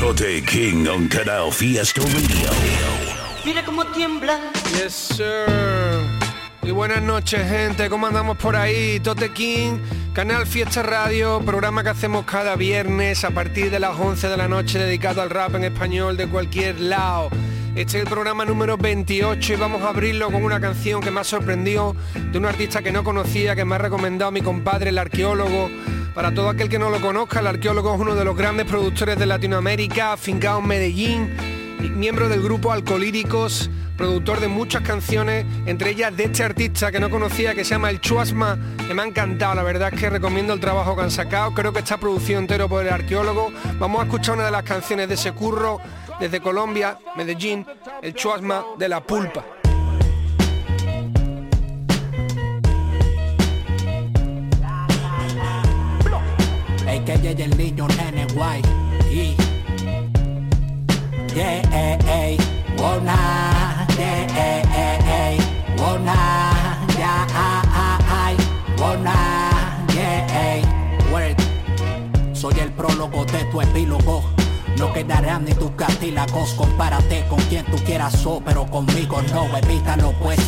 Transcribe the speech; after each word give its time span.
Tote 0.00 0.42
King 0.46 0.86
on 0.88 1.08
Canal 1.08 1.52
Fiesta 1.52 2.00
Radio. 2.00 2.50
Mira 3.44 3.62
cómo 3.66 3.84
tiembla. 3.84 4.40
Yes, 4.72 4.94
sir. 4.94 5.44
Y 6.62 6.70
buenas 6.70 7.02
noches, 7.02 7.46
gente. 7.46 7.90
¿Cómo 7.90 8.06
andamos 8.06 8.38
por 8.38 8.56
ahí? 8.56 8.98
Tote 9.00 9.30
King, 9.34 9.76
Canal 10.14 10.46
Fiesta 10.46 10.82
Radio, 10.82 11.42
programa 11.44 11.82
que 11.82 11.90
hacemos 11.90 12.24
cada 12.24 12.56
viernes 12.56 13.24
a 13.24 13.30
partir 13.32 13.70
de 13.70 13.78
las 13.78 14.00
11 14.00 14.26
de 14.30 14.36
la 14.38 14.48
noche 14.48 14.78
dedicado 14.78 15.20
al 15.20 15.28
rap 15.28 15.54
en 15.56 15.64
español 15.64 16.16
de 16.16 16.28
cualquier 16.28 16.80
lado. 16.80 17.28
Este 17.76 17.98
es 17.98 18.04
el 18.04 18.10
programa 18.10 18.46
número 18.46 18.78
28 18.78 19.52
y 19.52 19.56
vamos 19.56 19.82
a 19.82 19.90
abrirlo 19.90 20.30
con 20.30 20.42
una 20.42 20.60
canción 20.60 21.02
que 21.02 21.10
me 21.10 21.20
ha 21.20 21.24
sorprendido 21.24 21.94
de 22.32 22.38
un 22.38 22.46
artista 22.46 22.80
que 22.80 22.90
no 22.90 23.04
conocía, 23.04 23.54
que 23.54 23.66
me 23.66 23.74
ha 23.74 23.78
recomendado 23.78 24.32
mi 24.32 24.40
compadre, 24.40 24.88
el 24.88 24.98
arqueólogo. 24.98 25.68
Para 26.14 26.34
todo 26.34 26.48
aquel 26.48 26.68
que 26.68 26.78
no 26.78 26.90
lo 26.90 27.00
conozca, 27.00 27.40
el 27.40 27.46
arqueólogo 27.46 27.94
es 27.94 28.00
uno 28.00 28.14
de 28.14 28.24
los 28.24 28.36
grandes 28.36 28.66
productores 28.66 29.16
de 29.16 29.26
Latinoamérica, 29.26 30.12
afincado 30.12 30.58
en 30.58 30.66
Medellín, 30.66 31.36
miembro 31.94 32.28
del 32.28 32.42
grupo 32.42 32.72
Alcolíricos, 32.72 33.70
productor 33.96 34.40
de 34.40 34.48
muchas 34.48 34.82
canciones, 34.82 35.46
entre 35.66 35.90
ellas 35.90 36.16
de 36.16 36.24
este 36.24 36.42
artista 36.42 36.90
que 36.90 36.98
no 36.98 37.10
conocía, 37.10 37.54
que 37.54 37.64
se 37.64 37.70
llama 37.70 37.90
El 37.90 38.00
Chuasma, 38.00 38.58
que 38.88 38.92
me 38.92 39.02
ha 39.02 39.06
encantado, 39.06 39.54
la 39.54 39.62
verdad 39.62 39.90
es 39.92 40.00
que 40.00 40.10
recomiendo 40.10 40.52
el 40.52 40.58
trabajo 40.58 40.96
que 40.96 41.02
han 41.02 41.10
sacado, 41.12 41.54
creo 41.54 41.72
que 41.72 41.78
está 41.78 41.96
producido 41.96 42.40
entero 42.40 42.68
por 42.68 42.84
el 42.84 42.92
arqueólogo. 42.92 43.52
Vamos 43.78 44.00
a 44.00 44.04
escuchar 44.04 44.34
una 44.34 44.46
de 44.46 44.50
las 44.50 44.64
canciones 44.64 45.08
de 45.08 45.14
ese 45.14 45.32
curro, 45.32 45.80
desde 46.18 46.40
Colombia, 46.40 46.98
Medellín, 47.16 47.64
El 48.02 48.14
Chuasma 48.14 48.64
de 48.78 48.88
la 48.88 49.00
Pulpa. 49.00 49.59
Que 57.04 57.16
llegue 57.18 57.44
el 57.44 57.56
niño 57.56 57.88
nene 57.88 58.26
guay. 58.34 58.62
Y. 59.10 59.36
Yeah, 61.34 61.62
eh, 61.72 62.36
wona, 62.76 63.86
yeah, 63.96 64.26
eh, 64.36 64.62
eh, 64.74 65.38
wona, 65.78 66.14
ya, 66.98 67.26
ah, 67.32 67.62
ah, 67.68 68.26
ay, 68.26 68.36
yeah, 69.94 70.54
ey, 70.54 70.62
word. 71.12 71.36
Soy 72.34 72.54
el 72.58 72.72
prólogo 72.72 73.24
de 73.26 73.44
tu 73.44 73.60
epílogo. 73.60 74.24
No 74.76 74.92
quedarán 74.92 75.44
ni 75.44 75.52
tus 75.54 75.70
cartílagos, 75.72 76.54
compárate 76.54 77.24
con 77.28 77.38
quien 77.42 77.64
tú 77.66 77.76
quieras, 77.84 78.14
so, 78.14 78.42
pero 78.44 78.66
conmigo 78.66 79.22
no, 79.32 79.56
evítalo 79.56 80.12
pues. 80.20 80.40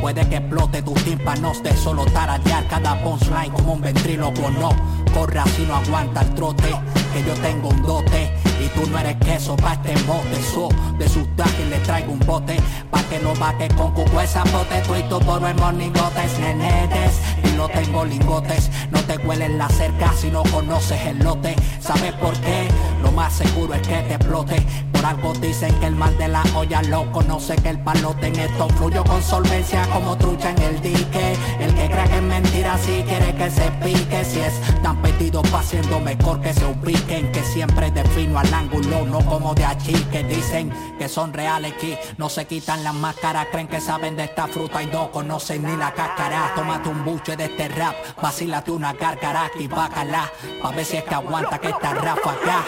Puede 0.00 0.28
que 0.28 0.36
explote 0.36 0.82
tus 0.82 1.02
tímpanos 1.04 1.62
de 1.62 1.76
solo 1.76 2.04
tararear 2.06 2.66
cada 2.68 3.02
punchline 3.02 3.52
como 3.52 3.74
un 3.74 3.80
ventrílogo, 3.80 4.50
no. 4.50 4.70
Corra 5.12 5.44
si 5.56 5.62
no 5.64 5.76
aguanta 5.76 6.20
el 6.22 6.34
trote, 6.34 6.68
que 7.12 7.24
yo 7.24 7.34
tengo 7.42 7.68
un 7.68 7.82
dote. 7.82 8.32
Y 8.60 8.68
tú 8.68 8.88
no 8.90 8.98
eres 8.98 9.16
queso 9.16 9.56
pa' 9.56 9.74
este 9.74 9.94
mote, 10.04 10.42
so 10.42 10.68
De 10.98 11.08
sus 11.08 11.26
le 11.70 11.76
traigo 11.78 12.12
un 12.12 12.18
bote 12.20 12.56
Pa' 12.90 13.02
que 13.04 13.20
no 13.20 13.32
vaque 13.34 13.68
con 13.68 13.92
cuco 13.92 14.20
esa 14.20 14.42
bote 14.44 14.82
Tú 14.84 14.96
y 14.96 15.02
tu 15.08 15.20
poro 15.20 15.46
en 15.46 15.56
monigotes, 15.56 16.38
nenetes 16.40 17.47
no 17.58 17.68
tengo 17.68 18.04
lingotes 18.04 18.70
No 18.92 19.00
te 19.00 19.18
huelen 19.18 19.58
la 19.58 19.68
cerca 19.68 20.12
si 20.12 20.30
no 20.30 20.44
conoces 20.44 21.00
el 21.06 21.18
lote. 21.18 21.56
¿Sabes 21.80 22.12
por 22.14 22.32
qué? 22.40 22.68
Lo 23.02 23.10
más 23.10 23.32
seguro 23.34 23.74
es 23.74 23.82
que 23.82 23.96
te 23.96 24.14
explote. 24.14 24.64
Por 24.92 25.04
algo 25.04 25.32
dicen 25.34 25.72
que 25.80 25.86
el 25.86 25.96
mal 25.96 26.16
de 26.18 26.28
la 26.28 26.42
olla 26.54 26.82
lo 26.82 27.10
conoce 27.12 27.54
Que 27.56 27.70
el 27.70 27.78
palote 27.80 28.28
en 28.28 28.38
esto 28.38 28.68
fluyo 28.70 29.04
con 29.04 29.22
solvencia 29.22 29.86
Como 29.92 30.16
trucha 30.16 30.50
en 30.50 30.62
el 30.62 30.80
dique. 30.80 31.36
El 31.58 31.74
que 31.74 31.86
cree 31.90 32.08
que 32.08 32.16
es 32.16 32.22
mentira 32.22 32.78
si 32.78 33.02
quiere 33.02 33.34
que 33.34 33.50
se 33.50 33.70
pique. 33.82 34.24
Si 34.24 34.38
es 34.40 34.60
tan 34.82 35.02
pedido 35.02 35.42
pa' 35.42 35.62
siendo 35.62 35.98
mejor 36.00 36.40
que 36.40 36.54
se 36.54 36.64
ubiquen 36.64 37.32
Que 37.32 37.42
siempre 37.42 37.90
defino 37.90 38.38
al 38.38 38.54
ángulo, 38.54 39.04
no 39.04 39.18
como 39.26 39.54
de 39.54 39.64
allí 39.64 39.94
Que 40.12 40.22
dicen 40.22 40.72
que 40.98 41.08
son 41.08 41.32
reales 41.32 41.72
aquí 41.76 41.96
No 42.18 42.28
se 42.28 42.46
quitan 42.46 42.84
las 42.84 42.94
máscaras, 42.94 43.48
creen 43.50 43.66
que 43.66 43.80
saben 43.80 44.16
de 44.16 44.24
esta 44.24 44.46
fruta 44.46 44.82
Y 44.82 44.86
no 44.86 45.10
conocen 45.10 45.64
ni 45.64 45.76
la 45.76 45.92
cáscara. 45.92 46.52
Tómate 46.54 46.88
un 46.88 47.04
buche 47.04 47.36
de 47.36 47.47
este 47.48 47.68
rap. 47.68 47.94
Vacílate 48.20 48.70
una 48.70 48.92
gárgara 48.92 49.50
y 49.58 49.66
bácala 49.66 50.30
Pa' 50.62 50.70
ver 50.70 50.84
si 50.84 50.96
es 50.96 51.04
que 51.04 51.14
aguanta 51.14 51.58
que 51.58 51.68
esta 51.68 51.94
ráfaga 51.94 52.64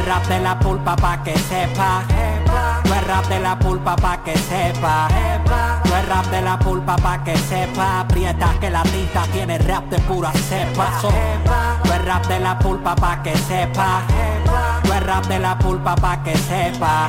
es 0.00 0.06
rap 0.06 0.26
de 0.26 0.40
la 0.40 0.58
pulpa 0.58 0.96
pa' 0.96 1.22
que 1.22 1.36
sepa. 1.38 2.02
Tu 2.84 2.92
es 2.92 3.06
rap 3.06 3.26
de 3.26 3.40
la 3.40 3.58
pulpa 3.58 3.96
pa' 3.96 4.22
que 4.24 4.36
sepa. 4.36 5.08
Tu 5.84 5.94
es 5.94 6.08
rap 6.08 6.26
de 6.26 6.42
la 6.42 6.58
pulpa 6.58 6.96
pa' 6.96 7.22
que 7.24 7.36
sepa. 7.36 8.00
Aprieta 8.00 8.54
que 8.60 8.70
la 8.70 8.82
tinta 8.82 9.22
tiene 9.32 9.58
rap 9.58 9.84
de 9.84 9.98
pura 10.00 10.32
cepa. 10.32 10.88
Tu 11.82 11.92
es 11.92 12.04
rap 12.04 12.26
de 12.26 12.40
la 12.40 12.58
pulpa 12.58 12.94
pa' 12.94 13.22
que 13.22 13.36
sepa. 13.36 14.02
Tu 14.82 14.92
es 14.92 15.02
rap 15.02 15.26
de 15.26 15.38
la 15.38 15.58
pulpa 15.58 15.94
pa' 15.96 16.22
que 16.22 16.36
sepa. 16.36 17.06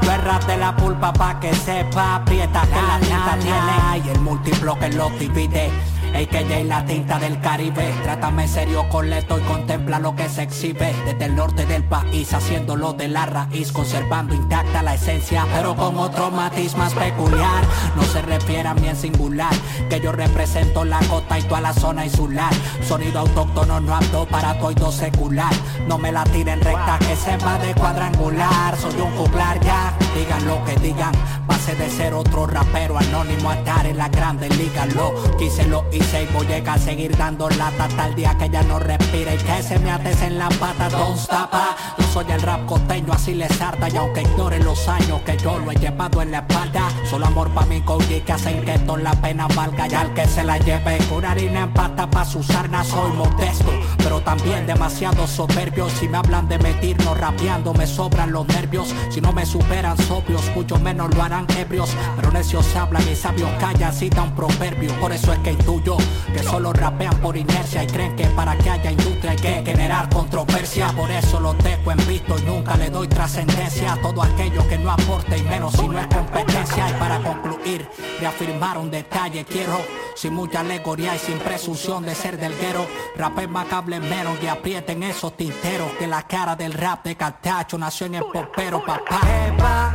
Tu 0.00 0.10
es 0.10 0.24
rap 0.24 0.44
de 0.44 0.56
la 0.56 0.76
pulpa 0.76 1.12
pa' 1.12 1.40
que 1.40 1.54
sepa. 1.54 2.16
Aprieta 2.16 2.62
que 2.62 2.82
la 2.82 2.98
tinta 3.00 3.36
tiene 3.40 4.06
Y 4.06 4.10
el 4.10 4.20
múltiplo 4.20 4.78
que 4.78 4.88
lo 4.90 5.10
divide 5.10 5.70
AKJ 6.14 6.64
la 6.64 6.84
tinta 6.84 7.18
del 7.18 7.40
Caribe. 7.40 7.92
Trátame 8.02 8.48
serio 8.48 8.88
con 8.88 9.10
leto 9.10 9.38
y 9.38 9.42
contempla 9.42 9.98
lo 9.98 10.14
que 10.14 10.28
se 10.28 10.42
exhibe. 10.42 10.94
Desde 11.04 11.24
el 11.24 11.36
norte 11.36 11.66
del 11.66 11.84
país 11.84 12.32
haciéndolo 12.32 12.92
de 12.92 13.08
la 13.08 13.26
raíz 13.26 13.72
Conservando 13.72 14.34
intacta 14.34 14.82
la 14.82 14.94
esencia. 14.94 15.46
Pero 15.54 15.76
con 15.76 15.96
otro 15.98 16.30
matiz 16.30 16.76
más 16.76 16.94
peculiar 16.94 17.64
No 17.96 18.02
se 18.02 18.22
refiere 18.22 18.68
a 18.68 18.74
mí 18.74 18.88
en 18.88 18.96
singular 18.96 19.52
Que 19.88 20.00
yo 20.00 20.12
represento 20.12 20.84
la 20.84 21.00
costa 21.00 21.38
y 21.38 21.42
toda 21.42 21.60
la 21.60 21.72
zona 21.72 22.04
insular. 22.04 22.52
Sonido 22.86 23.20
autóctono 23.20 23.80
no 23.80 23.94
apto 23.94 24.26
para 24.26 24.58
toido 24.58 24.90
secular. 24.92 25.52
No 25.86 25.98
me 25.98 26.12
la 26.12 26.24
tiren 26.24 26.60
recta 26.60 26.98
que 26.98 27.16
sepa 27.16 27.58
de 27.58 27.74
cuadrangular. 27.74 28.76
Soy 28.76 29.00
un 29.00 29.10
juglar 29.16 29.60
ya, 29.60 29.96
digan 30.14 30.46
lo 30.46 30.64
que 30.64 30.74
digan. 30.76 31.12
Pase 31.46 31.74
de 31.74 31.88
ser 31.90 32.14
otro 32.14 32.46
rapero 32.46 32.98
anónimo 32.98 33.50
a 33.50 33.54
estar 33.54 33.86
en 33.86 33.98
la 33.98 34.08
grande 34.08 34.48
liga. 34.50 34.86
Lo 34.86 35.14
quise, 35.36 35.66
lo 35.66 35.84
y 35.98 36.26
voy 36.32 36.46
a 36.52 36.72
a 36.72 36.78
seguir 36.78 37.16
dando 37.16 37.48
lata 37.50 37.84
Hasta 37.84 38.06
el 38.06 38.14
día 38.14 38.36
que 38.38 38.48
ya 38.48 38.62
no 38.62 38.78
respire 38.78 39.34
y 39.34 39.38
que 39.38 39.62
se 39.62 39.78
me 39.78 39.90
atese 39.90 40.26
en 40.26 40.38
la 40.38 40.48
pata 40.48 40.88
Don't 40.88 41.18
stop, 41.18 41.48
ah. 41.52 41.76
yo 41.98 42.04
soy 42.12 42.26
el 42.30 42.40
rap 42.42 42.64
costeño 42.66 43.12
así 43.12 43.34
les 43.34 43.60
harta 43.60 43.88
Y 43.88 43.96
aunque 43.96 44.22
ignoren 44.22 44.64
los 44.64 44.86
años 44.88 45.20
que 45.22 45.36
yo 45.36 45.58
lo 45.58 45.72
he 45.72 45.76
llevado 45.76 46.22
en 46.22 46.30
la 46.30 46.38
espalda 46.38 46.88
Solo 47.08 47.26
amor 47.26 47.50
pa' 47.50 47.66
mi 47.66 47.80
cogi 47.80 48.20
que 48.20 48.32
hacen 48.32 48.64
que 48.64 48.78
toda 48.80 48.98
la 48.98 49.12
pena 49.12 49.46
valga. 49.48 49.88
Y 49.88 49.94
al 49.94 50.12
que 50.14 50.26
se 50.26 50.44
la 50.44 50.58
lleve 50.58 50.98
con 51.08 51.24
harina 51.24 51.62
en 51.64 51.72
pata 51.72 52.08
pa' 52.08 52.24
su 52.24 52.42
sarna 52.42 52.84
soy 52.84 53.12
modesto 53.12 53.72
Pero 53.98 54.20
también 54.20 54.66
demasiado 54.66 55.26
soberbio. 55.26 55.88
Si 55.88 56.08
me 56.08 56.18
hablan 56.18 56.48
de 56.48 56.58
metirnos 56.58 57.18
rapeando 57.18 57.72
me 57.74 57.86
sobran 57.86 58.32
los 58.32 58.46
nervios. 58.48 58.94
Si 59.10 59.20
no 59.20 59.32
me 59.32 59.46
superan 59.46 59.96
sobrios 59.96 60.44
mucho 60.54 60.78
menos 60.78 61.14
lo 61.14 61.22
harán 61.22 61.46
ebrios. 61.56 61.90
Pero 62.16 62.30
necios 62.30 62.74
hablan 62.76 63.08
y 63.08 63.14
sabios 63.14 63.50
callan 63.58 63.92
cita 63.92 64.22
un 64.22 64.34
proverbio 64.34 64.92
Por 65.00 65.12
eso 65.12 65.32
es 65.32 65.38
que 65.40 65.52
intuyo 65.52 65.87
que 65.96 66.42
solo 66.42 66.72
rapean 66.72 67.16
por 67.20 67.36
inercia 67.36 67.82
Y 67.82 67.86
creen 67.86 68.16
que 68.16 68.26
para 68.26 68.56
que 68.56 68.70
haya 68.70 68.90
industria 68.90 69.32
hay 69.32 69.36
que 69.36 69.62
generar 69.64 70.08
controversia. 70.10 70.88
Por 70.92 71.10
eso 71.10 71.40
lo 71.40 71.54
dejo 71.54 71.92
en 71.92 72.06
visto 72.06 72.36
y 72.38 72.42
nunca 72.42 72.76
le 72.76 72.90
doy 72.90 73.08
trascendencia 73.08 73.92
A 73.92 74.00
todo 74.00 74.22
aquello 74.22 74.66
que 74.68 74.78
no 74.78 74.90
aporte 74.90 75.38
y 75.38 75.42
menos 75.42 75.72
si 75.72 75.88
no 75.88 75.98
es 75.98 76.06
competencia. 76.06 76.90
Y 76.90 76.92
para 76.94 77.20
concluir, 77.20 77.88
reafirmar 78.20 78.78
un 78.78 78.90
detalle 78.90 79.44
Quiero 79.44 79.78
sin 80.14 80.34
mucha 80.34 80.60
alegoría 80.60 81.14
y 81.14 81.18
sin 81.18 81.38
presunción 81.38 82.02
de 82.02 82.14
ser 82.14 82.38
delguero 82.38 82.86
Rapen 83.16 83.50
macable 83.52 84.00
menos 84.00 84.36
y 84.42 84.48
aprieten 84.48 85.04
esos 85.04 85.36
tinteros 85.36 85.92
Que 85.92 86.08
la 86.08 86.22
cara 86.26 86.56
del 86.56 86.72
rap 86.72 87.04
de 87.04 87.16
Cartacho 87.16 87.78
nació 87.78 88.06
en 88.06 88.16
el 88.16 88.24
popero 88.24 88.84
papá. 88.84 89.20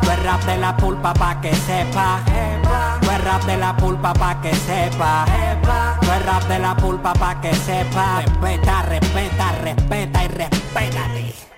Tu 0.02 0.10
es 0.10 0.24
rap 0.24 0.44
de 0.44 0.58
la 0.58 0.78
pulpa 0.78 1.14
pa' 1.14 1.42
que 1.42 1.54
sepa 1.54 2.24
Tu 3.02 3.10
es 3.10 3.24
rap 3.24 3.44
de 3.44 3.58
la 3.58 3.76
pulpa 3.76 4.14
pa' 4.14 4.42
que 4.42 4.54
sepa. 4.54 5.26
Tu 6.02 6.12
es 6.12 6.26
rap 6.26 6.44
de 6.48 6.60
la 6.60 6.76
pulpa 6.76 7.14
pa' 7.14 7.42
que 7.42 7.54
sepa. 7.54 8.22
Respeta, 8.22 8.82
respeta, 8.84 9.52
respeta 9.64 10.24
y 10.24 10.28
respétate 10.28 11.53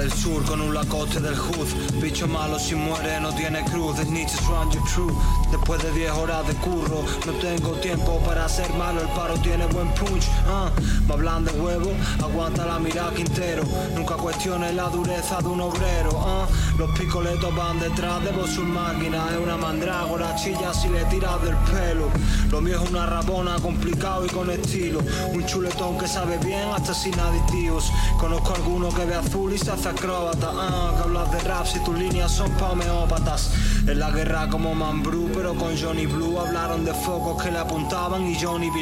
del 0.00 0.12
sur 0.12 0.42
con 0.44 0.62
un 0.62 0.72
lacoste 0.72 1.20
del 1.20 1.36
hood. 1.36 1.68
Bicho 2.00 2.26
malo 2.26 2.58
si 2.58 2.74
muere 2.74 3.20
no 3.20 3.34
tiene 3.34 3.62
cruz. 3.64 3.96
The 3.96 4.04
snitches 4.04 4.40
run 4.46 4.70
you 4.70 4.82
true. 4.86 5.14
Después 5.50 5.82
de 5.82 5.92
10 5.92 6.12
horas 6.12 6.46
de 6.46 6.54
curro, 6.54 7.04
no 7.26 7.32
tengo 7.32 7.72
tiempo 7.80 8.18
para 8.24 8.46
hacer 8.46 8.72
malo. 8.74 9.02
El 9.02 9.08
paro 9.08 9.34
tiene 9.40 9.66
buen 9.66 9.88
punch. 9.94 10.26
Uh. 10.46 10.70
Me 11.06 11.14
hablan 11.14 11.44
de 11.44 11.52
huevo, 11.52 11.90
aguanta 12.22 12.64
la 12.64 12.78
mirada 12.78 13.12
Quintero. 13.12 13.62
Nunca 13.94 14.14
cuestione 14.14 14.72
la 14.72 14.88
dureza 14.88 15.38
de 15.42 15.48
un 15.48 15.60
obrero. 15.60 16.10
Uh. 16.12 16.78
Los 16.78 16.98
picoletos 16.98 17.54
van 17.54 17.78
detrás 17.78 18.24
de 18.24 18.30
vos 18.30 18.48
su 18.48 18.62
máquina. 18.62 19.28
Es 19.30 19.38
una 19.38 19.58
mandrágora, 19.58 20.34
chilla 20.36 20.72
si 20.72 20.88
le 20.88 21.04
tiras 21.06 21.42
del 21.42 21.56
pelo. 21.56 22.08
Lo 22.50 22.62
mío 22.62 22.82
es 22.82 22.90
una 22.90 23.04
rabona 23.04 23.56
complicado 23.60 24.24
y 24.24 24.28
con 24.30 24.50
estilo. 24.50 25.00
Un 25.34 25.44
chuletón 25.44 25.98
que 25.98 26.08
sabe 26.08 26.38
bien 26.38 26.70
hasta 26.74 26.94
sin 26.94 27.18
aditivos. 27.20 27.92
Conozco 28.18 28.52
a 28.52 28.56
alguno 28.56 28.88
que 28.88 29.04
ve 29.04 29.14
azul 29.14 29.52
y 29.52 29.58
se 29.58 29.70
hace 29.70 29.89
acróbata. 29.90 30.50
Ah, 30.52 30.92
que 30.96 31.02
hablas 31.02 31.30
de 31.32 31.40
rap 31.40 31.66
si 31.66 31.78
tus 31.84 31.98
líneas 31.98 32.32
son 32.32 32.50
pa' 32.52 32.70
homeópatas. 32.70 33.52
En 33.86 33.98
la 33.98 34.10
guerra 34.10 34.48
como 34.48 34.74
Mambrú, 34.74 35.30
pero 35.34 35.54
con 35.54 35.76
Johnny 35.76 36.06
Blue 36.06 36.38
hablaron 36.38 36.84
de 36.84 36.94
focos 36.94 37.42
que 37.42 37.50
le 37.50 37.58
apuntaban 37.58 38.26
y 38.26 38.34
Johnny 38.40 38.70
vi. 38.70 38.80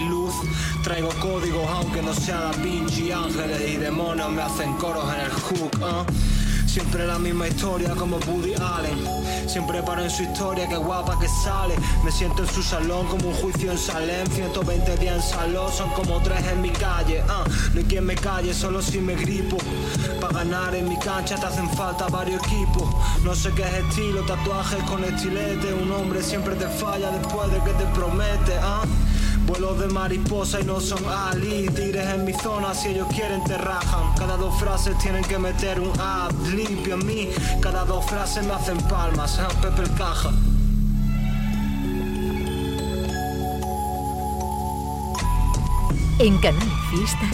Traigo 0.82 1.10
códigos 1.20 1.68
aunque 1.68 2.02
no 2.02 2.14
sea 2.14 2.40
Da 2.40 2.52
Vinci, 2.62 3.12
ángeles 3.12 3.60
y 3.68 3.76
demonios 3.76 4.30
me 4.30 4.42
hacen 4.42 4.72
coros 4.74 5.04
en 5.14 5.20
el 5.20 5.30
hook. 5.30 5.80
ah. 5.82 6.04
Siempre 6.78 7.08
la 7.08 7.18
misma 7.18 7.48
historia 7.48 7.90
como 7.96 8.18
Woody 8.18 8.54
Allen. 8.54 9.48
Siempre 9.48 9.82
paro 9.82 10.04
en 10.04 10.10
su 10.10 10.22
historia, 10.22 10.68
qué 10.68 10.76
guapa 10.76 11.18
que 11.18 11.26
sale. 11.26 11.74
Me 12.04 12.12
siento 12.12 12.44
en 12.44 12.48
su 12.48 12.62
salón 12.62 13.08
como 13.08 13.30
un 13.30 13.34
juicio 13.34 13.72
en 13.72 13.78
Salem. 13.78 14.24
120 14.28 14.96
días 14.98 15.16
en 15.16 15.22
salón, 15.22 15.72
son 15.72 15.90
como 15.90 16.22
tres 16.22 16.40
en 16.46 16.62
mi 16.62 16.70
calle. 16.70 17.20
ah. 17.28 17.42
No 17.74 17.80
hay 17.80 17.84
quien 17.84 18.04
me 18.06 18.14
calle, 18.14 18.54
solo 18.54 18.80
si 18.80 19.00
me 19.00 19.16
gripo. 19.16 19.56
Para 20.20 20.34
ganar 20.34 20.76
en 20.76 20.88
mi 20.88 20.96
cancha 21.00 21.34
te 21.34 21.46
hacen 21.46 21.68
falta 21.70 22.06
varios 22.06 22.40
equipos. 22.46 22.94
No 23.24 23.34
sé 23.34 23.50
qué 23.56 23.62
es 23.62 23.72
estilo, 23.72 24.22
tatuajes 24.22 24.80
con 24.84 25.02
estilete. 25.02 25.74
Un 25.74 25.90
hombre 25.90 26.22
siempre 26.22 26.54
te 26.54 26.68
falla 26.68 27.10
después 27.10 27.50
de 27.50 27.58
que 27.58 27.72
te 27.72 27.86
promete. 27.86 28.56
ah. 28.62 28.84
Vuelos 29.48 29.80
de 29.80 29.86
mariposa 29.88 30.60
y 30.60 30.64
no 30.64 30.78
son 30.78 31.02
Ali 31.08 31.68
Tigres 31.70 32.06
en 32.06 32.24
mi 32.26 32.34
zona, 32.34 32.74
si 32.74 32.90
ellos 32.90 33.08
quieren 33.08 33.42
te 33.44 33.56
rajan 33.56 34.12
Cada 34.18 34.36
dos 34.36 34.54
frases 34.60 34.96
tienen 34.98 35.24
que 35.24 35.38
meter 35.38 35.80
un 35.80 35.90
ad 35.98 36.30
limpio 36.54 36.94
en 36.94 37.06
mí 37.06 37.30
Cada 37.62 37.84
dos 37.86 38.04
frases 38.04 38.44
me 38.44 38.52
hacen 38.52 38.76
palmas, 38.88 39.38
ah, 39.40 39.48
Pepe 39.62 39.82
el 39.82 39.94
caja 39.94 40.30
En 46.20 46.36
Canal 46.40 46.68
Fiesta, 46.90 47.26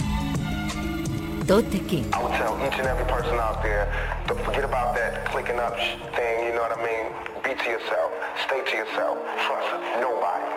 Tote 1.47 1.79
King. 1.87 2.05
I 2.13 2.21
would 2.21 2.31
tell 2.33 2.55
each 2.67 2.77
and 2.77 2.87
every 2.87 3.05
person 3.05 3.33
out 3.39 3.63
there, 3.63 3.91
to 4.27 4.35
forget 4.45 4.63
about 4.63 4.93
that 4.93 5.25
clicking 5.25 5.57
up 5.57 5.75
sh- 5.79 5.97
thing, 6.15 6.45
you 6.45 6.53
know 6.53 6.61
what 6.61 6.77
I 6.77 6.85
mean? 6.85 7.11
Be 7.43 7.55
to 7.61 7.69
yourself. 7.69 8.11
Stay 8.45 8.61
to 8.63 8.77
yourself. 8.77 9.17
Trust 9.47 10.01
nobody. 10.01 10.54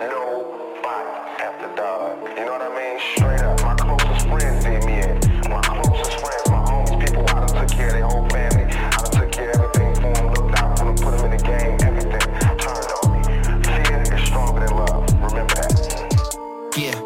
Nobody 0.00 1.12
after 1.44 1.76
dog. 1.76 2.16
You 2.34 2.46
know 2.46 2.52
what 2.52 2.62
I 2.62 2.70
mean? 2.74 2.98
Straight 3.16 3.42
up. 3.42 3.60
My 3.60 3.74
closest 3.74 4.26
friends 4.28 4.64
did 4.64 4.82
me 4.86 5.02
in. 5.02 5.20
My 5.50 5.60
closest 5.60 6.18
friends, 6.20 6.48
my 6.48 6.56
homies, 6.64 7.04
people 7.04 7.24
I 7.28 7.44
done 7.44 7.68
took 7.68 7.76
care 7.76 7.88
of 7.88 7.92
their 7.92 8.06
whole 8.06 8.26
family. 8.30 8.64
I 8.64 8.90
done 8.96 9.10
took 9.12 9.30
care 9.30 9.50
of 9.50 9.60
everything 9.60 9.94
for 10.00 10.12
them, 10.14 10.32
looked 10.32 10.58
out 10.58 10.78
for 10.78 10.84
them, 10.86 10.96
put 10.96 11.16
them 11.18 11.24
in 11.26 11.36
the 11.36 11.42
game, 11.44 11.76
everything. 11.84 12.26
Turned 12.56 12.92
on 12.96 13.12
me. 13.12 13.20
Fear 13.62 14.14
is 14.16 14.26
stronger 14.26 14.60
than 14.64 14.74
love. 14.74 15.04
Remember 15.20 15.54
that. 15.54 16.72
Yeah. 16.78 16.96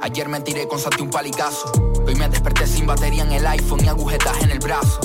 Ayer 0.00 0.28
me 0.28 0.40
tiré 0.40 0.68
con 0.68 0.78
Santi 0.78 1.02
un 1.02 1.10
palicazo. 1.10 1.72
Hoy 2.06 2.14
me 2.14 2.28
desperté 2.28 2.68
sin 2.68 2.86
batería 2.86 3.24
en 3.24 3.32
el 3.32 3.44
iPhone 3.44 3.84
y 3.84 3.88
agujetas 3.88 4.40
en 4.40 4.52
el 4.52 4.60
brazo. 4.60 5.00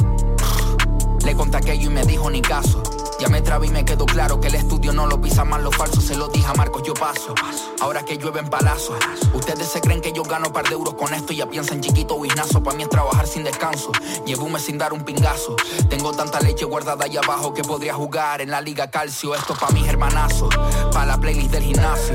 Le 1.26 1.36
conté 1.36 1.58
aquello 1.58 1.90
y 1.90 1.94
me 1.94 2.04
dijo 2.04 2.30
ni 2.30 2.44
caso. 2.44 2.84
Ya 3.20 3.28
me 3.28 3.42
trabé 3.42 3.68
y 3.68 3.70
me 3.70 3.84
quedó 3.84 4.06
claro 4.06 4.40
que 4.40 4.48
el 4.48 4.56
estudio 4.56 4.94
no 4.94 5.06
lo 5.06 5.20
pisa 5.20 5.44
más 5.44 5.62
los 5.62 5.76
falsos. 5.76 6.06
Se 6.06 6.16
lo 6.16 6.30
dije 6.30 6.48
a 6.48 6.54
Marcos, 6.54 6.84
yo 6.84 6.94
paso. 6.94 7.36
Ahora 7.82 8.04
que 8.04 8.18
llueve 8.18 8.40
en 8.40 8.50
palazos. 8.50 8.98
Ustedes 9.34 9.68
se 9.68 9.82
creen 9.82 10.00
que 10.00 10.14
yo 10.14 10.24
gano 10.24 10.54
par 10.54 10.68
de 10.68 10.74
euros 10.74 10.94
con 10.94 11.14
esto 11.14 11.34
y 11.34 11.38
ya 11.38 11.50
piensan 11.50 11.82
chiquito 11.82 12.20
guisnazo. 12.22 12.64
Para 12.64 12.78
mí 12.78 12.84
es 12.84 12.90
trabajar 12.90 13.28
sin 13.28 13.44
descanso. 13.44 13.92
Llevo 14.26 14.46
un 14.46 14.54
mes 14.54 14.64
sin 14.64 14.78
dar 14.78 14.94
un 14.94 15.04
pingazo. 15.04 15.58
Tengo 15.90 16.14
tanta 16.14 16.40
leche 16.40 16.64
guardada 16.64 17.04
ahí 17.04 17.18
abajo 17.18 17.54
que 17.54 17.62
podría 17.64 17.94
jugar 17.94 18.40
en 18.40 18.52
la 18.52 18.62
Liga 18.62 18.90
Calcio. 18.90 19.36
Esto 19.36 19.54
pa' 19.54 19.70
mis 19.72 19.86
hermanazos. 19.86 20.56
Pa' 20.94 21.06
la 21.06 21.18
playlist 21.18 21.52
del 21.52 21.64
gimnasio. 21.64 22.14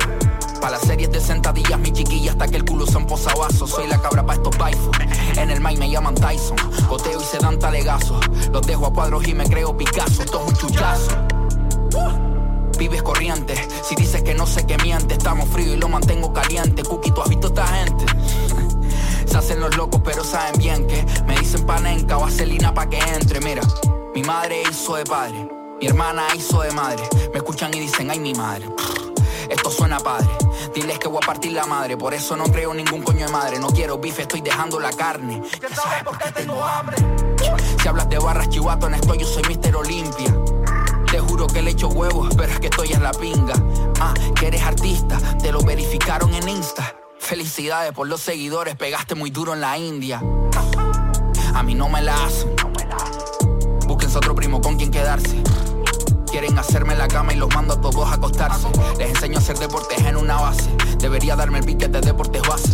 Pa' 0.65 0.71
las 0.71 0.81
series 0.81 1.13
de 1.13 1.21
sentadillas, 1.21 1.79
mi 1.79 1.93
chiquilla, 1.93 2.31
hasta 2.31 2.49
que 2.49 2.57
el 2.57 2.65
culo 2.65 2.87
son 2.87 3.07
posavasos. 3.07 3.69
Soy 3.69 3.87
la 3.87 4.01
cabra 4.01 4.25
pa' 4.25 4.33
estos 4.33 4.57
baifos. 4.57 4.97
En 5.37 5.51
el 5.51 5.61
May 5.61 5.77
me 5.77 5.91
llaman 5.91 6.15
Tyson. 6.15 6.57
Goteo 6.89 7.21
y 7.21 7.25
se 7.25 7.37
dan 7.37 7.59
talegazos. 7.59 8.27
Los 8.51 8.67
dejo 8.67 8.87
a 8.87 8.93
cuadros 8.95 9.29
y 9.29 9.35
me 9.35 9.45
creo 9.45 9.77
Picasso. 9.77 10.23
Esto 10.23 10.41
es 10.41 10.49
un 10.49 10.57
chuchazo. 10.57 11.11
Vives 12.79 13.03
corriente. 13.03 13.55
Si 13.83 13.95
dices 13.95 14.23
que 14.23 14.33
no 14.33 14.47
sé 14.47 14.67
que 14.67 14.79
miente, 14.79 15.13
estamos 15.13 15.51
frío 15.51 15.75
y 15.75 15.77
lo 15.77 15.91
mantengo 15.91 16.33
caliente. 16.33 16.83
Cookie, 16.83 17.11
¿tú 17.11 17.21
has 17.21 17.29
visto 17.29 17.49
esta 17.49 17.67
gente? 17.67 18.07
Se 19.27 19.37
hacen 19.37 19.61
los 19.61 19.77
locos, 19.77 20.01
pero 20.03 20.25
saben 20.25 20.59
bien 20.59 20.87
que 20.87 21.05
me 21.27 21.39
dicen 21.39 21.67
panenca, 21.67 22.17
vaselina 22.17 22.73
pa' 22.73 22.89
que 22.89 23.01
entre. 23.01 23.39
Mira, 23.43 23.61
mi 24.15 24.23
madre 24.23 24.63
hizo 24.63 24.97
de 24.97 25.05
padre, 25.05 25.47
mi 25.79 25.89
hermana 25.89 26.23
hizo 26.35 26.63
de 26.63 26.71
madre. 26.71 27.03
Me 27.33 27.37
escuchan 27.37 27.75
y 27.75 27.81
dicen, 27.81 28.11
ay, 28.11 28.19
mi 28.19 28.33
madre. 28.33 28.67
Esto 29.51 29.71
suena 29.71 29.99
padre. 29.99 30.44
Diles 30.75 30.99
que 30.99 31.06
voy 31.06 31.21
a 31.23 31.26
partir 31.26 31.53
la 31.53 31.67
madre, 31.67 31.97
por 31.97 32.15
eso 32.15 32.37
no 32.37 32.44
creo 32.44 32.75
ningún 32.75 33.03
coño 33.03 33.26
de 33.26 33.32
madre. 33.32 33.61
No 33.61 33.69
quiero 33.69 33.99
bife, 33.99 34.23
estoy 34.23 34.41
dejando 34.41 34.81
la 34.81 34.91
carne. 34.91 35.41
Ya 35.62 35.69
sabes 35.69 36.03
por 36.03 36.19
qué 36.19 36.32
tengo 36.32 36.62
hambre. 36.65 36.97
Si 37.81 37.87
hablas 37.87 38.09
de 38.09 38.19
barras 38.19 38.49
chivato 38.49 38.88
en 38.88 38.94
esto, 38.94 39.15
yo 39.15 39.25
soy 39.25 39.44
Mister 39.44 39.76
Olimpia. 39.76 40.35
Te 41.11 41.21
juro 41.21 41.47
que 41.47 41.62
le 41.62 41.71
echo 41.71 41.87
huevos, 41.88 42.35
pero 42.37 42.53
es 42.53 42.59
que 42.59 42.67
estoy 42.67 42.93
en 42.93 43.05
la 43.05 43.12
pinga. 43.12 43.55
Ah, 44.00 44.15
que 44.35 44.49
eres 44.49 44.65
artista, 44.65 45.17
te 45.38 45.53
lo 45.53 45.61
verificaron 45.62 46.35
en 46.35 46.49
Insta. 46.49 46.97
Felicidades 47.20 47.93
por 47.93 48.09
los 48.09 48.20
seguidores, 48.20 48.75
pegaste 48.75 49.15
muy 49.15 49.31
duro 49.31 49.55
en 49.55 49.61
la 49.61 49.79
India. 49.79 50.20
A 51.55 51.62
mí 51.62 51.75
no 51.75 51.88
me 51.88 52.03
la 52.03 52.25
hacen. 52.25 52.53
Búsquense 53.87 54.19
otro 54.19 54.35
primo 54.35 54.61
con 54.61 54.77
quien 54.77 54.91
quedarse. 54.91 55.41
Quieren 56.35 56.59
hacerme 56.59 56.97
la 56.97 57.07
cama 57.07 57.33
y 57.33 57.37
los 57.37 57.49
mando 57.55 57.75
a 57.75 57.81
todos 57.81 58.11
a 58.11 58.15
acostarse. 58.15 58.67
Les 58.99 59.09
enseño 59.09 59.37
a 59.37 59.41
hacer 59.41 59.57
deportes 59.57 60.05
en 60.05 60.17
una 60.17 60.35
base. 60.35 60.69
Debería 60.99 61.37
darme 61.37 61.59
el 61.61 61.65
piquete 61.65 62.01
de 62.01 62.01
deportes 62.01 62.43
base. 62.43 62.70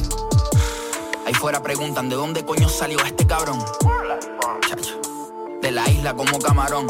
Ahí 1.26 1.34
fuera 1.34 1.62
preguntan 1.62 2.08
de 2.08 2.16
dónde 2.16 2.42
coño 2.42 2.70
salió 2.70 2.98
este 3.04 3.26
cabrón. 3.26 3.62
Chacho, 4.66 4.98
de 5.60 5.72
la 5.72 5.86
isla 5.90 6.14
como 6.14 6.38
camarón. 6.38 6.86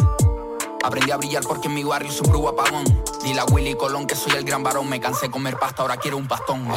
Aprendí 0.84 1.10
a 1.10 1.16
brillar 1.16 1.42
porque 1.42 1.66
en 1.66 1.74
mi 1.74 1.82
barrio 1.82 2.12
sufro 2.12 2.48
apagón. 2.48 2.84
Dile 3.24 3.40
a 3.40 3.46
Willy 3.46 3.74
Colón 3.74 4.06
que 4.06 4.14
soy 4.14 4.34
el 4.34 4.44
gran 4.44 4.62
varón. 4.62 4.88
Me 4.88 5.00
cansé 5.00 5.26
de 5.26 5.32
comer 5.32 5.56
pasta, 5.58 5.82
ahora 5.82 5.96
quiero 5.96 6.18
un 6.18 6.28
pastón. 6.28 6.68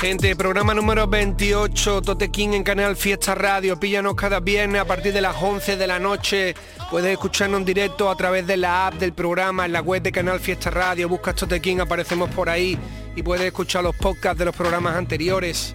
Gente, 0.00 0.34
programa 0.34 0.72
número 0.72 1.06
28, 1.06 2.00
Tote 2.00 2.30
King 2.30 2.54
en 2.54 2.62
Canal 2.62 2.96
Fiesta 2.96 3.34
Radio. 3.34 3.78
Píllanos 3.78 4.14
cada 4.14 4.40
viernes 4.40 4.80
a 4.80 4.86
partir 4.86 5.12
de 5.12 5.20
las 5.20 5.36
11 5.38 5.76
de 5.76 5.86
la 5.86 5.98
noche. 5.98 6.54
Puedes 6.90 7.12
escucharnos 7.12 7.60
en 7.60 7.66
directo 7.66 8.08
a 8.08 8.16
través 8.16 8.46
de 8.46 8.56
la 8.56 8.86
app 8.86 8.94
del 8.94 9.12
programa, 9.12 9.66
en 9.66 9.74
la 9.74 9.82
web 9.82 10.00
de 10.02 10.10
Canal 10.10 10.40
Fiesta 10.40 10.70
Radio. 10.70 11.06
Buscas 11.06 11.34
Tote 11.34 11.60
King, 11.60 11.80
aparecemos 11.80 12.30
por 12.30 12.48
ahí 12.48 12.78
y 13.14 13.22
puedes 13.22 13.44
escuchar 13.44 13.84
los 13.84 13.94
podcasts 13.94 14.38
de 14.38 14.46
los 14.46 14.56
programas 14.56 14.96
anteriores. 14.96 15.74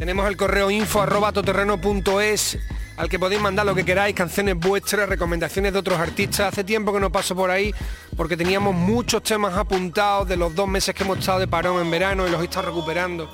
Tenemos 0.00 0.26
el 0.26 0.38
correo 0.38 0.70
info 0.70 1.02
arroba 1.02 1.30
toterreno.es 1.30 2.58
al 2.96 3.10
que 3.10 3.18
podéis 3.18 3.42
mandar 3.42 3.66
lo 3.66 3.74
que 3.74 3.84
queráis, 3.84 4.14
canciones 4.14 4.56
vuestras, 4.56 5.06
recomendaciones 5.06 5.74
de 5.74 5.78
otros 5.78 5.98
artistas. 5.98 6.54
Hace 6.54 6.64
tiempo 6.64 6.90
que 6.90 7.00
no 7.00 7.12
paso 7.12 7.36
por 7.36 7.50
ahí 7.50 7.74
porque 8.16 8.34
teníamos 8.34 8.74
muchos 8.74 9.22
temas 9.22 9.54
apuntados 9.58 10.26
de 10.26 10.38
los 10.38 10.54
dos 10.54 10.66
meses 10.66 10.94
que 10.94 11.04
hemos 11.04 11.18
estado 11.18 11.40
de 11.40 11.48
parón 11.48 11.82
en 11.82 11.90
verano 11.90 12.26
y 12.26 12.30
los 12.30 12.40
he 12.40 12.44
estado 12.44 12.68
recuperando. 12.68 13.30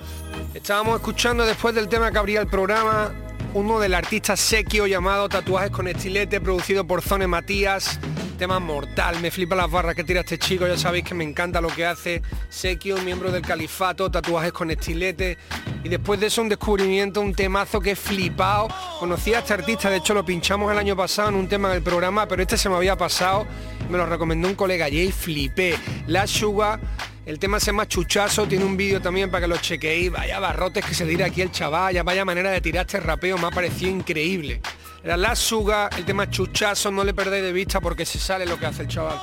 Estábamos 0.54 0.96
escuchando 0.96 1.46
después 1.46 1.72
del 1.72 1.88
tema 1.88 2.10
que 2.10 2.18
abría 2.18 2.40
el 2.40 2.48
programa 2.48 3.12
uno 3.54 3.78
del 3.78 3.94
artista 3.94 4.36
Sequio 4.36 4.88
llamado 4.88 5.28
Tatuajes 5.28 5.70
con 5.70 5.86
Estilete, 5.86 6.40
producido 6.40 6.84
por 6.84 7.00
Zone 7.00 7.28
Matías. 7.28 8.00
Tema 8.38 8.60
mortal, 8.60 9.18
me 9.22 9.30
flipa 9.30 9.54
las 9.54 9.70
barras 9.70 9.94
que 9.94 10.04
tira 10.04 10.20
este 10.20 10.36
chico, 10.36 10.66
ya 10.66 10.76
sabéis 10.76 11.04
que 11.04 11.14
me 11.14 11.24
encanta 11.24 11.58
lo 11.58 11.68
que 11.68 11.86
hace. 11.86 12.20
Sequio, 12.50 12.98
miembro 12.98 13.32
del 13.32 13.40
califato, 13.40 14.10
tatuajes 14.10 14.52
con 14.52 14.70
estilete. 14.70 15.38
Y 15.82 15.88
después 15.88 16.20
de 16.20 16.26
eso 16.26 16.42
un 16.42 16.50
descubrimiento, 16.50 17.22
un 17.22 17.34
temazo 17.34 17.80
que 17.80 17.92
he 17.92 17.96
flipado. 17.96 18.68
Conocí 19.00 19.32
a 19.32 19.38
este 19.38 19.54
artista, 19.54 19.88
de 19.88 19.96
hecho 19.96 20.12
lo 20.12 20.22
pinchamos 20.22 20.70
el 20.70 20.76
año 20.76 20.94
pasado 20.94 21.30
en 21.30 21.36
un 21.36 21.48
tema 21.48 21.70
del 21.70 21.82
programa, 21.82 22.28
pero 22.28 22.42
este 22.42 22.58
se 22.58 22.68
me 22.68 22.76
había 22.76 22.94
pasado. 22.94 23.46
Me 23.88 23.96
lo 23.96 24.04
recomendó 24.04 24.48
un 24.48 24.54
colega 24.54 24.84
Jay, 24.84 25.12
flipé. 25.12 25.78
La 26.06 26.26
Sugar 26.26 26.78
El 27.24 27.38
tema 27.38 27.58
se 27.58 27.66
llama 27.66 27.88
Chuchazo, 27.88 28.46
tiene 28.46 28.66
un 28.66 28.76
vídeo 28.76 29.00
también 29.00 29.30
para 29.30 29.42
que 29.42 29.48
lo 29.48 29.56
chequeéis. 29.56 30.12
Vaya 30.12 30.38
barrotes 30.40 30.84
que 30.84 30.94
se 30.94 31.06
tira 31.06 31.26
aquí 31.26 31.40
el 31.40 31.52
chaval, 31.52 31.94
ya 31.94 32.02
vaya 32.02 32.26
manera 32.26 32.50
de 32.50 32.60
tirar 32.60 32.84
este 32.84 33.00
rapeo, 33.00 33.38
me 33.38 33.46
ha 33.46 33.50
parecido 33.50 33.90
increíble. 33.90 34.60
Era 35.06 35.16
la 35.16 35.36
suga, 35.36 35.88
el 35.96 36.04
tema 36.04 36.28
Chuchazo, 36.28 36.90
no 36.90 37.04
le 37.04 37.14
perdéis 37.14 37.44
de 37.44 37.52
vista 37.52 37.80
porque 37.80 38.04
se 38.04 38.18
sale 38.18 38.44
lo 38.44 38.58
que 38.58 38.66
hace 38.66 38.82
el 38.82 38.88
chaval. 38.88 39.16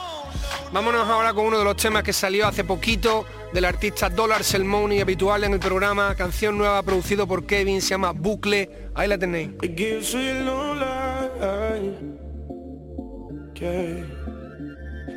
Vámonos 0.71 1.09
ahora 1.09 1.33
con 1.33 1.47
uno 1.47 1.59
de 1.59 1.65
los 1.65 1.75
temas 1.75 2.03
que 2.03 2.13
salió 2.13 2.47
hace 2.47 2.63
poquito 2.63 3.25
del 3.51 3.65
artista 3.65 4.09
Dollar 4.09 4.45
Selmoni, 4.45 5.01
habitual 5.01 5.43
en 5.43 5.51
el 5.51 5.59
programa, 5.59 6.15
canción 6.15 6.57
nueva 6.57 6.81
producido 6.83 7.27
por 7.27 7.45
Kevin, 7.45 7.81
se 7.81 7.89
llama 7.89 8.13
Bucle, 8.13 8.91
ahí 8.95 9.09
la 9.09 9.17
tenéis. 9.17 9.49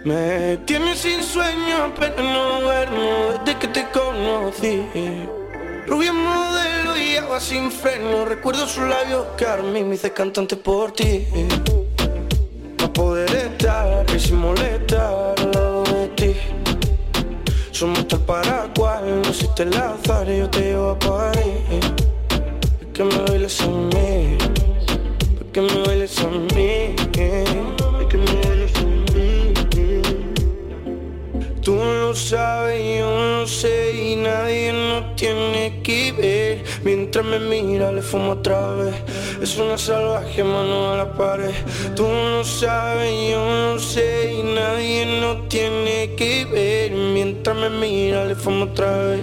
Me 0.05 0.57
tienes 0.67 0.99
sin 0.99 1.23
sueño, 1.23 1.95
pero 1.97 2.21
no 2.25 2.61
duermo 2.63 3.41
desde 3.45 3.57
que 3.61 3.69
te 3.69 3.87
conocí. 3.91 4.83
Rubia 5.87 6.13
modelo 6.13 6.97
y 6.97 7.17
agua 7.17 7.39
sin 7.39 7.71
freno, 7.71 8.25
recuerdo 8.25 8.67
sus 8.67 8.89
labios 8.89 9.25
Carmen, 9.37 9.89
me 9.89 9.95
hice 9.95 10.13
cantante 10.13 10.57
por 10.57 10.91
ti. 10.91 11.27
Pa' 12.77 12.93
poder 12.93 13.31
estar 13.31 14.05
y 14.15 14.19
sin 14.19 14.37
molestar 14.37 15.35
al 15.39 15.53
lado 15.53 15.85
de 15.85 16.09
ti. 16.09 16.37
Somos 17.71 18.09
tal 18.09 18.21
para 18.21 18.69
cual, 18.77 19.23
no 19.23 19.29
existe 19.29 19.63
el 19.63 19.77
azar 19.77 20.29
y 20.29 20.39
yo 20.39 20.51
te 20.51 20.61
llevo 20.61 20.91
a 20.91 20.99
París. 20.99 21.93
Que 22.93 23.05
me 23.05 23.19
bailes 23.29 23.61
a 23.61 23.67
mí, 23.67 24.39
que 25.53 25.61
me 25.61 25.87
bailes 25.87 26.19
a 26.19 26.27
mí, 26.27 26.97
lo 31.95 32.15
sabes, 32.15 32.99
yo 32.99 33.11
no 33.19 33.47
sé 33.47 33.93
y 33.93 34.17
nadie 34.17 34.73
nos 34.73 35.17
tiene 35.17 35.81
que 35.83 36.13
ver. 36.13 36.65
Mientras 36.85 37.25
me 37.25 37.39
mira, 37.39 37.93
le 37.93 38.03
fumo 38.03 38.33
otra 38.33 38.73
vez. 38.73 38.95
Es 39.41 39.57
una 39.59 39.79
salvaje 39.79 40.43
mano 40.45 40.93
a 40.93 40.97
la 40.97 41.13
pared. 41.13 41.55
Tú 41.95 42.07
no 42.07 42.45
sabes, 42.45 43.13
yo 43.31 43.45
no 43.45 43.79
sé 43.79 44.35
y 44.35 44.43
nadie 44.43 45.21
nos 45.21 45.49
tiene 45.49 46.15
que 46.17 46.45
ver. 46.45 46.93
Mientras 46.93 47.57
me 47.57 47.71
mira, 47.71 48.25
le 48.25 48.35
fumo 48.35 48.65
otra 48.65 48.97
vez. 48.99 49.21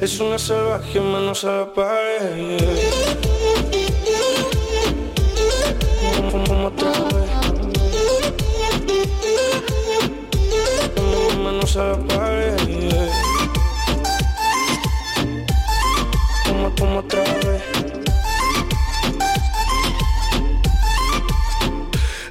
Es 0.00 0.20
una 0.20 0.38
salvaje 0.38 1.00
manos 1.00 1.44
a 1.44 1.58
la 1.58 1.72
pared. 1.72 2.86
La 11.76 11.94
pared. 12.08 12.56
Como, 16.46 16.74
como 16.74 16.98
otra 17.00 17.22
vez. 17.22 17.62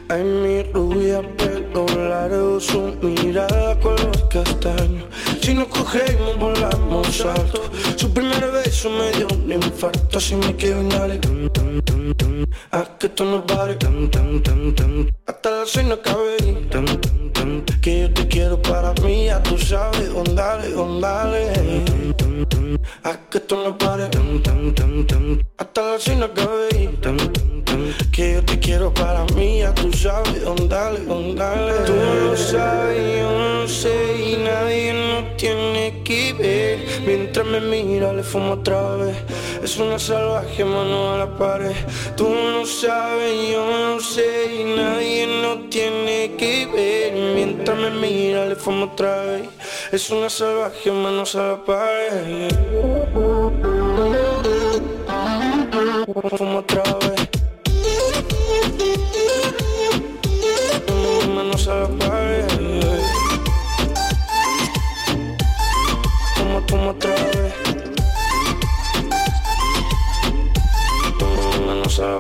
Ay, 0.09 0.23
mi 0.23 0.63
rubia, 0.73 1.21
pelo 1.37 1.85
largo, 2.09 2.59
su 2.59 2.97
mirada 3.03 3.79
color 3.81 4.29
castaño. 4.29 5.05
Si 5.39 5.53
nos 5.53 5.67
cogemos, 5.67 6.39
volamos 6.39 7.21
alto. 7.21 7.61
Su 7.97 8.11
primer 8.11 8.49
beso 8.51 8.89
me 8.89 9.11
dio 9.11 9.27
un 9.27 9.51
infarto, 9.51 10.17
así 10.17 10.33
me 10.35 10.55
quedo 10.55 10.81
y 10.81 10.89
dale. 10.89 11.19
A 12.71 12.83
que 12.97 13.05
esto 13.05 13.23
no 13.23 13.45
pare. 13.45 13.77
Hasta 15.27 15.65
seis 15.67 15.85
no 15.87 16.01
cabe. 16.01 17.25
Para 18.69 18.93
mí, 19.03 19.25
ya 19.25 19.41
tú 19.41 19.57
sabes. 19.57 20.10
Ondale, 20.10 20.75
ondale. 20.75 21.53
A 23.03 23.17
que 23.29 23.38
esto 23.38 23.55
no 23.63 23.77
pare. 23.77 24.07
tum, 24.07 24.41
tum, 24.41 24.74
tum, 24.74 25.05
tum. 25.05 25.39
Hasta 25.57 25.98
no 26.17 26.29
tum, 27.01 27.17
tum, 27.17 27.63
tum. 27.63 27.81
Que 28.12 28.34
yo 28.34 28.43
te 28.43 28.60
quiero 28.60 28.93
para 28.93 29.25
mí, 29.36 29.60
ya 29.60 29.74
tú 29.74 29.91
sabes. 29.93 30.43
Ondale, 30.45 31.00
ondale. 31.07 31.74
Tú 31.86 31.93
lo 31.93 32.36
sabes, 32.36 33.19
yo 33.19 33.29
no 33.39 33.67
sé 33.67 33.95
y 34.29 34.38
nadie 34.38 34.93
nos 34.93 35.38
tiene 35.38 35.75
Mientras 36.07 37.47
me 37.47 37.59
mira, 37.59 38.13
le 38.13 38.21
fumo 38.21 38.53
otra 38.53 38.95
vez. 38.95 39.17
Es 39.63 39.77
una 39.77 39.97
salvaje 39.97 40.63
mano 40.63 41.13
a 41.13 41.17
la 41.17 41.38
pared. 41.38 41.75
Tú 42.15 42.29
no 42.29 42.63
sabes, 42.63 43.50
yo 43.51 43.65
no 43.65 44.00
sé 44.00 44.62
y 44.62 44.63
nadie 44.75 45.25
nos 45.25 45.67
tiene 45.71 46.35
que 46.38 46.67
ver. 46.67 47.13
Mientras 47.33 47.75
me 47.77 47.89
mira, 47.89 48.45
le 48.45 48.55
fumo 48.55 48.85
otra 48.85 49.24
vez. 49.24 49.50
Es 49.91 50.12
una 50.12 50.29
salvaje 50.29 50.91
manos 50.91 51.35
a 51.35 51.47
la 51.47 51.65
pared. 51.65 52.51
Fumo 56.38 56.59
otra 56.59 56.83
vez. 56.83 57.14
Otra 66.95 67.13
vez. 67.13 67.53
Manos 71.65 71.99
a 71.99 72.01
la 72.01 72.19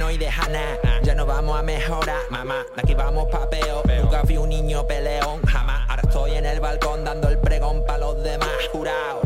Menos 0.00 0.14
y 0.14 0.16
deja 0.16 0.48
nada, 0.48 0.78
ya 1.02 1.14
no 1.14 1.26
vamos 1.26 1.58
a 1.58 1.62
mejorar, 1.62 2.22
mamá, 2.30 2.64
de 2.74 2.80
aquí 2.80 2.94
vamos 2.94 3.28
pa' 3.30 3.50
peor. 3.50 3.86
Nunca 4.00 4.22
vi 4.22 4.38
un 4.38 4.48
niño 4.48 4.86
peleón, 4.86 5.42
jamás. 5.42 5.90
Ahora 5.90 6.00
estoy 6.02 6.36
en 6.36 6.46
el 6.46 6.58
balcón 6.58 7.04
dando 7.04 7.28
el 7.28 7.36
pregón 7.36 7.84
pa' 7.84 7.98
los 7.98 8.22
demás, 8.22 8.48
jurado. 8.72 9.20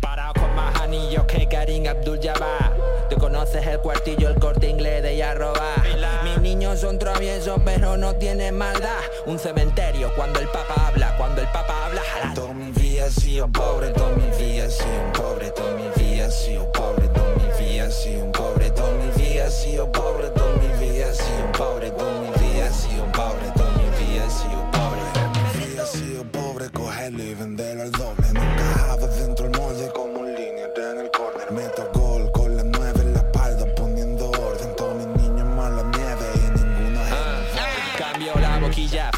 Parado 0.00 0.32
con 0.34 0.52
más 0.56 0.80
anillos 0.80 1.26
que 1.26 1.48
Karim 1.48 1.86
Abdul 1.86 2.18
Jabbar. 2.20 2.74
Tú 3.08 3.18
conoces 3.18 3.64
el 3.64 3.78
cuartillo, 3.78 4.30
el 4.30 4.40
corte 4.40 4.68
inglés 4.68 5.04
de 5.04 5.22
arroba. 5.22 5.76
Mis 6.24 6.38
niños 6.40 6.80
son 6.80 6.98
traviesos, 6.98 7.60
pero 7.64 7.96
no 7.96 8.16
tienen 8.16 8.58
maldad. 8.58 8.98
Un 9.26 9.38
cementerio 9.38 10.12
cuando 10.16 10.40
el 10.40 10.48
papa 10.48 10.88
habla, 10.88 11.16
cuando 11.16 11.40
el 11.40 11.46
papa 11.46 11.86
habla, 11.86 12.02
jalando. 12.14 12.40
Toda 12.40 12.54
mi 12.54 12.72
vida 12.72 13.08
sido 13.10 13.46
pobre, 13.46 13.90
toda 13.90 14.10
mi 14.16 14.28
vida 14.44 14.68
sido 14.68 15.12
pobre, 15.12 15.50
toda 15.52 15.70
mi 15.76 16.02
vida 16.02 16.28
sido 16.32 16.72
pobre, 16.72 17.06
sido 17.94 18.24
un 18.24 18.32
pobre, 18.32 18.70
toda 18.70 18.90
mi 18.92 19.22
vida 19.22 19.46
he 19.46 19.50
sido 19.50 19.90
pobre, 19.90 20.28
toda 20.30 20.52
mi 20.56 20.68
vida 20.84 21.08
he 21.08 21.14
sido 21.14 21.52
pobre, 21.56 21.90
toda 21.92 22.20
mi 22.20 22.28
vida 22.28 22.66
he 22.66 22.72
sido 22.72 23.04
un 23.04 23.12
pobre, 23.12 23.46
toda 23.56 23.70
mi 23.70 24.04
vida 24.04 24.26
he 24.26 24.30
sido 24.30 24.70
pobre. 24.72 25.00
Mi 25.54 25.66
vida 25.66 26.20
he 26.20 26.24
pobre, 26.24 26.70
cogerlo 26.70 27.22
y 27.22 27.34
venderlo 27.34 27.82
al 27.82 27.92
doble. 27.92 28.28
Encajaba 28.28 29.06
dentro 29.06 29.48
del 29.48 29.60
molde 29.60 29.90
como 29.94 30.20
un 30.20 30.34
línea 30.34 30.66
en 30.76 30.98
el 30.98 31.10
córner. 31.12 31.52
Meto 31.52 31.88
gol 31.94 32.32
con 32.32 32.56
las 32.56 32.64
nueve 32.64 33.00
en 33.00 33.12
la 33.14 33.20
espalda 33.20 33.74
poniendo 33.76 34.30
orden. 34.30 34.76
Todos 34.76 34.94
mis 34.96 35.06
niños 35.22 35.46
más 35.46 35.72
la 35.72 35.82
nieve 35.82 36.26
y 36.34 36.58
ninguno 36.58 37.00
es 37.00 37.98
Cambio 37.98 38.32
la 38.40 38.58
boquilla, 38.58 39.10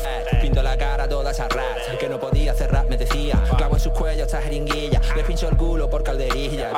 pinto 0.42 0.62
la 0.62 0.76
cara 0.76 1.08
toda 1.08 1.30
esa 1.30 1.48
ras 1.48 1.64
Que 1.98 2.08
no 2.08 2.20
podía 2.20 2.52
cerrar, 2.54 2.86
me 2.88 2.96
decía 2.96 3.42
Clavo 3.56 3.76
en 3.76 3.80
sus 3.80 3.92
cuellos 3.92 4.26
esta 4.26 4.42
jeringuilla 4.42 5.00
Le 5.14 5.24
pincho 5.24 5.48
el 5.48 5.56
culo 5.56 5.88
por 5.88 6.02
calderilla 6.02 6.72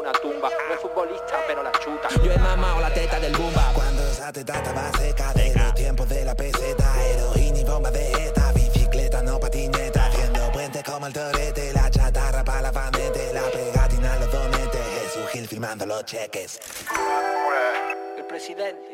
una 0.00 0.12
tumba. 0.12 0.48
No 0.68 0.74
es 0.74 0.80
futbolista, 0.80 1.44
pero 1.46 1.62
la 1.62 1.72
chuta. 1.72 2.08
Yo 2.22 2.32
he 2.32 2.38
mamado 2.38 2.80
la 2.80 2.92
teta 2.92 3.20
del 3.20 3.36
bumba. 3.36 3.70
Cuando 3.74 4.02
esa 4.02 4.32
teta 4.32 4.54
estaba 4.54 4.90
seca 4.98 5.32
de 5.34 5.54
los 5.54 5.74
tiempos 5.74 6.08
de 6.08 6.24
la 6.24 6.34
peseta, 6.34 7.06
heroína 7.06 7.58
y 7.58 7.64
bomba 7.64 7.90
de 7.90 8.12
esta, 8.12 8.52
bicicleta 8.52 9.22
no 9.22 9.38
patineta, 9.38 10.06
haciendo 10.06 10.52
puentes 10.52 10.82
como 10.82 11.06
el 11.06 11.12
torete, 11.12 11.72
la 11.72 11.90
chatarra 11.90 12.42
para 12.42 12.62
la 12.62 12.72
famete, 12.72 13.32
la 13.32 13.42
pegatina 13.42 14.16
los 14.16 14.32
donetes, 14.32 14.80
Jesús 15.02 15.30
Gil 15.32 15.46
firmando 15.46 15.86
los 15.86 16.04
cheques. 16.04 16.60
El 18.16 18.24
presidente 18.24 18.89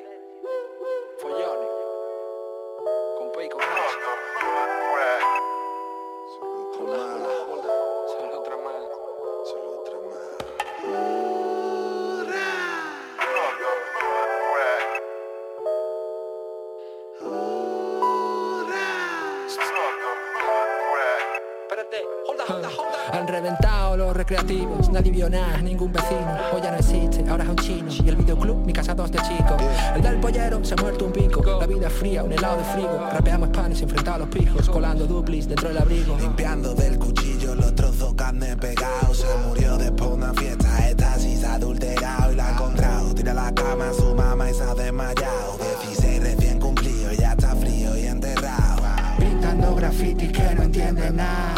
recreativos, 24.26 24.88
nadie 24.90 25.12
vio 25.12 25.30
nada, 25.30 25.58
ningún 25.58 25.92
vecino. 25.92 26.36
Hoy 26.52 26.60
ya 26.60 26.72
no 26.72 26.78
existe, 26.78 27.24
ahora 27.30 27.44
es 27.44 27.50
un 27.50 27.56
chino. 27.56 27.92
Y 28.04 28.08
el 28.08 28.16
videoclub, 28.16 28.56
mi 28.66 28.72
casa 28.72 28.92
dos 28.92 29.10
de 29.12 29.18
chico. 29.20 29.56
El 29.94 30.02
del 30.02 30.16
pollero 30.18 30.64
se 30.64 30.74
ha 30.74 30.76
muerto 30.78 31.06
un 31.06 31.12
pico. 31.12 31.44
La 31.60 31.66
vida 31.66 31.86
es 31.86 31.92
fría, 31.92 32.24
un 32.24 32.32
helado 32.32 32.56
de 32.56 32.64
frigo. 32.64 33.06
Rapeamos 33.12 33.50
panes 33.50 33.80
enfrentados 33.82 34.16
a 34.16 34.18
los 34.26 34.28
pijos, 34.28 34.68
colando 34.68 35.06
duplis 35.06 35.46
dentro 35.46 35.68
del 35.68 35.78
abrigo. 35.78 36.18
Limpiando 36.18 36.74
del 36.74 36.98
cuchillo 36.98 37.54
los 37.54 37.72
trozos 37.76 38.14
carne 38.14 38.56
pegados. 38.56 39.18
Se 39.18 39.46
murió 39.46 39.76
después 39.76 40.10
de 40.10 40.16
una 40.16 40.34
fiesta, 40.34 40.88
esta 40.88 41.14
sí 41.18 41.36
se 41.36 41.46
ha 41.46 41.54
adulterado 41.54 42.32
y 42.32 42.34
la 42.34 42.48
ha 42.48 42.52
encontrado. 42.52 43.14
Tira 43.14 43.32
la 43.32 43.54
cama 43.54 43.90
a 43.90 43.94
su 43.94 44.12
mamá 44.12 44.50
y 44.50 44.54
se 44.54 44.64
ha 44.64 44.74
desmayado. 44.74 45.56
16 45.84 46.22
recién 46.22 46.58
cumplido, 46.58 47.12
ya 47.12 47.32
está 47.32 47.54
frío 47.54 47.96
y 47.96 48.06
enterrado. 48.06 48.82
Pintando 49.18 49.76
grafitis 49.76 50.32
que 50.32 50.54
no 50.56 50.64
entiende 50.64 51.12
nadie. 51.12 51.55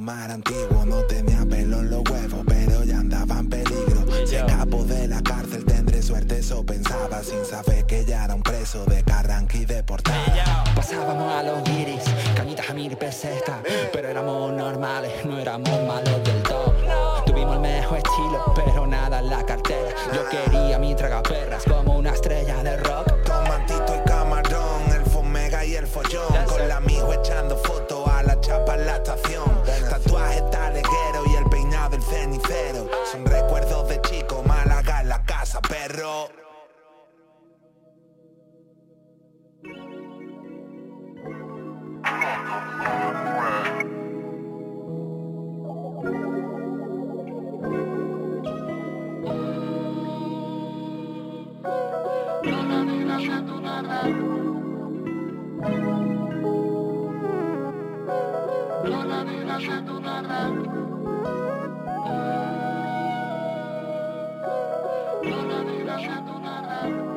Más 0.00 0.30
antiguos. 0.30 0.86
No 0.86 1.02
tenía 1.02 1.44
pelo 1.48 1.78
en 1.78 1.90
los 1.90 2.02
huevos, 2.10 2.44
pero 2.46 2.84
ya 2.84 2.98
andaba 2.98 3.38
en 3.38 3.48
peligro. 3.48 4.04
Si 4.26 4.36
escapo 4.36 4.84
de 4.84 5.08
la 5.08 5.22
cárcel 5.22 5.64
tendré 5.64 6.02
suerte, 6.02 6.38
eso 6.38 6.64
pensaba. 6.64 7.22
Sin 7.22 7.44
saber 7.44 7.86
que 7.86 8.04
ya 8.04 8.24
era 8.24 8.34
un 8.34 8.42
preso 8.42 8.84
de 8.84 9.02
Carranqui 9.02 9.64
deportado. 9.64 10.16
Pasábamos 10.74 11.32
a 11.32 11.42
los 11.42 11.64
guiris, 11.64 12.02
cañitas 12.36 12.70
a 12.70 12.74
mil 12.74 12.96
pesetas, 12.96 13.56
pero 13.92 14.08
éramos 14.08 14.52
normales, 14.52 15.24
no 15.24 15.38
éramos 15.38 15.70
malos 15.86 16.24
del 16.24 16.42
todo. 16.42 16.74
Tuvimos 17.24 17.56
el 17.56 17.62
mejor 17.62 17.98
estilo, 17.98 18.52
pero 18.54 18.86
nada 18.86 19.20
en 19.20 19.30
la 19.30 19.44
cartera. 19.44 19.88
Yo 20.12 20.28
quería 20.28 20.78
mi 20.78 20.94
tragaperras 20.94 21.64
como 21.64 21.96
una 21.96 22.10
estrella 22.10 22.62
de 22.62 22.76
rock. 22.76 23.22
Tomantito 23.24 23.96
y 23.96 24.08
camarón, 24.08 24.92
el 24.94 25.04
fomega 25.10 25.64
y 25.64 25.76
el 25.76 25.86
follón. 25.86 26.26
Con 26.46 26.60
el 26.60 26.70
amigo 26.70 27.12
echando 27.12 27.56
fotos 27.56 27.75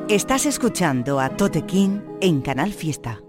Estás 0.08 0.46
escuchando 0.46 1.20
a 1.20 1.28
Tote 1.36 1.66
King 1.66 2.00
en 2.20 2.40
Canal 2.40 2.72
Fiesta. 2.72 3.20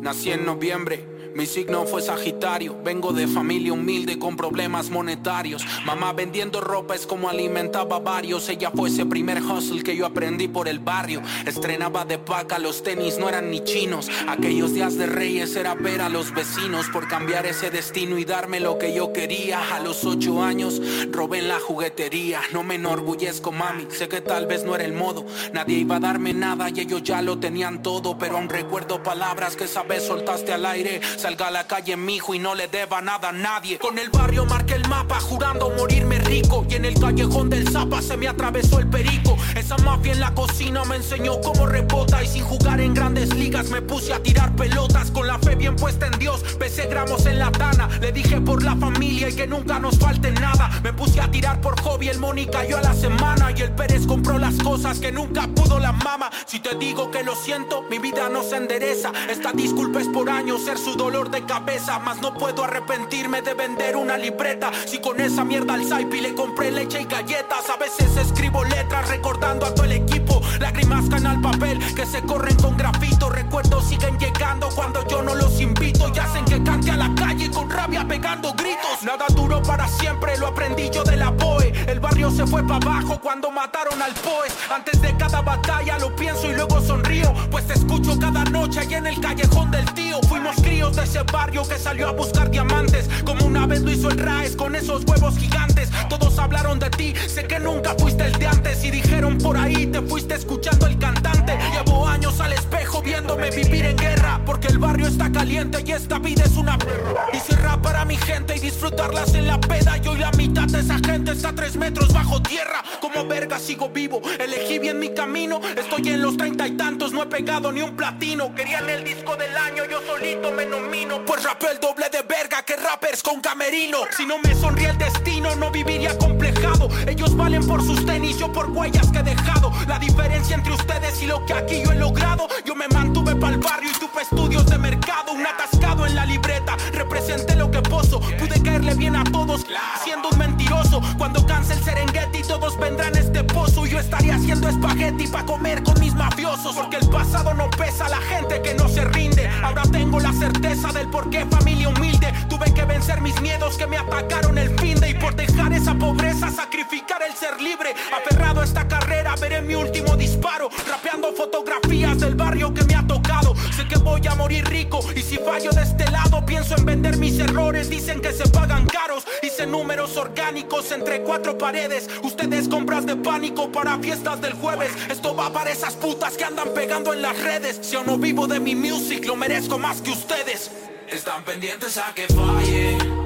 Nací 0.00 0.32
en 0.32 0.44
noviembre, 0.44 1.11
mi 1.34 1.46
signo 1.46 1.86
fue 1.86 2.02
Sagitario. 2.02 2.76
Vengo 2.84 3.12
de 3.12 3.26
familia 3.26 3.72
humilde 3.72 4.18
con 4.18 4.36
problemas 4.36 4.90
monetarios. 4.90 5.64
Mamá 5.86 6.12
vendiendo 6.12 6.60
ropa 6.60 6.94
es 6.94 7.06
como 7.06 7.28
alimentaba 7.28 8.00
varios. 8.00 8.48
Ella 8.48 8.70
fue 8.70 8.90
ese 8.90 9.06
primer 9.06 9.42
hustle 9.42 9.82
que 9.82 9.96
yo 9.96 10.04
aprendí 10.04 10.48
por 10.48 10.68
el 10.68 10.78
barrio. 10.78 11.22
Estrenaba 11.46 12.04
de 12.04 12.18
paca, 12.18 12.58
los 12.58 12.82
tenis 12.82 13.18
no 13.18 13.28
eran 13.28 13.50
ni 13.50 13.64
chinos. 13.64 14.10
Aquellos 14.28 14.74
días 14.74 14.96
de 14.98 15.06
reyes 15.06 15.56
era 15.56 15.74
ver 15.74 16.02
a 16.02 16.08
los 16.08 16.34
vecinos 16.34 16.88
por 16.92 17.08
cambiar 17.08 17.46
ese 17.46 17.70
destino 17.70 18.18
y 18.18 18.24
darme 18.24 18.60
lo 18.60 18.78
que 18.78 18.94
yo 18.94 19.12
quería. 19.12 19.74
A 19.74 19.80
los 19.80 20.04
ocho 20.04 20.42
años 20.42 20.82
robé 21.10 21.38
en 21.38 21.48
la 21.48 21.60
juguetería. 21.60 22.40
No 22.52 22.62
me 22.62 22.74
enorgullezco, 22.74 23.52
mami. 23.52 23.86
Sé 23.90 24.08
que 24.08 24.20
tal 24.20 24.46
vez 24.46 24.64
no 24.64 24.74
era 24.74 24.84
el 24.84 24.92
modo. 24.92 25.24
Nadie 25.52 25.78
iba 25.78 25.96
a 25.96 26.00
darme 26.00 26.34
nada 26.34 26.68
y 26.68 26.80
ellos 26.80 27.02
ya 27.02 27.22
lo 27.22 27.38
tenían 27.38 27.82
todo. 27.82 28.18
Pero 28.18 28.36
aún 28.36 28.48
recuerdo 28.48 29.02
palabras 29.02 29.56
que 29.56 29.64
esa 29.64 29.82
vez 29.82 30.04
soltaste 30.06 30.52
al 30.52 30.66
aire. 30.66 31.00
Salga 31.22 31.46
a 31.46 31.50
la 31.52 31.68
calle, 31.68 31.96
mijo, 31.96 32.34
y 32.34 32.40
no 32.40 32.56
le 32.56 32.66
deba 32.66 33.00
nada 33.00 33.28
a 33.28 33.32
nadie. 33.32 33.78
Con 33.78 33.96
el 33.96 34.10
barrio 34.10 34.44
marqué 34.44 34.74
el 34.74 34.88
mapa, 34.88 35.20
jurando 35.20 35.70
morirme 35.70 36.18
rico. 36.18 36.66
Y 36.68 36.74
en 36.74 36.84
el 36.84 36.98
callejón 36.98 37.48
del 37.48 37.68
Zapa 37.68 38.02
se 38.02 38.16
me 38.16 38.26
atravesó 38.26 38.80
el 38.80 38.88
perico. 38.88 39.36
Esa 39.54 39.76
mafia 39.84 40.14
en 40.14 40.18
la 40.18 40.34
cocina 40.34 40.84
me 40.84 40.96
enseñó 40.96 41.40
cómo 41.40 41.66
rebota. 41.66 42.24
Y 42.24 42.26
sin 42.26 42.42
jugar 42.42 42.80
en 42.80 42.92
grandes 42.92 43.32
ligas 43.36 43.70
me 43.70 43.80
puse 43.80 44.12
a 44.12 44.20
tirar 44.20 44.56
pelotas. 44.56 45.12
Con 45.12 45.28
la 45.28 45.38
fe 45.38 45.54
bien 45.54 45.76
puesta 45.76 46.08
en 46.08 46.18
Dios, 46.18 46.42
pesé 46.58 46.88
gramos 46.88 47.24
en 47.26 47.38
la 47.38 47.52
tana. 47.52 47.88
Le 48.00 48.10
dije 48.10 48.40
por 48.40 48.64
la 48.64 48.74
familia 48.74 49.28
y 49.28 49.36
que 49.36 49.46
nunca 49.46 49.78
nos 49.78 50.00
falte 50.00 50.32
nada. 50.32 50.70
Me 50.82 50.92
puse 50.92 51.20
a 51.20 51.30
tirar 51.30 51.60
por 51.60 51.80
hobby, 51.82 52.08
el 52.08 52.18
money 52.18 52.46
cayó 52.46 52.78
a 52.78 52.82
la 52.82 52.94
semana. 52.94 53.52
Y 53.56 53.62
el 53.62 53.70
Pérez 53.70 54.08
compró 54.08 54.40
las 54.40 54.56
cosas 54.56 54.98
que 54.98 55.12
nunca 55.12 55.46
pudo 55.54 55.78
la 55.78 55.92
mama. 55.92 56.30
Si 56.46 56.58
te 56.58 56.74
digo 56.74 57.12
que 57.12 57.22
lo 57.22 57.36
siento, 57.36 57.82
mi 57.88 58.00
vida 58.00 58.28
no 58.28 58.42
se 58.42 58.56
endereza. 58.56 59.12
Esta 59.30 59.52
disculpa 59.52 60.00
es 60.00 60.08
por 60.08 60.28
años 60.28 60.64
ser 60.64 60.78
su 60.78 60.96
dolor 60.96 61.11
de 61.12 61.44
cabeza. 61.44 61.98
Mas 61.98 62.20
no 62.22 62.32
puedo 62.32 62.64
arrepentirme 62.64 63.42
de 63.42 63.52
vender 63.52 63.96
una 63.96 64.16
libreta. 64.16 64.70
Si 64.86 64.98
con 64.98 65.20
esa 65.20 65.44
mierda 65.44 65.74
al 65.74 65.84
Saipi 65.84 66.20
le 66.20 66.34
compré 66.34 66.70
leche 66.70 67.02
y 67.02 67.04
galletas. 67.04 67.68
A 67.68 67.76
veces 67.76 68.16
escribo 68.16 68.64
letras 68.64 69.08
recordando 69.08 69.66
a 69.66 69.74
todo 69.74 69.84
el 69.84 69.92
equipo. 69.92 70.40
Lágrimas 70.58 71.08
caen 71.10 71.26
al 71.26 71.40
papel 71.40 71.78
que 71.94 72.06
se 72.06 72.22
corren 72.22 72.56
con 72.56 72.76
grafito. 72.76 73.28
Recuerdos 73.28 73.84
siguen 73.88 74.18
llegando 74.18 74.70
cuando 74.70 75.06
yo 75.06 75.22
no 75.22 75.34
los 75.34 75.60
invito. 75.60 76.10
Y 76.14 76.18
hacen 76.18 76.44
que 76.46 76.62
cante 76.62 76.90
a 76.90 76.96
la 76.96 77.14
calle 77.14 77.50
con 77.50 77.68
rabia 77.68 78.06
pegando 78.08 78.52
gritos. 78.54 79.02
Nada 79.02 79.26
duro 79.34 79.62
para 79.62 79.86
siempre, 79.86 80.38
lo 80.38 80.48
aprendí 80.48 80.88
yo 80.90 81.04
de 81.04 81.16
la 81.16 81.30
BOE. 81.30 81.72
El 81.88 82.00
barrio 82.00 82.30
se 82.30 82.46
fue 82.46 82.66
para 82.66 82.76
abajo 82.76 83.20
cuando 83.20 83.50
mataron 83.50 84.00
al 84.00 84.14
POE. 84.14 84.48
Antes 84.74 85.00
de 85.02 85.14
cada 85.16 85.42
batalla 85.42 85.98
lo 85.98 86.16
pienso 86.16 86.50
y 86.50 86.54
luego 86.54 86.80
sonrío. 86.80 87.32
Pues 87.50 87.66
te 87.66 87.74
escucho 87.74 88.18
cada 88.18 88.41
noche 88.62 88.82
en 88.94 89.06
el 89.08 89.20
callejón 89.20 89.72
del 89.72 89.84
tío. 89.92 90.20
Fuimos 90.28 90.54
críos 90.56 90.94
de 90.94 91.02
ese 91.02 91.22
barrio 91.32 91.66
que 91.66 91.78
salió 91.78 92.08
a 92.08 92.12
buscar 92.12 92.48
diamantes. 92.48 93.08
Como 93.24 93.44
una 93.44 93.66
vez 93.66 93.80
lo 93.80 93.90
hizo 93.90 94.08
el 94.08 94.18
Raes 94.18 94.54
con 94.54 94.76
esos 94.76 95.04
huevos 95.04 95.36
gigantes. 95.36 95.90
Todos 96.08 96.38
hablaron 96.38 96.78
de 96.78 96.88
ti, 96.90 97.12
sé 97.26 97.44
que 97.44 97.58
nunca 97.58 97.96
fuiste 97.98 98.24
el 98.24 98.32
de 98.34 98.46
antes. 98.46 98.84
Y 98.84 98.92
dijeron 98.92 99.38
por 99.38 99.56
ahí, 99.56 99.86
te 99.86 100.00
fuiste 100.02 100.34
escuchando 100.34 100.86
el 100.86 100.96
cantante. 100.96 101.58
Llevo 101.72 102.06
años 102.06 102.38
al 102.38 102.52
espejo 102.52 103.02
viéndome 103.02 103.50
vivir 103.50 103.84
en 103.84 103.96
guerra. 103.96 104.40
Porque 104.46 104.68
el 104.68 104.78
barrio 104.78 105.08
está 105.08 105.32
caliente 105.32 105.82
y 105.84 105.90
esta 105.90 106.20
vida 106.20 106.44
es 106.44 106.56
una 106.56 106.78
perra. 106.78 107.26
Y 107.32 107.54
rap 107.54 107.82
para 107.82 108.04
mi 108.04 108.16
gente 108.16 108.56
y 108.56 108.60
disfrutarlas 108.60 109.34
en 109.34 109.48
la 109.48 109.60
peda. 109.60 109.98
Y 110.02 110.06
hoy 110.06 110.18
la 110.18 110.30
mitad 110.32 110.68
de 110.68 110.80
esa 110.80 110.98
gente 110.98 111.32
está 111.32 111.52
tres 111.52 111.76
metros 111.76 112.12
bajo 112.12 112.40
tierra. 112.42 112.82
Como 113.00 113.26
verga 113.26 113.58
sigo 113.58 113.88
vivo, 113.88 114.20
elegí 114.38 114.78
bien 114.78 114.98
mi 114.98 115.12
camino. 115.12 115.60
Estoy 115.76 116.08
en 116.10 116.22
los 116.22 116.36
treinta 116.36 116.66
y 116.68 116.76
tantos, 116.76 117.12
no 117.12 117.22
he 117.22 117.26
pegado 117.26 117.72
ni 117.72 117.82
un 117.82 117.96
platino. 117.96 118.51
Querían 118.56 118.88
el 118.90 119.02
disco 119.02 119.34
del 119.36 119.56
año, 119.56 119.84
yo 119.86 120.02
solito 120.02 120.52
me 120.52 120.66
nomino. 120.66 121.24
Pues 121.24 121.42
rapé 121.42 121.70
el 121.70 121.80
doble 121.80 122.10
de 122.10 122.20
verga 122.22 122.62
que 122.62 122.76
rappers 122.76 123.22
con 123.22 123.40
camerino. 123.40 123.98
Si 124.14 124.26
no 124.26 124.38
me 124.38 124.54
sonríe 124.54 124.90
el 124.90 124.98
destino, 124.98 125.54
no 125.56 125.70
viviría 125.70 126.16
complejado. 126.18 126.88
Ellos 127.22 127.36
valen 127.36 127.64
por 127.68 127.80
sus 127.80 128.04
tenis, 128.04 128.36
yo 128.36 128.50
por 128.50 128.68
huellas 128.70 129.12
que 129.12 129.20
he 129.20 129.22
dejado. 129.22 129.70
La 129.86 129.96
diferencia 130.00 130.56
entre 130.56 130.72
ustedes 130.72 131.22
y 131.22 131.26
lo 131.26 131.46
que 131.46 131.54
aquí 131.54 131.80
yo 131.84 131.92
he 131.92 131.94
logrado. 131.94 132.48
Yo 132.64 132.74
me 132.74 132.88
mantuve 132.88 133.36
para 133.36 133.54
el 133.54 133.60
barrio 133.60 133.90
y 133.92 134.00
tuve 134.00 134.22
estudios 134.22 134.66
de 134.66 134.76
mercado. 134.76 135.30
Un 135.30 135.46
atascado 135.46 136.04
en 136.04 136.16
la 136.16 136.26
libreta, 136.26 136.76
representé 136.92 137.54
lo 137.54 137.70
que 137.70 137.80
pozo. 137.80 138.18
Pude 138.18 138.60
caerle 138.60 138.94
bien 138.94 139.14
a 139.14 139.22
todos, 139.22 139.64
siendo 140.02 140.30
un 140.30 140.38
mentiroso. 140.38 141.00
Cuando 141.16 141.46
canse 141.46 141.74
el 141.74 141.84
Serengeti, 141.84 142.42
todos 142.42 142.76
vendrán 142.76 143.16
este 143.16 143.44
pozo. 143.44 143.86
Y 143.86 143.90
yo 143.90 144.00
estaría 144.00 144.34
haciendo 144.34 144.68
espagueti 144.68 145.28
para 145.28 145.46
comer 145.46 145.84
con 145.84 146.00
mis 146.00 146.16
mafiosos. 146.16 146.74
Porque 146.74 146.96
el 146.96 147.08
pasado 147.08 147.54
no 147.54 147.70
pesa 147.70 148.06
a 148.06 148.08
la 148.08 148.20
gente 148.20 148.60
que 148.62 148.74
no 148.74 148.88
se 148.88 149.04
rinde. 149.04 149.48
Ahora 149.62 149.82
tengo 149.82 150.18
la 150.18 150.32
certeza 150.32 150.90
del 150.90 151.06
por 151.06 151.30
qué 151.30 151.46
familia 151.46 151.88
humilde. 151.88 152.32
Tuve 152.48 152.74
que 152.74 152.84
vencer 152.84 153.20
mis 153.20 153.40
miedos 153.40 153.76
que 153.76 153.86
me 153.86 153.96
atacaron 153.96 154.58
el 154.58 154.76
fin 154.80 154.98
de. 154.98 155.10
Y 155.10 155.14
por 155.14 155.36
dejar 155.36 155.72
esa 155.72 155.94
pobreza, 155.94 156.50
sacrificar 156.50 157.11
el 157.20 157.34
ser 157.34 157.60
libre. 157.60 157.94
Aferrado 158.12 158.60
a 158.60 158.64
esta 158.64 158.88
carrera, 158.88 159.34
veré 159.36 159.60
mi 159.60 159.74
último 159.74 160.16
disparo. 160.16 160.70
Rapeando 160.88 161.32
fotografías 161.32 162.18
del 162.20 162.34
barrio 162.34 162.72
que 162.72 162.84
me 162.84 162.94
ha 162.94 163.06
tocado. 163.06 163.54
Sé 163.76 163.86
que 163.86 163.98
voy 163.98 164.26
a 164.26 164.34
morir 164.34 164.64
rico 164.66 165.00
Y 165.14 165.22
si 165.22 165.36
fallo 165.36 165.70
de 165.70 165.82
este 165.82 166.10
lado 166.10 166.44
pienso 166.46 166.76
en 166.76 166.84
vender 166.84 167.16
mis 167.18 167.38
errores. 167.38 167.90
Dicen 167.90 168.20
que 168.20 168.32
se 168.32 168.48
pagan 168.48 168.86
caros. 168.86 169.24
Hice 169.42 169.66
números 169.66 170.16
orgánicos 170.16 170.90
entre 170.92 171.22
cuatro 171.22 171.58
paredes. 171.58 172.08
Ustedes 172.22 172.68
compras 172.68 173.04
de 173.04 173.16
pánico 173.16 173.70
para 173.70 173.98
fiestas 173.98 174.40
del 174.40 174.54
jueves. 174.54 174.92
Esto 175.10 175.36
va 175.36 175.52
para 175.52 175.70
esas 175.70 175.94
putas 175.94 176.36
que 176.36 176.44
andan 176.44 176.72
pegando 176.74 177.12
en 177.12 177.22
las 177.22 177.38
redes. 177.42 177.80
Si 177.82 177.92
yo 177.92 178.04
no 178.04 178.16
vivo 178.16 178.46
de 178.46 178.60
mi 178.60 178.74
music 178.74 179.26
lo 179.26 179.36
merezco 179.36 179.78
más 179.78 180.00
que 180.00 180.10
ustedes. 180.10 180.70
Están 181.08 181.44
pendientes 181.44 181.98
a 181.98 182.14
que 182.14 182.26
falle 182.28 183.21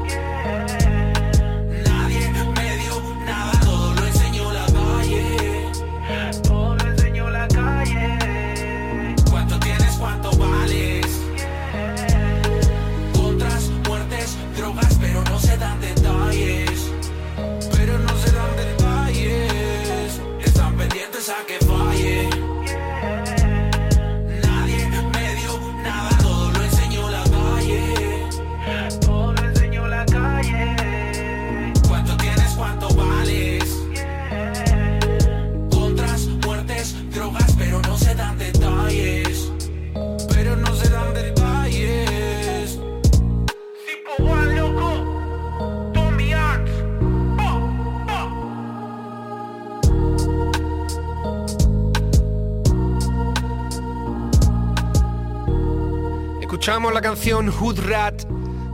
Hood 57.51 57.81
Rat 57.87 58.25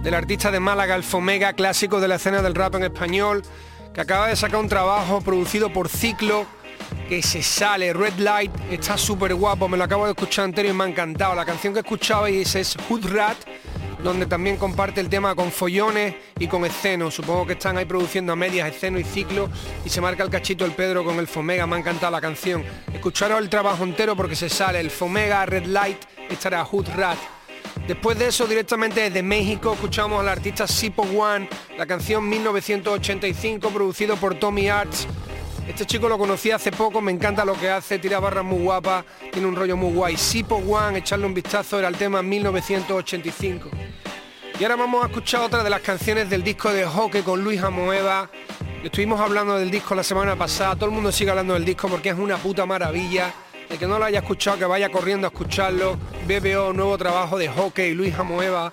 del 0.02 0.14
artista 0.14 0.50
de 0.50 0.61
Málaga, 0.61 0.94
el 0.94 1.04
Fomega, 1.04 1.52
clásico 1.52 2.00
de 2.00 2.08
la 2.08 2.16
escena 2.16 2.42
del 2.42 2.54
rap 2.54 2.74
en 2.74 2.85
español, 2.85 3.42
que 3.94 4.00
acaba 4.00 4.28
de 4.28 4.37
sacar 4.37 4.61
un 4.61 4.68
trabajo 4.68 5.20
producido 5.20 5.72
por 5.72 5.88
Ciclo, 5.88 6.46
que 7.08 7.22
se 7.22 7.42
sale, 7.42 7.92
Red 7.92 8.18
Light, 8.18 8.52
está 8.70 8.98
súper 8.98 9.35
guapo, 9.35 9.68
me 9.68 9.76
lo 9.76 9.85
acabo 9.85 10.04
de 10.04 10.12
escuchar 10.12 10.46
entero 10.46 10.68
y 10.68 10.72
me 10.72 10.85
ha 10.85 10.88
encantado. 10.88 11.35
La 11.35 11.44
canción 11.44 11.72
que 11.72 11.80
escuchabais 11.80 12.54
es 12.54 12.76
Hood 12.88 13.06
Rat, 13.12 13.37
donde 14.02 14.26
también 14.26 14.56
comparte 14.56 15.00
el 15.00 15.08
tema 15.08 15.35
con 15.35 15.52
Follones 15.52 16.14
y 16.38 16.48
con 16.48 16.64
Esceno. 16.64 17.11
Supongo 17.11 17.46
que 17.46 17.52
están 17.52 17.78
ahí 17.78 17.85
produciendo 17.85 18.32
a 18.32 18.37
medias 18.37 18.68
Esceno 18.68 18.98
y 18.98 19.04
Ciclo 19.04 19.48
y 19.85 19.88
se 19.88 20.00
marca 20.00 20.24
el 20.24 20.30
cachito 20.30 20.64
el 20.64 20.72
Pedro 20.72 21.04
con 21.04 21.18
el 21.18 21.28
Fomega, 21.28 21.66
me 21.66 21.76
ha 21.76 21.78
encantado 21.78 22.11
la 22.11 22.20
canción. 22.20 22.64
Escucharos 22.92 23.38
el 23.38 23.48
trabajo 23.48 23.85
entero 23.85 24.16
porque 24.16 24.35
se 24.35 24.48
sale 24.48 24.80
el 24.80 24.90
Fomega, 24.90 25.46
Red 25.46 25.66
Light, 25.66 25.98
estará 26.28 26.64
Hood 26.64 26.88
Rat. 26.96 27.18
Después 27.86 28.16
de 28.16 28.28
eso, 28.28 28.46
directamente 28.46 29.00
desde 29.00 29.24
México, 29.24 29.72
escuchamos 29.72 30.20
al 30.20 30.28
artista 30.28 30.68
Sipo 30.68 31.02
One, 31.02 31.48
la 31.76 31.84
canción 31.84 32.28
1985, 32.28 33.70
producido 33.70 34.16
por 34.16 34.36
Tommy 34.36 34.68
Arts. 34.68 35.08
Este 35.66 35.84
chico 35.84 36.08
lo 36.08 36.16
conocí 36.16 36.52
hace 36.52 36.70
poco, 36.70 37.00
me 37.00 37.10
encanta 37.10 37.44
lo 37.44 37.54
que 37.54 37.70
hace, 37.70 37.98
tira 37.98 38.20
barras 38.20 38.44
muy 38.44 38.60
guapas, 38.60 39.04
tiene 39.32 39.48
un 39.48 39.56
rollo 39.56 39.76
muy 39.76 39.92
guay. 39.92 40.16
Sipo 40.16 40.56
One, 40.56 40.98
echarle 40.98 41.26
un 41.26 41.34
vistazo, 41.34 41.80
era 41.80 41.88
el 41.88 41.96
tema 41.96 42.22
1985. 42.22 43.68
Y 44.60 44.62
ahora 44.62 44.76
vamos 44.76 45.02
a 45.02 45.08
escuchar 45.08 45.40
otra 45.40 45.64
de 45.64 45.70
las 45.70 45.80
canciones 45.80 46.30
del 46.30 46.44
disco 46.44 46.72
de 46.72 46.86
Hockey 46.86 47.22
con 47.22 47.42
Luis 47.42 47.60
Amoeva. 47.62 48.30
Estuvimos 48.84 49.20
hablando 49.20 49.58
del 49.58 49.72
disco 49.72 49.96
la 49.96 50.04
semana 50.04 50.36
pasada, 50.36 50.76
todo 50.76 50.86
el 50.86 50.92
mundo 50.92 51.10
sigue 51.10 51.30
hablando 51.30 51.54
del 51.54 51.64
disco 51.64 51.88
porque 51.88 52.10
es 52.10 52.18
una 52.18 52.36
puta 52.36 52.64
maravilla. 52.64 53.34
El 53.72 53.78
que 53.78 53.87
no 53.87 53.98
lo 53.98 54.04
haya 54.04 54.18
escuchado, 54.18 54.58
que 54.58 54.66
vaya 54.66 54.90
corriendo 54.90 55.26
a 55.26 55.30
escucharlo. 55.30 55.96
BBO, 56.26 56.74
nuevo 56.74 56.98
trabajo 56.98 57.38
de 57.38 57.48
Hockey, 57.48 57.94
Luis 57.94 58.14
Amoeva. 58.18 58.70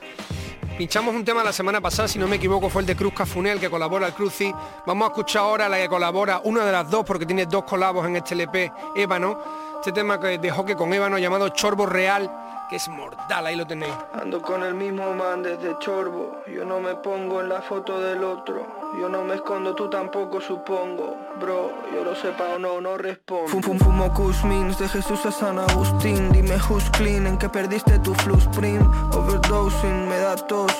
Pinchamos 0.78 1.16
un 1.16 1.24
tema 1.24 1.42
la 1.42 1.54
semana 1.54 1.80
pasada, 1.80 2.10
si 2.10 2.20
no 2.20 2.28
me 2.28 2.36
equivoco, 2.36 2.70
fue 2.70 2.82
el 2.82 2.86
de 2.86 2.98
Cruz 2.98 3.14
Cafunel, 3.14 3.62
que 3.62 3.70
colabora 3.70 4.08
al 4.08 4.14
Cruci. 4.14 4.54
Vamos 4.86 5.08
a 5.08 5.12
escuchar 5.12 5.44
ahora 5.44 5.70
la 5.70 5.78
que 5.78 5.88
colabora, 5.88 6.42
una 6.44 6.66
de 6.66 6.74
las 6.74 6.90
dos, 6.90 7.06
porque 7.06 7.26
tiene 7.26 7.46
dos 7.46 7.64
colabos 7.64 8.06
en 8.06 8.18
este 8.18 8.34
LP, 8.34 8.74
Ébano. 8.94 9.40
Este 9.80 9.94
tema 9.94 10.20
que 10.20 10.38
de 10.38 10.52
Hockey 10.52 10.76
con 10.76 10.94
Ébano 10.94 11.18
llamado 11.18 11.48
Chorbo 11.48 11.86
Real, 11.86 12.30
que 12.70 12.76
es 12.76 12.90
mortal, 12.90 13.48
ahí 13.48 13.56
lo 13.56 13.66
tenéis. 13.66 13.94
Ando 14.12 14.42
con 14.42 14.62
el 14.62 14.74
mismo 14.74 15.14
man 15.14 15.42
desde 15.42 15.80
Chorbo, 15.80 16.44
yo 16.54 16.66
no 16.66 16.82
me 16.82 16.96
pongo 16.96 17.40
en 17.40 17.48
la 17.48 17.62
foto 17.62 18.02
del 18.02 18.22
otro. 18.26 18.68
Yo 19.00 19.08
no 19.08 19.24
me 19.24 19.36
escondo, 19.36 19.76
tú 19.76 19.88
tampoco 19.88 20.42
supongo 20.42 21.16
Bro, 21.40 21.72
yo 21.94 22.04
lo 22.04 22.16
sepa 22.16 22.56
o 22.56 22.60
no, 22.60 22.82
no 22.82 22.98
respondo 22.98 23.48
Fum, 23.48 23.62
fum, 23.62 23.78
fumo 23.78 24.12
Kushmins 24.12 24.80
de 24.80 24.90
Jesús 24.90 25.24
a 25.28 25.32
San 25.32 25.60
Agustín 25.60 26.32
Dime 26.32 26.58
who's 26.58 26.90
clean, 26.90 27.28
en 27.28 27.38
que 27.38 27.48
perdiste 27.48 28.00
tu 28.00 28.16
flu 28.16 28.36
sprint 28.38 28.82
Overdosing, 29.14 30.10
me 30.10 30.18
da 30.18 30.36
tos 30.36 30.74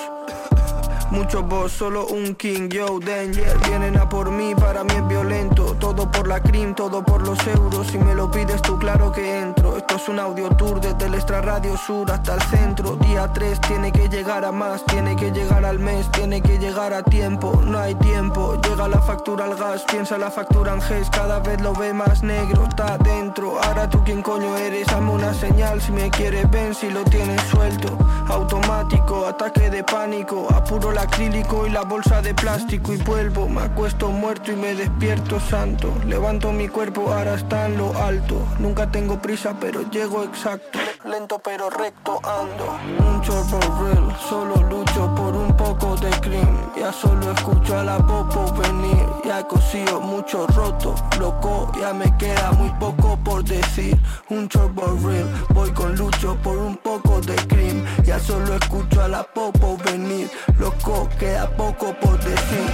Mucho 1.10 1.42
boss, 1.42 1.72
solo 1.72 2.06
un 2.06 2.34
king, 2.36 2.68
yo, 2.68 3.00
danger. 3.00 3.58
Vienen 3.66 3.96
a 3.96 4.08
por 4.08 4.30
mí, 4.30 4.54
para 4.54 4.84
mí 4.84 4.92
es 4.94 5.06
violento. 5.08 5.76
Todo 5.78 6.10
por 6.10 6.28
la 6.28 6.40
cream, 6.40 6.74
todo 6.74 7.04
por 7.04 7.26
los 7.26 7.38
euros. 7.46 7.88
Si 7.88 7.98
me 7.98 8.14
lo 8.14 8.30
pides 8.30 8.62
tú, 8.62 8.78
claro 8.78 9.12
que 9.12 9.40
entro 9.40 9.69
Esto 9.80 9.96
es 9.96 10.08
un 10.10 10.18
audio 10.18 10.50
tour 10.50 10.78
desde 10.78 11.06
el 11.06 11.14
extra 11.14 11.40
radio 11.40 11.74
sur 11.74 12.10
hasta 12.12 12.34
el 12.34 12.42
centro. 12.42 12.96
Día 12.96 13.32
3 13.32 13.60
tiene 13.62 13.90
que 13.90 14.10
llegar 14.10 14.44
a 14.44 14.52
más 14.52 14.84
Tiene 14.84 15.16
que 15.16 15.30
llegar 15.30 15.64
al 15.64 15.78
mes, 15.78 16.10
tiene 16.12 16.42
que 16.42 16.58
llegar 16.58 16.92
a 16.92 17.02
tiempo 17.02 17.62
No 17.64 17.78
hay 17.78 17.94
tiempo, 17.94 18.60
llega 18.60 18.88
la 18.88 19.00
factura 19.00 19.46
al 19.46 19.56
gas 19.56 19.84
Piensa 19.90 20.18
la 20.18 20.30
factura 20.30 20.74
en 20.74 20.82
GES, 20.82 21.08
cada 21.10 21.38
vez 21.40 21.60
lo 21.62 21.72
ve 21.72 21.94
más 21.94 22.22
negro 22.22 22.66
Está 22.68 22.98
dentro, 22.98 23.58
ahora 23.62 23.88
tú 23.88 24.02
quién 24.04 24.20
coño 24.20 24.54
eres 24.56 24.86
Hazme 24.88 25.12
una 25.12 25.32
señal, 25.32 25.80
si 25.80 25.92
me 25.92 26.10
quieres 26.10 26.50
ven 26.50 26.74
si 26.74 26.90
lo 26.90 27.02
tienes 27.04 27.40
suelto. 27.44 27.96
Automático, 28.28 29.26
ataque 29.26 29.70
de 29.70 29.82
pánico 29.82 30.46
Apuro 30.52 30.92
el 30.92 30.98
acrílico 30.98 31.66
y 31.66 31.70
la 31.70 31.82
bolsa 31.82 32.20
de 32.20 32.34
plástico 32.34 32.92
Y 32.92 32.98
vuelvo, 32.98 33.48
me 33.48 33.62
acuesto 33.62 34.10
muerto 34.10 34.52
y 34.52 34.56
me 34.56 34.74
despierto 34.74 35.40
santo. 35.40 35.92
Levanto 36.06 36.52
mi 36.52 36.68
cuerpo, 36.68 37.12
ahora 37.12 37.34
está 37.34 37.66
en 37.66 37.78
lo 37.78 37.96
alto. 37.96 38.46
Nunca 38.58 38.90
tengo 38.90 39.20
prisa 39.20 39.54
pero 39.60 39.69
llego 39.90 40.24
exacto. 40.24 40.78
Lento 41.04 41.38
pero 41.38 41.70
recto 41.70 42.20
ando. 42.24 42.78
Un 42.98 43.20
chorro 43.22 43.60
real, 43.82 44.16
solo 44.28 44.56
lucho 44.68 45.14
por 45.14 45.34
un 45.34 45.56
poco 45.56 45.96
de 45.96 46.10
cream 46.20 46.72
Ya 46.76 46.92
solo 46.92 47.32
escucho 47.32 47.78
a 47.78 47.84
la 47.84 47.98
popo 47.98 48.52
venir. 48.54 49.06
Ya 49.24 49.40
he 49.40 49.46
cosido 49.46 50.00
mucho 50.00 50.46
roto, 50.48 50.94
loco 51.18 51.70
Ya 51.80 51.92
me 51.92 52.16
queda 52.16 52.52
muy 52.52 52.70
poco 52.80 53.18
por 53.24 53.44
decir. 53.44 53.98
Un 54.28 54.48
chorro 54.48 54.96
real, 55.04 55.28
voy 55.50 55.70
con 55.72 55.94
lucho 55.96 56.36
por 56.42 56.58
un 56.58 56.76
poco 56.76 57.20
de 57.20 57.36
cream 57.46 57.84
Ya 58.04 58.18
solo 58.18 58.54
escucho 58.56 59.02
a 59.02 59.08
la 59.08 59.22
popo 59.22 59.76
venir. 59.84 60.30
Loco, 60.58 61.08
queda 61.18 61.48
poco 61.56 61.94
por 62.00 62.18
decir. 62.18 62.66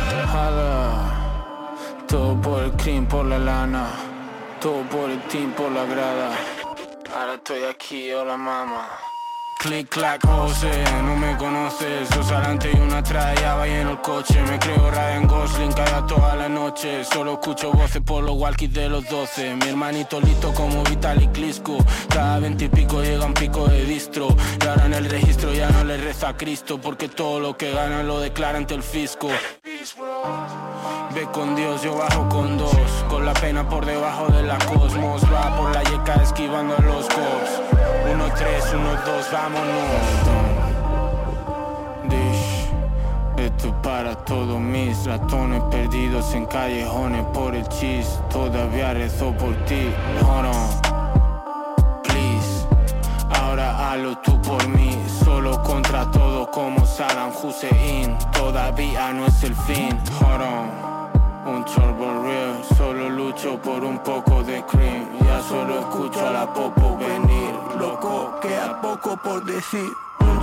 Todo 2.09 2.40
por 2.40 2.62
el 2.62 2.72
cream, 2.72 3.06
por 3.06 3.24
la 3.26 3.38
lana. 3.38 3.88
Todo 4.61 4.82
por 4.90 5.11
el 5.11 5.20
team, 5.28 5.52
por 5.52 5.70
la 5.70 5.85
grada 5.85 6.55
Ahora 7.18 7.37
estoy 7.37 7.64
aquí, 7.64 8.12
hola 8.12 8.37
mamá 8.37 9.15
Click, 9.58 9.88
clack, 9.88 10.24
José, 10.26 10.84
no 11.02 11.16
me 11.16 11.36
conoces. 11.38 12.08
Sos 12.10 12.30
adelante 12.30 12.70
y 12.72 12.78
una 12.78 12.98
atrás, 12.98 13.40
ya 13.40 13.54
va 13.54 13.66
lleno 13.66 13.92
el 13.92 14.00
coche. 14.00 14.40
Me 14.42 14.58
creo 14.58 14.90
Ryan 14.90 15.26
Gosling 15.26 15.72
cada 15.72 16.06
toda 16.06 16.36
la 16.36 16.48
noche. 16.48 17.04
Solo 17.04 17.34
escucho 17.34 17.72
voces 17.72 18.02
por 18.02 18.22
los 18.22 18.36
walkies 18.36 18.72
de 18.74 18.88
los 18.88 19.08
12 19.08 19.56
Mi 19.56 19.68
hermanito 19.68 20.20
listo 20.20 20.52
como 20.52 20.82
Vitalik 20.84 21.32
Klitschko. 21.32 21.78
Cada 22.08 22.38
veinte 22.38 22.66
y 22.66 22.68
pico 22.68 23.02
llega 23.02 23.24
un 23.24 23.34
pico 23.34 23.66
de 23.66 23.84
distro. 23.84 24.28
Y 24.62 24.66
ahora 24.66 24.86
en 24.86 24.94
el 24.94 25.08
registro 25.08 25.52
ya 25.52 25.70
no 25.70 25.84
le 25.84 25.96
reza 25.96 26.30
a 26.30 26.36
Cristo 26.36 26.78
Porque 26.78 27.08
todo 27.08 27.40
lo 27.40 27.56
que 27.56 27.72
ganan 27.72 28.06
lo 28.06 28.20
declara 28.20 28.58
ante 28.58 28.74
el 28.74 28.82
fisco. 28.82 29.28
Ve 31.14 31.28
con 31.32 31.56
Dios, 31.56 31.82
yo 31.82 31.96
bajo 31.96 32.28
con 32.28 32.58
dos. 32.58 33.04
Con 33.08 33.24
la 33.24 33.32
pena 33.32 33.66
por 33.68 33.86
debajo 33.86 34.26
de 34.28 34.42
la 34.42 34.58
cosmos. 34.58 35.22
Va 35.32 35.56
por 35.56 35.72
la 35.74 35.82
yeca 35.82 36.22
esquivando 36.22 36.76
a 36.76 36.80
los 36.82 37.06
cops 37.06 37.95
Uno, 38.12 38.26
tres, 38.36 38.64
uno, 38.72 38.90
dos, 39.04 39.30
vámonos. 39.32 39.86
Dish 42.08 42.70
Esto 43.36 43.74
para 43.82 44.14
todos 44.24 44.60
mis 44.60 45.04
ratones 45.06 45.60
perdidos 45.70 46.32
en 46.34 46.46
callejones 46.46 47.24
por 47.34 47.54
el 47.54 47.66
chis. 47.68 48.20
Todavía 48.30 48.94
rezo 48.94 49.32
por 49.32 49.54
ti, 49.64 49.90
hold 50.22 50.46
on. 50.46 52.02
Please 52.04 52.66
Ahora 53.40 53.92
hazlo 53.92 54.16
tú 54.18 54.40
por 54.42 54.66
mí. 54.68 54.96
Solo 55.24 55.60
contra 55.62 56.08
todo 56.10 56.48
como 56.50 56.86
Saddam 56.86 57.32
Hussein. 57.42 58.16
Todavía 58.32 59.12
no 59.12 59.26
es 59.26 59.42
el 59.42 59.54
fin, 59.54 59.98
hold 60.20 60.42
on. 60.42 60.86
Un 61.46 61.64
chorbo 61.64 62.22
real, 62.24 62.60
solo 62.76 63.08
lucho 63.08 63.56
por 63.62 63.84
un 63.84 63.98
poco 63.98 64.42
de 64.42 64.64
cream. 64.64 65.06
Ya 65.24 65.40
solo 65.42 65.80
escucho 65.80 66.26
a 66.26 66.30
la 66.30 66.52
popo 66.52 66.96
venir 66.96 67.25
Loco, 67.78 68.38
queda 68.40 68.80
poco 68.80 69.16
por 69.16 69.44
decir 69.44 69.90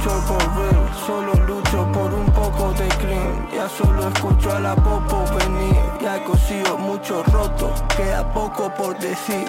mucho 0.04 0.10
por 0.28 0.56
ver, 0.56 0.76
solo 1.06 1.34
lucho 1.46 1.92
por 1.92 2.14
un 2.14 2.26
poco 2.32 2.74
de 2.74 2.88
clean. 3.00 3.50
Ya 3.54 3.70
solo 3.70 4.08
escucho 4.10 4.52
a 4.52 4.60
la 4.60 4.76
popo 4.76 5.24
venir, 5.38 5.76
ya 6.02 6.18
he 6.18 6.24
cosido 6.24 6.78
mucho 6.78 7.24
roto, 7.24 7.72
queda 7.96 8.32
poco 8.34 8.70
por 8.76 8.98
decir. 8.98 9.46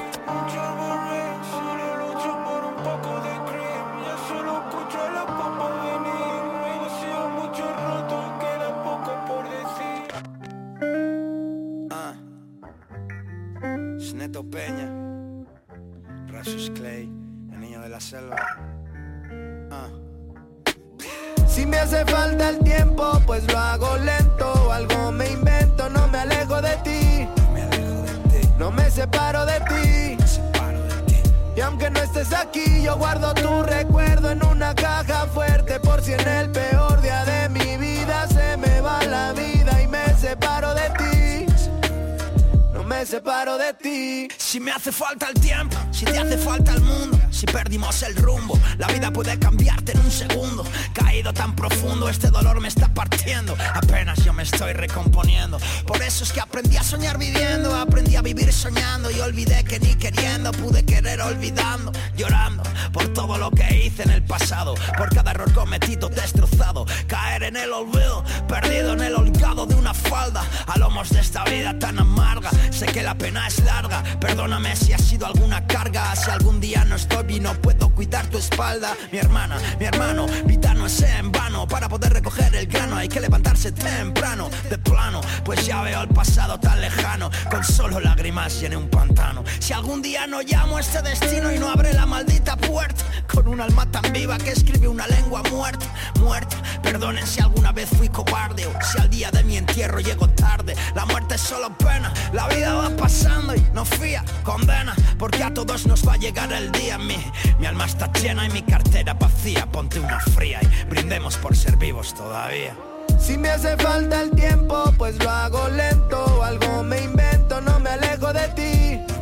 Estoy 54.66 54.81
recomponiendo. 54.81 55.59
Por 55.87 56.03
eso 56.03 56.24
es 56.24 56.33
que 56.33 56.40
aprendí 56.40 56.77
a 56.77 56.83
soñar 56.83 57.18
viviendo, 57.18 57.74
aprendí 57.74 58.16
a 58.16 58.22
vivir 58.22 58.53
soñando 58.53 59.11
y 59.11 59.20
olvidé 59.20 59.62
que 59.64 59.79
ni 59.79 59.94
queriendo 59.94 60.53
pude 60.53 60.85
querer 60.85 61.20
olvidando, 61.20 61.92
llorando 62.16 62.62
por 62.92 63.09
todo 63.09 63.37
lo 63.37 63.50
que 63.50 63.85
hice 63.85 64.05
en 64.05 64.11
el 64.11 64.22
pasado, 64.22 64.74
por 64.96 65.14
cada 65.14 65.33
error 65.33 65.53
cometido, 65.53 66.09
destrozado, 66.09 66.87
caer 67.07 67.42
en 67.42 67.57
el 67.57 67.72
olvido, 67.72 68.24
perdido 68.48 68.94
en 68.94 69.03
el 69.03 69.14
olvidado 69.14 69.66
de 69.66 69.74
falda, 69.95 70.45
a 70.67 70.79
lomos 70.79 71.11
de 71.11 71.21
esta 71.21 71.45
vida 71.45 71.79
tan 71.79 71.99
amarga. 71.99 72.51
Sé 72.71 72.87
que 72.87 73.03
la 73.03 73.15
pena 73.15 73.47
es 73.47 73.63
larga, 73.65 74.03
perdóname 74.21 74.77
si 74.77 74.93
ha 74.93 74.99
sido 74.99 75.27
alguna 75.27 75.67
carga, 75.67 76.15
si 76.17 76.31
algún 76.31 76.61
día 76.61 76.85
no 76.85 76.97
estoy 76.97 77.37
y 77.37 77.41
no 77.41 77.55
puedo 77.55 77.89
cuidar 77.91 78.27
tu 78.27 78.39
espalda. 78.39 78.97
Mi 79.13 79.19
hermana, 79.19 79.59
mi 79.79 79.87
hermano, 79.87 80.27
vida 80.45 80.75
no 80.75 80.87
es 80.87 81.01
en 81.03 81.31
vano, 81.33 81.67
para 81.67 81.89
poder 81.89 82.13
recoger 82.13 82.55
el 82.55 82.67
grano 82.67 82.97
hay 82.97 83.09
que 83.09 83.21
levantarse 83.21 83.73
temprano, 83.73 84.51
de 84.69 84.79
plano, 84.79 85.21
pues 85.45 85.67
ya 85.67 85.83
veo 85.83 86.03
el 86.03 86.09
pasado 86.09 86.59
tan 86.59 86.81
lejano, 86.81 87.31
con 87.51 87.65
solo 87.65 88.01
lágrimas 88.01 88.61
llené 88.61 88.77
un 88.77 88.89
pantano. 88.89 89.45
Si 89.61 89.73
algún 89.73 90.03
día 90.03 90.27
no 90.27 90.41
llamo 90.43 90.77
a 90.77 90.81
este 90.81 91.03
destino 91.03 91.53
y 91.53 91.59
no 91.59 91.71
abre 91.71 91.93
la 91.93 92.07
maldita 92.07 92.57
puerta, 92.57 93.05
con 93.33 93.49
un 93.49 93.61
alma 93.61 93.91
tan 93.91 94.13
viva 94.13 94.39
que 94.39 94.51
escribe 94.51 94.89
una 94.89 95.07
lengua 95.07 95.43
muerta, 95.51 95.87
muerta, 96.21 96.57
perdonen 96.83 97.27
si 97.27 97.41
alguna 97.41 97.73
vez 97.73 97.89
fui 97.91 98.09
cobarde 98.09 98.67
o 98.67 98.73
si 98.83 99.01
al 99.01 99.11
día 99.11 99.31
de 99.31 99.45
mi 99.45 99.57
entierro 99.57 99.84
llego 100.01 100.29
tarde, 100.29 100.75
la 100.94 101.05
muerte 101.07 101.35
es 101.35 101.40
solo 101.40 101.77
pena, 101.79 102.12
la 102.33 102.49
vida 102.49 102.75
va 102.75 102.90
pasando 102.90 103.55
y 103.55 103.61
no 103.73 103.85
fía, 103.85 104.25
condena, 104.42 104.94
porque 105.18 105.42
a 105.42 105.53
todos 105.53 105.87
nos 105.87 106.07
va 106.07 106.14
a 106.14 106.16
llegar 106.16 106.53
el 106.53 106.70
día. 106.73 106.99
Mi, 106.99 107.18
mi 107.59 107.66
alma 107.66 107.87
está 107.87 108.11
llena 108.12 108.47
y 108.47 108.51
mi 108.51 108.62
cartera 108.62 109.14
vacía. 109.14 109.66
Ponte 109.66 109.99
una 110.01 110.20
fría 110.20 110.61
y 110.62 110.85
brindemos 110.88 111.37
por 111.37 111.57
ser 111.57 111.77
vivos 111.77 112.14
todavía. 112.14 112.75
Si 113.18 113.38
me 113.38 113.49
hace 113.49 113.77
falta 113.77 114.23
el 114.23 114.31
tiempo, 114.33 114.92
pues 114.99 115.16
lo 115.23 115.31
hago 115.31 115.68
lento. 115.68 116.42
Algo 116.42 116.83
me 116.83 117.03
invento, 117.03 117.61
no 117.61 117.81
me 117.81 117.90
alejo 117.90 118.33
de 118.33 118.49
ti. 118.49 119.14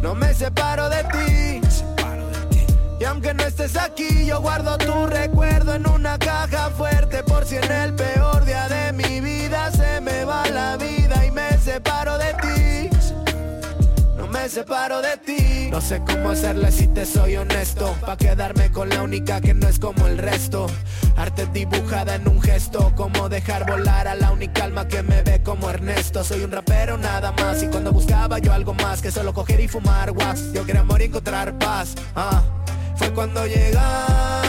No 0.00 0.14
me 0.14 0.32
separo 0.34 0.88
de 0.88 1.04
ti. 1.04 1.60
Y 2.98 3.04
aunque 3.04 3.34
no 3.34 3.42
estés 3.42 3.76
aquí, 3.76 4.24
yo 4.24 4.40
guardo 4.40 4.78
tu 4.78 5.06
recuerdo 5.06 5.74
en 5.74 5.86
una 5.88 6.18
caja 6.18 6.70
fuerte. 6.70 7.22
Por 7.22 7.44
si 7.44 7.56
en 7.56 7.70
el 7.70 7.94
peor 7.94 8.35
separo 11.76 12.16
de 12.16 12.32
ti. 12.42 12.90
No 14.16 14.26
me 14.28 14.48
separo 14.48 15.02
de 15.02 15.16
ti. 15.18 15.68
No 15.70 15.80
sé 15.82 16.00
cómo 16.06 16.30
hacerle 16.30 16.72
si 16.72 16.86
te 16.86 17.04
soy 17.04 17.36
honesto. 17.36 17.94
Pa' 18.00 18.16
quedarme 18.16 18.70
con 18.72 18.88
la 18.88 19.02
única 19.02 19.42
que 19.42 19.52
no 19.52 19.68
es 19.68 19.78
como 19.78 20.06
el 20.06 20.16
resto. 20.16 20.66
Arte 21.16 21.46
dibujada 21.52 22.14
en 22.14 22.26
un 22.28 22.40
gesto. 22.40 22.92
Como 22.96 23.28
dejar 23.28 23.66
volar 23.70 24.08
a 24.08 24.14
la 24.14 24.32
única 24.32 24.64
alma 24.64 24.88
que 24.88 25.02
me 25.02 25.22
ve 25.22 25.42
como 25.42 25.68
Ernesto. 25.68 26.24
Soy 26.24 26.44
un 26.44 26.50
rapero 26.50 26.96
nada 26.96 27.32
más. 27.32 27.62
Y 27.62 27.66
cuando 27.66 27.92
buscaba 27.92 28.38
yo 28.38 28.54
algo 28.54 28.72
más 28.72 29.02
que 29.02 29.10
solo 29.10 29.34
coger 29.34 29.60
y 29.60 29.68
fumar 29.68 30.12
wax. 30.12 30.52
Yo 30.54 30.64
quería 30.64 30.82
morir 30.82 31.08
y 31.08 31.10
encontrar 31.10 31.58
paz. 31.58 31.94
Ah. 32.14 32.42
Fue 32.96 33.12
cuando 33.12 33.46
llegaste 33.46 34.45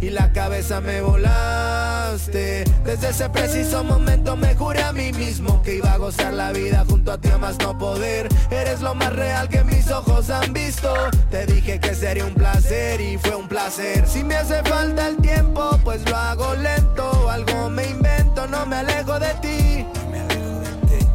y 0.00 0.10
la 0.10 0.32
cabeza 0.32 0.80
me 0.80 1.00
volaste. 1.02 2.64
Desde 2.84 3.10
ese 3.10 3.28
preciso 3.28 3.84
momento 3.84 4.34
me 4.34 4.54
juré 4.54 4.82
a 4.82 4.92
mí 4.92 5.12
mismo 5.12 5.62
que 5.62 5.74
iba 5.76 5.92
a 5.92 5.98
gozar 5.98 6.32
la 6.32 6.52
vida 6.52 6.84
junto 6.88 7.12
a 7.12 7.18
ti 7.18 7.28
a 7.28 7.36
más 7.36 7.58
no 7.58 7.76
poder. 7.76 8.28
Eres 8.50 8.80
lo 8.80 8.94
más 8.94 9.14
real 9.14 9.48
que 9.48 9.62
mis 9.64 9.90
ojos 9.90 10.30
han 10.30 10.52
visto. 10.52 10.92
Te 11.30 11.44
dije 11.46 11.78
que 11.78 11.94
sería 11.94 12.24
un 12.24 12.34
placer 12.34 13.00
y 13.00 13.18
fue 13.18 13.36
un 13.36 13.46
placer. 13.46 14.06
Si 14.06 14.24
me 14.24 14.36
hace 14.36 14.62
falta 14.62 15.08
el 15.08 15.16
tiempo, 15.18 15.78
pues 15.84 16.08
lo 16.08 16.16
hago 16.16 16.54
lento. 16.54 17.30
Algo 17.30 17.68
me 17.68 17.86
invento, 17.88 18.46
no 18.46 18.64
me 18.64 18.76
alejo 18.76 19.18
de 19.18 19.34
ti. 19.42 19.86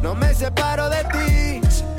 No 0.00 0.14
me 0.14 0.32
separo 0.34 0.88
de 0.88 1.04
ti. 1.04 1.91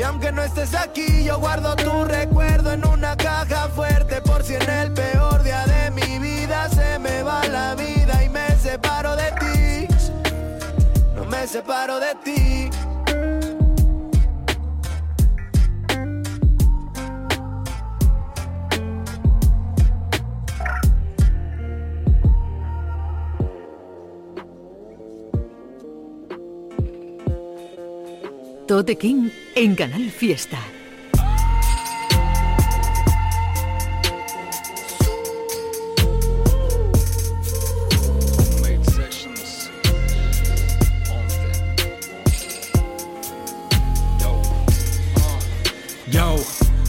Y 0.00 0.02
aunque 0.02 0.32
no 0.32 0.42
estés 0.42 0.74
aquí, 0.74 1.24
yo 1.24 1.38
guardo 1.38 1.76
tu 1.76 2.06
recuerdo 2.06 2.72
en 2.72 2.86
una 2.86 3.14
caja 3.18 3.68
fuerte 3.68 4.22
por 4.22 4.42
si 4.42 4.54
en 4.54 4.70
el 4.70 4.92
peor 4.92 5.42
día 5.42 5.66
de 5.66 5.90
mi 5.90 6.18
vida 6.18 6.70
se 6.70 6.98
me 6.98 7.22
va 7.22 7.46
la 7.46 7.74
vida 7.74 8.24
y 8.24 8.30
me 8.30 8.48
separo 8.56 9.14
de 9.14 9.30
ti. 9.32 9.94
No 11.14 11.26
me 11.26 11.46
separo 11.46 12.00
de 12.00 12.14
ti. 12.24 12.89
Tote 28.70 28.96
King 28.96 29.30
en 29.56 29.74
Canal 29.74 30.12
Fiesta. 30.12 30.60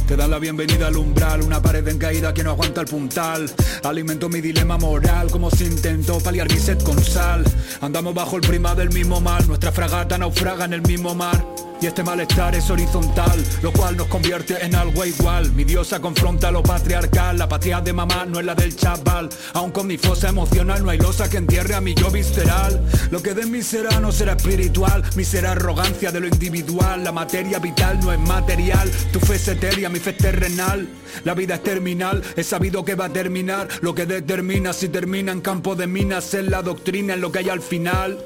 Te 0.07 0.17
dan 0.17 0.29
la 0.29 0.39
bienvenida 0.39 0.87
al 0.87 0.97
umbral, 0.97 1.41
una 1.41 1.61
pared 1.61 1.87
en 1.87 1.97
caída 1.97 2.33
que 2.33 2.43
no 2.43 2.51
aguanta 2.51 2.81
el 2.81 2.87
puntal. 2.87 3.49
Alimento 3.81 4.29
mi 4.29 4.41
dilema 4.41 4.77
moral, 4.77 5.31
como 5.31 5.49
si 5.49 5.63
intento 5.63 6.19
paliar 6.19 6.51
mi 6.51 6.59
sed 6.59 6.79
con 6.83 7.01
sal. 7.01 7.43
Andamos 7.79 8.13
bajo 8.13 8.35
el 8.35 8.41
prima 8.41 8.75
del 8.75 8.91
mismo 8.91 9.19
mal, 9.21 9.47
nuestra 9.47 9.71
fragata 9.71 10.17
naufraga 10.17 10.65
en 10.65 10.73
el 10.73 10.81
mismo 10.81 11.15
mar. 11.15 11.43
Y 11.81 11.87
este 11.87 12.03
malestar 12.03 12.53
es 12.53 12.69
horizontal, 12.69 13.43
lo 13.63 13.73
cual 13.73 13.97
nos 13.97 14.05
convierte 14.05 14.63
en 14.63 14.75
algo 14.75 15.03
igual. 15.03 15.51
Mi 15.53 15.63
diosa 15.63 15.99
confronta 15.99 16.51
lo 16.51 16.61
patriarcal, 16.61 17.39
la 17.39 17.49
patria 17.49 17.81
de 17.81 17.91
mamá 17.91 18.23
no 18.27 18.39
es 18.39 18.45
la 18.45 18.53
del 18.53 18.75
chaval. 18.75 19.29
Aun 19.53 19.71
con 19.71 19.87
mi 19.87 19.97
fosa 19.97 20.29
emocional 20.29 20.83
no 20.83 20.91
hay 20.91 20.99
losa 20.99 21.27
que 21.27 21.37
entierre 21.37 21.73
a 21.73 21.81
mi 21.81 21.95
yo 21.95 22.11
visceral. 22.11 22.79
Lo 23.09 23.23
que 23.23 23.33
de 23.33 23.47
mí 23.47 23.63
será 23.63 23.99
no 23.99 24.11
será 24.11 24.33
espiritual, 24.33 25.03
mi 25.15 25.23
será 25.23 25.53
arrogancia 25.53 26.11
de 26.11 26.19
lo 26.19 26.27
individual. 26.27 27.03
La 27.03 27.11
materia 27.11 27.57
vital 27.57 27.99
no 27.99 28.13
es 28.13 28.19
material, 28.19 28.87
tu 29.11 29.19
fe 29.19 29.37
es 29.37 29.47
etérea, 29.47 29.89
mi 29.89 29.97
fe 29.97 30.11
es 30.11 30.17
terrenal. 30.17 30.87
La 31.23 31.33
vida 31.33 31.55
es 31.55 31.63
terminal, 31.63 32.21
he 32.35 32.43
sabido 32.43 32.85
que 32.85 32.93
va 32.93 33.05
a 33.05 33.09
terminar. 33.09 33.67
Lo 33.81 33.95
que 33.95 34.05
determina 34.05 34.71
si 34.71 34.87
termina 34.89 35.31
en 35.31 35.41
campo 35.41 35.75
de 35.75 35.87
minas 35.87 36.31
es 36.35 36.45
la 36.45 36.61
doctrina, 36.61 37.15
en 37.15 37.21
lo 37.21 37.31
que 37.31 37.39
hay 37.39 37.49
al 37.49 37.61
final. 37.61 38.19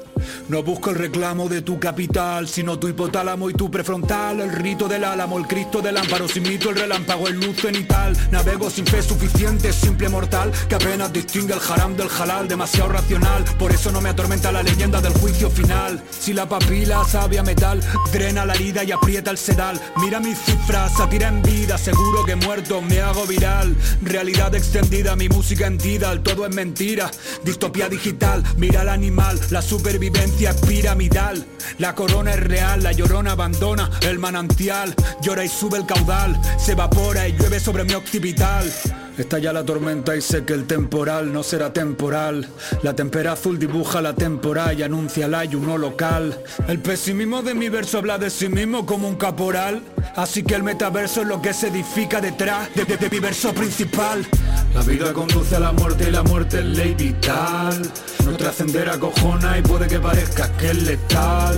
No 0.48 0.62
busco 0.62 0.90
el 0.90 0.96
reclamo 0.96 1.48
de 1.48 1.62
tu 1.62 1.78
capital, 1.78 2.48
sino 2.48 2.78
tu 2.78 2.88
hipotálamo 2.88 3.50
y 3.50 3.54
tu 3.54 3.70
prefrontal. 3.70 4.40
El 4.40 4.52
rito 4.52 4.88
del 4.88 5.04
álamo, 5.04 5.38
el 5.38 5.46
Cristo 5.46 5.80
del 5.80 5.96
ámparo, 5.96 6.28
si 6.28 6.40
mito 6.40 6.70
el 6.70 6.76
relámpago, 6.76 7.28
el 7.28 7.40
luz 7.40 7.56
cenital. 7.60 8.16
Navego 8.30 8.70
sin 8.70 8.86
fe 8.86 9.02
suficiente, 9.02 9.72
simple 9.72 10.08
mortal, 10.08 10.52
que 10.68 10.74
apenas 10.74 11.12
distingue 11.12 11.54
el 11.54 11.60
haram 11.68 11.96
del 11.96 12.08
halal, 12.08 12.48
demasiado 12.48 12.90
racional. 12.90 13.44
Por 13.58 13.72
eso 13.72 13.92
no 13.92 14.00
me 14.00 14.08
atormenta 14.08 14.52
la 14.52 14.62
leyenda 14.62 15.00
del 15.00 15.12
juicio 15.14 15.50
final. 15.50 16.02
Si 16.10 16.32
la 16.32 16.48
papila 16.48 17.04
sabia 17.04 17.42
metal, 17.42 17.80
drena 18.12 18.46
la 18.46 18.54
herida 18.54 18.84
y 18.84 18.92
aprieta 18.92 19.30
el 19.30 19.38
sedal. 19.38 19.80
Mira 19.96 20.20
mis 20.20 20.38
cifras, 20.38 20.92
satira 20.96 21.28
en 21.28 21.42
vida, 21.42 21.78
seguro 21.78 22.24
que 22.24 22.36
muerto 22.36 22.80
me 22.82 23.00
hago 23.00 23.26
viral. 23.26 23.76
Realidad 24.02 24.54
extendida, 24.54 25.16
mi 25.16 25.28
música 25.28 25.66
en 25.66 25.78
Tidal, 25.78 26.22
todo 26.22 26.46
es 26.46 26.54
mentira. 26.54 27.10
Distopía 27.44 27.88
digital, 27.88 28.42
mira 28.56 28.80
al 28.80 28.88
animal, 28.88 29.38
la 29.50 29.62
supervivencia 29.62 30.15
es 30.22 30.60
piramidal. 30.66 31.46
La 31.78 31.94
corona 31.94 32.32
es 32.34 32.40
real, 32.40 32.82
la 32.82 32.92
llorona 32.92 33.32
abandona 33.32 33.90
el 34.02 34.18
manantial. 34.18 34.94
Llora 35.22 35.44
y 35.44 35.48
sube 35.48 35.78
el 35.78 35.86
caudal, 35.86 36.40
se 36.58 36.72
evapora 36.72 37.28
y 37.28 37.32
llueve 37.32 37.60
sobre 37.60 37.84
mi 37.84 37.94
occipital. 37.94 38.72
Estalla 39.18 39.52
la 39.52 39.64
tormenta 39.64 40.14
y 40.14 40.20
sé 40.20 40.44
que 40.44 40.52
el 40.52 40.66
temporal 40.66 41.32
no 41.32 41.42
será 41.42 41.72
temporal. 41.72 42.46
La 42.82 42.94
tempera 42.94 43.32
azul 43.32 43.58
dibuja 43.58 44.02
la 44.02 44.14
temporada 44.14 44.74
y 44.74 44.82
anuncia 44.82 45.24
el 45.24 45.34
ayuno 45.34 45.78
local. 45.78 46.38
El 46.68 46.80
pesimismo 46.80 47.42
de 47.42 47.54
mi 47.54 47.70
verso 47.70 47.98
habla 47.98 48.18
de 48.18 48.28
sí 48.28 48.48
mismo 48.48 48.84
como 48.84 49.08
un 49.08 49.16
caporal. 49.16 49.82
Así 50.16 50.42
que 50.42 50.54
el 50.54 50.62
metaverso 50.62 51.22
es 51.22 51.28
lo 51.28 51.40
que 51.40 51.54
se 51.54 51.68
edifica 51.68 52.20
detrás 52.20 52.68
de, 52.74 53.10
mi 53.10 53.18
verso 53.18 53.54
principal. 53.54 54.26
La 54.74 54.82
vida 54.82 55.12
conduce 55.14 55.56
a 55.56 55.60
la 55.60 55.72
muerte 55.72 56.08
y 56.08 56.10
la 56.10 56.22
muerte 56.22 56.58
es 56.58 56.64
ley 56.66 56.94
vital. 56.94 57.90
No 58.24 58.36
trascender 58.36 58.90
acojona 58.90 59.58
y 59.58 59.62
puede 59.62 59.88
que 59.88 59.98
parezca 59.98 60.52
que 60.58 60.70
es 60.70 60.82
letal. 60.82 61.56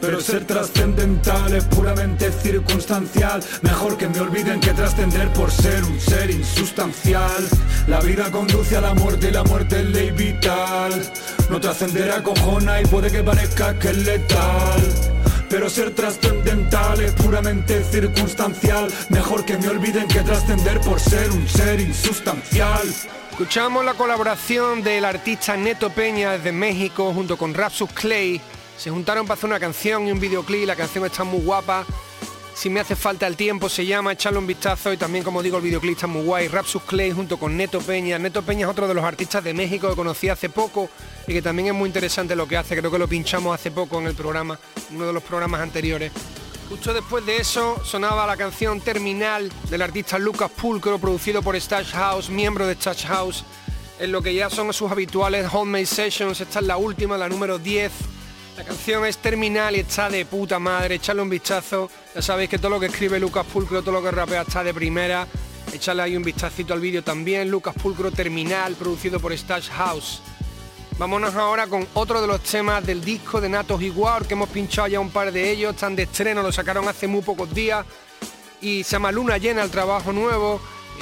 Pero 0.00 0.20
ser 0.20 0.44
trascendental 0.44 1.54
es 1.54 1.64
puramente 1.64 2.30
circunstancial. 2.30 3.42
Mejor 3.62 3.96
que 3.96 4.08
me 4.08 4.20
olviden 4.20 4.60
que 4.60 4.72
trascender 4.72 5.32
por 5.32 5.50
ser 5.50 5.84
un 5.84 6.00
ser 6.00 6.30
insustancial. 6.30 7.48
La 7.86 8.00
vida 8.00 8.30
conduce 8.30 8.76
a 8.76 8.80
la 8.80 8.94
muerte 8.94 9.28
y 9.28 9.32
la 9.32 9.42
muerte 9.44 9.80
es 9.80 9.86
ley 9.86 10.10
vital. 10.12 11.12
No 11.50 11.60
trascender 11.60 12.10
acojona 12.12 12.80
y 12.80 12.86
puede 12.86 13.10
que 13.10 13.22
parezca 13.22 13.78
que 13.78 13.88
es 13.88 13.98
letal. 13.98 14.82
Pero 15.50 15.68
ser 15.70 15.94
trascendental 15.94 17.00
es 17.00 17.12
puramente 17.12 17.82
circunstancial. 17.82 18.88
Mejor 19.08 19.44
que 19.44 19.56
me 19.56 19.68
olviden 19.68 20.06
que 20.06 20.20
trascender 20.20 20.80
por 20.80 21.00
ser 21.00 21.30
un 21.32 21.48
ser 21.48 21.80
insustancial. 21.80 22.86
Escuchamos 23.30 23.84
la 23.84 23.94
colaboración 23.94 24.82
del 24.82 25.04
artista 25.04 25.56
Neto 25.56 25.90
Peña 25.90 26.32
desde 26.32 26.52
México 26.52 27.12
junto 27.14 27.36
con 27.36 27.54
Rapsus 27.54 27.90
Clay. 27.92 28.40
Se 28.78 28.90
juntaron 28.90 29.26
para 29.26 29.36
hacer 29.36 29.50
una 29.50 29.58
canción 29.58 30.06
y 30.06 30.12
un 30.12 30.20
videoclip. 30.20 30.64
La 30.64 30.76
canción 30.76 31.04
está 31.04 31.24
muy 31.24 31.40
guapa. 31.40 31.84
Si 32.54 32.70
me 32.70 32.80
hace 32.80 32.96
falta 32.96 33.26
el 33.26 33.36
tiempo 33.36 33.68
se 33.68 33.84
llama, 33.84 34.12
echarle 34.12 34.38
un 34.38 34.46
vistazo 34.46 34.92
y 34.92 34.96
también 34.96 35.22
como 35.22 35.42
digo 35.42 35.58
el 35.58 35.64
videoclip 35.64 35.94
está 35.94 36.06
muy 36.06 36.22
guay. 36.22 36.48
Rapsus 36.48 36.82
Clay 36.82 37.10
junto 37.10 37.38
con 37.38 37.56
Neto 37.56 37.80
Peña. 37.80 38.18
Neto 38.18 38.42
Peña 38.42 38.66
es 38.66 38.70
otro 38.70 38.86
de 38.86 38.94
los 38.94 39.04
artistas 39.04 39.42
de 39.42 39.52
México 39.52 39.88
que 39.88 39.96
conocí 39.96 40.28
hace 40.28 40.48
poco 40.48 40.88
y 41.26 41.32
que 41.32 41.42
también 41.42 41.68
es 41.68 41.74
muy 41.74 41.88
interesante 41.88 42.36
lo 42.36 42.46
que 42.46 42.56
hace. 42.56 42.76
Creo 42.76 42.90
que 42.90 42.98
lo 42.98 43.08
pinchamos 43.08 43.52
hace 43.52 43.72
poco 43.72 43.98
en 44.00 44.06
el 44.06 44.14
programa, 44.14 44.58
uno 44.92 45.06
de 45.06 45.12
los 45.12 45.22
programas 45.24 45.60
anteriores. 45.60 46.12
Justo 46.68 46.92
después 46.92 47.26
de 47.26 47.38
eso 47.38 47.82
sonaba 47.84 48.26
la 48.26 48.36
canción 48.36 48.80
Terminal 48.80 49.50
del 49.70 49.82
artista 49.82 50.18
Lucas 50.18 50.50
Pulcro, 50.50 50.98
producido 50.98 51.42
por 51.42 51.56
Stash 51.60 51.92
House, 51.92 52.28
miembro 52.28 52.66
de 52.66 52.74
Stash 52.74 53.06
House, 53.06 53.44
en 53.98 54.12
lo 54.12 54.22
que 54.22 54.34
ya 54.34 54.50
son 54.50 54.72
sus 54.72 54.90
habituales 54.90 55.48
Homemade 55.52 55.86
Sessions. 55.86 56.40
Esta 56.40 56.58
es 56.60 56.66
la 56.66 56.76
última, 56.76 57.16
la 57.16 57.28
número 57.28 57.58
10. 57.58 58.17
La 58.58 58.64
canción 58.64 59.06
es 59.06 59.18
Terminal 59.18 59.76
y 59.76 59.78
está 59.78 60.10
de 60.10 60.26
puta 60.26 60.58
madre, 60.58 60.96
echarle 60.96 61.22
un 61.22 61.30
vistazo. 61.30 61.88
Ya 62.12 62.20
sabéis 62.20 62.50
que 62.50 62.58
todo 62.58 62.70
lo 62.70 62.80
que 62.80 62.86
escribe 62.86 63.20
Lucas 63.20 63.46
Pulcro, 63.46 63.82
todo 63.82 63.92
lo 63.92 64.02
que 64.02 64.10
rapea 64.10 64.42
está 64.42 64.64
de 64.64 64.74
primera. 64.74 65.28
Echarle 65.72 66.02
ahí 66.02 66.16
un 66.16 66.24
vistacito 66.24 66.74
al 66.74 66.80
vídeo 66.80 67.04
también. 67.04 67.48
Lucas 67.48 67.72
Pulcro 67.80 68.10
Terminal, 68.10 68.74
producido 68.74 69.20
por 69.20 69.32
Stash 69.32 69.68
House. 69.68 70.20
Vámonos 70.98 71.36
ahora 71.36 71.68
con 71.68 71.86
otro 71.94 72.20
de 72.20 72.26
los 72.26 72.42
temas 72.42 72.84
del 72.84 73.00
disco 73.00 73.40
de 73.40 73.48
Natos 73.48 73.80
Igual, 73.80 74.26
que 74.26 74.34
hemos 74.34 74.48
pinchado 74.48 74.88
ya 74.88 74.98
un 74.98 75.10
par 75.10 75.30
de 75.30 75.52
ellos, 75.52 75.74
están 75.74 75.94
de 75.94 76.02
estreno, 76.02 76.42
lo 76.42 76.50
sacaron 76.50 76.88
hace 76.88 77.06
muy 77.06 77.22
pocos 77.22 77.54
días 77.54 77.86
y 78.60 78.82
se 78.82 78.90
llama 78.90 79.12
Luna 79.12 79.38
Llena, 79.38 79.62
el 79.62 79.70
trabajo 79.70 80.12
nuevo. 80.12 80.60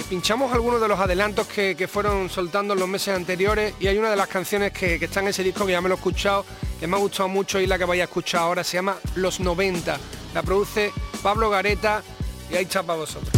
Pinchamos 0.09 0.53
algunos 0.53 0.81
de 0.81 0.89
los 0.89 1.01
adelantos 1.01 1.47
que, 1.47 1.75
que 1.75 1.89
fueron 1.89 2.31
soltando 2.31 2.75
en 2.75 2.81
los 2.81 2.89
meses 2.89 3.15
anteriores 3.15 3.75
y 3.81 3.89
hay 3.89 3.99
una 3.99 4.11
de 4.11 4.17
las 4.17 4.29
canciones 4.29 4.73
que, 4.73 4.99
que 4.99 5.07
está 5.07 5.21
en 5.21 5.29
ese 5.29 5.43
disco 5.43 5.67
que 5.67 5.73
ya 5.73 5.81
me 5.81 5.89
lo 5.89 5.97
he 5.97 5.99
escuchado, 5.99 6.45
que 6.79 6.87
me 6.87 6.97
ha 6.97 7.01
gustado 7.01 7.29
mucho 7.29 7.61
y 7.61 7.67
la 7.67 7.79
que 7.79 7.85
vaya 7.85 8.05
a 8.05 8.07
escuchar 8.07 8.43
ahora, 8.43 8.63
se 8.63 8.77
llama 8.77 8.97
Los 9.17 9.41
90. 9.41 9.99
La 10.35 10.43
produce 10.43 10.93
Pablo 11.23 11.51
Gareta 11.51 12.03
y 12.51 12.57
ahí 12.57 12.65
está 12.65 12.83
para 12.83 13.01
vosotros. 13.01 13.36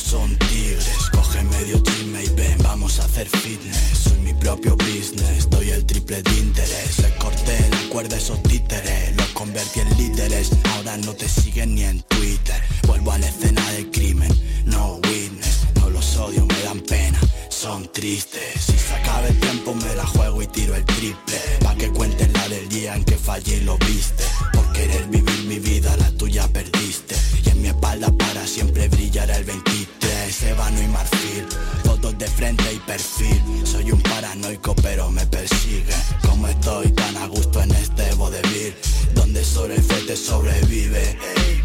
Son 0.00 0.36
tigres. 0.36 0.88
Coge 1.12 1.42
medio 1.44 1.82
time 1.82 2.24
y 2.24 2.28
ven, 2.30 2.58
vamos 2.62 2.98
a 2.98 3.04
hacer 3.04 3.28
fitness. 3.28 3.76
Soy 4.04 4.18
mi 4.18 4.32
propio 4.34 4.76
business, 4.76 5.48
doy 5.50 5.70
el 5.70 5.84
triple 5.84 6.22
de 6.22 6.38
interés. 6.38 6.98
Les 6.98 7.12
corté 7.12 7.58
la 7.70 7.88
cuerda 7.90 8.16
esos 8.16 8.42
títeres, 8.42 9.16
los 9.16 9.26
convertí 9.28 9.80
en 9.80 9.96
líderes. 9.96 10.50
Ahora 10.74 10.96
no 10.98 11.12
te 11.14 11.28
siguen 11.28 11.74
ni 11.74 11.84
en 11.84 12.02
Twitter. 12.02 12.60
Vuelvo 12.86 13.12
a 13.12 13.18
la 13.18 13.28
escena 13.28 13.68
del 13.72 13.90
crimen, 13.90 14.32
no 14.64 15.00
witness. 15.08 15.66
No 15.76 15.90
los 15.90 16.16
odio, 16.16 16.46
me 16.46 16.60
dan 16.62 16.80
pena, 16.80 17.20
son 17.48 17.90
tristes. 17.92 18.60
Si 18.66 18.78
se 18.78 18.94
acaba 18.94 19.26
el 19.26 19.38
tiempo 19.38 19.74
me 19.74 19.94
la 19.94 20.06
juego 20.06 20.42
y 20.42 20.46
tiro 20.46 20.74
el 20.74 20.84
triple. 20.84 21.38
Pa' 21.60 21.74
que 21.74 21.90
cuenten 21.90 22.32
la 22.32 22.48
del 22.48 22.68
día 22.68 22.94
en 22.94 23.04
que 23.04 23.16
fallé 23.16 23.58
y 23.58 23.60
lo 23.60 23.76
viste 23.78 24.19
Soy 32.98 33.92
un 33.92 34.00
paranoico 34.02 34.74
pero 34.82 35.10
me 35.12 35.24
persigue. 35.26 35.94
Como 36.26 36.48
estoy 36.48 36.90
tan 36.90 37.16
a 37.18 37.26
gusto 37.26 37.62
en 37.62 37.70
este 37.70 38.12
vodevil 38.14 38.74
Donde 39.14 39.44
solo 39.44 39.74
el 39.74 39.82
fuerte 39.82 40.16
sobrevive. 40.16 41.16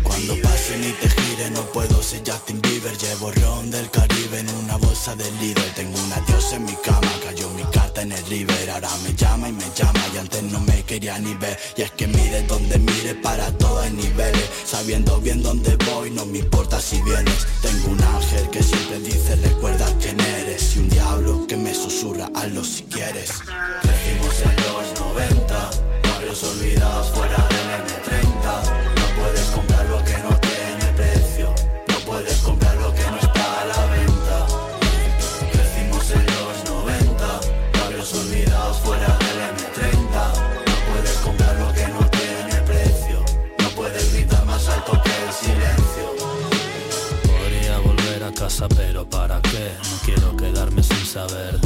Cuando 0.03 0.39
pasen 0.43 0.83
y 0.83 0.91
te 0.91 1.09
gire 1.09 1.49
no 1.49 1.61
puedo 1.71 2.03
ser 2.03 2.21
Justin 2.27 2.61
Bieber. 2.61 2.95
Llevo 2.99 3.31
ron 3.31 3.71
del 3.71 3.89
Caribe 3.89 4.39
en 4.39 4.49
una 4.49 4.77
bolsa 4.77 5.15
de 5.15 5.31
líder 5.41 5.73
Tengo 5.73 5.99
una 5.99 6.19
diosa 6.27 6.57
en 6.57 6.65
mi 6.65 6.75
cama, 6.83 7.11
cayó 7.23 7.49
mi 7.49 7.63
carta 7.71 8.03
en 8.03 8.11
el 8.11 8.25
river. 8.27 8.69
Ahora 8.69 8.89
me 9.03 9.15
llama 9.15 9.49
y 9.49 9.53
me 9.53 9.65
llama 9.75 10.01
y 10.13 10.17
antes 10.19 10.43
no 10.43 10.59
me 10.59 10.83
quería 10.83 11.17
ni 11.17 11.33
ver. 11.33 11.57
Y 11.75 11.81
es 11.81 11.91
que 11.91 12.05
mire 12.05 12.43
donde 12.43 12.77
mire 12.77 13.15
para 13.15 13.51
todos 13.57 13.91
niveles. 13.91 14.47
Sabiendo 14.63 15.19
bien 15.21 15.41
dónde 15.41 15.75
voy 15.87 16.11
no 16.11 16.23
me 16.27 16.37
importa 16.37 16.79
si 16.79 17.01
vienes. 17.01 17.47
Tengo 17.63 17.87
un 17.89 18.03
ángel 18.03 18.47
que 18.51 18.61
siempre 18.61 18.99
dice 18.99 19.35
hazlo 22.55 22.63
si 22.63 22.83
quieres. 22.83 23.31
Crecimos 23.81 24.41
en 24.41 24.55
los 24.55 24.99
90 24.99 25.69
Barrios 26.03 26.43
olvidados 26.43 27.07
fuera 27.11 27.37
del 27.49 27.67
M30 27.83 28.47
No 28.95 29.21
puedes 29.21 29.45
comprar 29.47 29.85
lo 29.87 30.03
que 30.03 30.17
no 30.19 30.39
tiene 30.39 30.93
precio 30.95 31.55
No 31.87 31.95
puedes 32.05 32.37
comprar 32.39 32.75
lo 32.77 32.93
que 32.93 33.01
no 33.11 33.17
está 33.17 33.61
a 33.61 33.65
la 33.65 33.85
venta. 33.87 34.47
Crecimos 35.51 36.11
en 36.11 36.25
los 36.25 36.69
90 36.69 37.39
Barrios 37.79 38.13
olvidados 38.13 38.77
fuera 38.77 39.17
del 39.17 39.39
M30 39.55 40.15
No 40.67 40.93
puedes 40.93 41.17
comprar 41.19 41.55
lo 41.59 41.73
que 41.73 41.87
no 41.87 42.09
tiene 42.09 42.61
precio 42.61 43.25
No 43.59 43.69
puedes 43.69 44.13
gritar 44.13 44.45
más 44.45 44.67
alto 44.69 45.01
que 45.03 45.11
el 45.25 45.33
silencio. 45.33 46.05
Podría 47.23 47.79
volver 47.79 48.23
a 48.23 48.31
casa, 48.31 48.67
pero 48.69 49.09
¿para 49.09 49.41
qué? 49.41 49.71
No 49.83 49.97
quiero 50.05 50.37
quedarme 50.37 50.83
sin 50.83 51.05
saber 51.05 51.64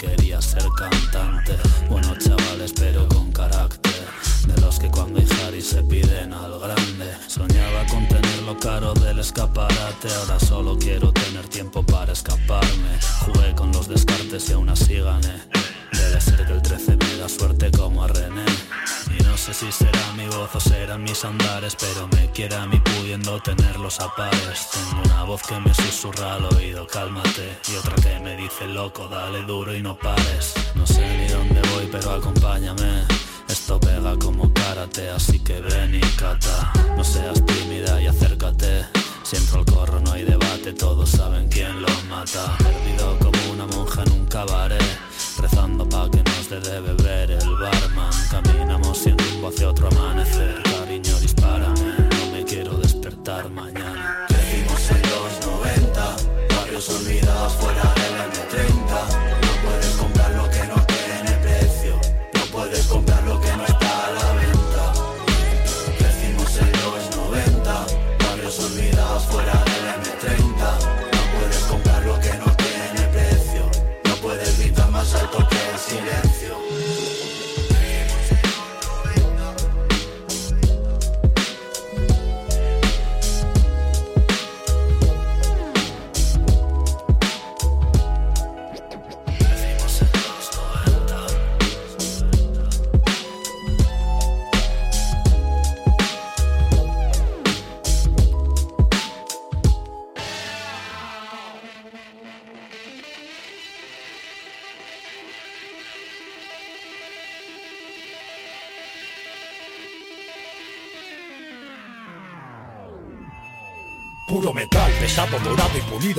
quería 0.00 0.40
ser 0.40 0.64
cantante. 0.76 1.56
Buenos 1.88 2.18
chavales, 2.18 2.72
pero 2.72 3.06
con 3.08 3.30
carácter. 3.32 3.92
De 4.46 4.58
los 4.60 4.78
que 4.78 4.90
cuando 4.90 5.20
hay 5.20 5.60
se 5.60 5.82
piden 5.82 6.32
al 6.32 6.58
grande. 6.58 7.12
Soñaba 7.26 7.84
con 7.90 8.08
tener 8.08 8.42
lo 8.46 8.58
caro 8.58 8.94
del 8.94 9.18
escaparate. 9.18 10.08
Ahora 10.20 10.40
solo 10.40 10.78
quiero 10.78 11.12
tener 11.12 11.46
tiempo 11.48 11.82
para 11.82 12.12
escaparme. 12.12 12.98
Jugué 13.26 13.54
con 13.54 13.70
los 13.72 13.88
descartes 13.88 14.48
y 14.48 14.52
aún 14.54 14.70
así 14.70 14.94
gané. 14.94 15.34
Debe 15.92 16.20
ser 16.20 16.46
que 16.46 16.52
el 16.52 16.62
13 16.62 16.96
me 16.96 17.16
da 17.16 17.28
suerte 17.28 17.70
como 17.70 18.02
a 18.02 18.08
René. 18.08 18.49
No 19.40 19.54
sé 19.54 19.54
si 19.54 19.72
será 19.72 20.12
mi 20.18 20.26
voz 20.26 20.52
gozos 20.52 20.70
eran 20.72 21.02
mis 21.02 21.24
andares, 21.24 21.74
pero 21.74 22.06
me 22.08 22.30
quiere 22.30 22.56
a 22.56 22.66
mí 22.66 22.78
pudiendo 22.78 23.40
tenerlos 23.40 23.98
a 23.98 24.14
pares. 24.14 24.68
Tengo 24.70 25.02
una 25.02 25.24
voz 25.24 25.40
que 25.42 25.58
me 25.58 25.72
susurra 25.72 26.34
al 26.34 26.44
oído, 26.44 26.86
cálmate, 26.86 27.58
y 27.72 27.76
otra 27.76 27.94
que 27.94 28.20
me 28.20 28.36
dice 28.36 28.66
loco, 28.66 29.08
dale 29.08 29.40
duro 29.44 29.74
y 29.74 29.80
no 29.80 29.96
pares. 29.96 30.52
No 30.74 30.86
sé 30.86 31.00
ni 31.16 31.28
dónde 31.28 31.62
voy, 31.72 31.88
pero 31.90 32.10
acompáñame. 32.10 33.06
Esto 33.48 33.80
pega 33.80 34.14
como 34.18 34.52
karate, 34.52 35.08
así 35.08 35.38
que 35.38 35.58
ven 35.62 35.94
y 35.94 36.00
cata. 36.16 36.70
No 36.94 37.02
seas 37.02 37.42
tímida 37.46 37.98
y 38.02 38.08
acércate. 38.08 38.84
Si 39.22 39.36
entro 39.36 39.60
al 39.60 39.64
corro 39.64 40.00
no 40.00 40.12
hay 40.12 40.24
debate, 40.24 40.74
todos 40.74 41.08
saben 41.08 41.48
quién 41.48 41.80
lo 41.80 41.88
mata. 42.10 42.58
Perdido 42.58 43.18
como 43.18 43.52
una 43.52 43.66
monja 43.68 44.02
en 44.02 44.12
un 44.12 44.26
cabaret, 44.26 44.98
rezando 45.38 45.88
pa' 45.88 46.10
que 46.10 46.22
nos 46.24 46.50
dé 46.50 46.60
de 46.60 46.80
beber 46.80 47.30
el 47.30 47.56
barman. 47.56 48.10
Caminamos 48.30 48.98
sin 48.98 49.16
rumbo 49.40 49.48
hacia 49.48 49.68
otro 49.70 49.88
amanecer. 49.88 50.62
Cariño, 50.62 51.18
dispárame, 51.20 51.94
no 52.10 52.32
me 52.32 52.44
quiero 52.44 52.76
despertar 52.76 53.48
mañana. 53.50 54.26
Crecimos 54.28 54.90
en 54.90 55.02
los 55.02 55.46
90, 55.46 56.16
barrios 56.56 56.88
olvidados 56.90 57.52
fuera 57.54 57.99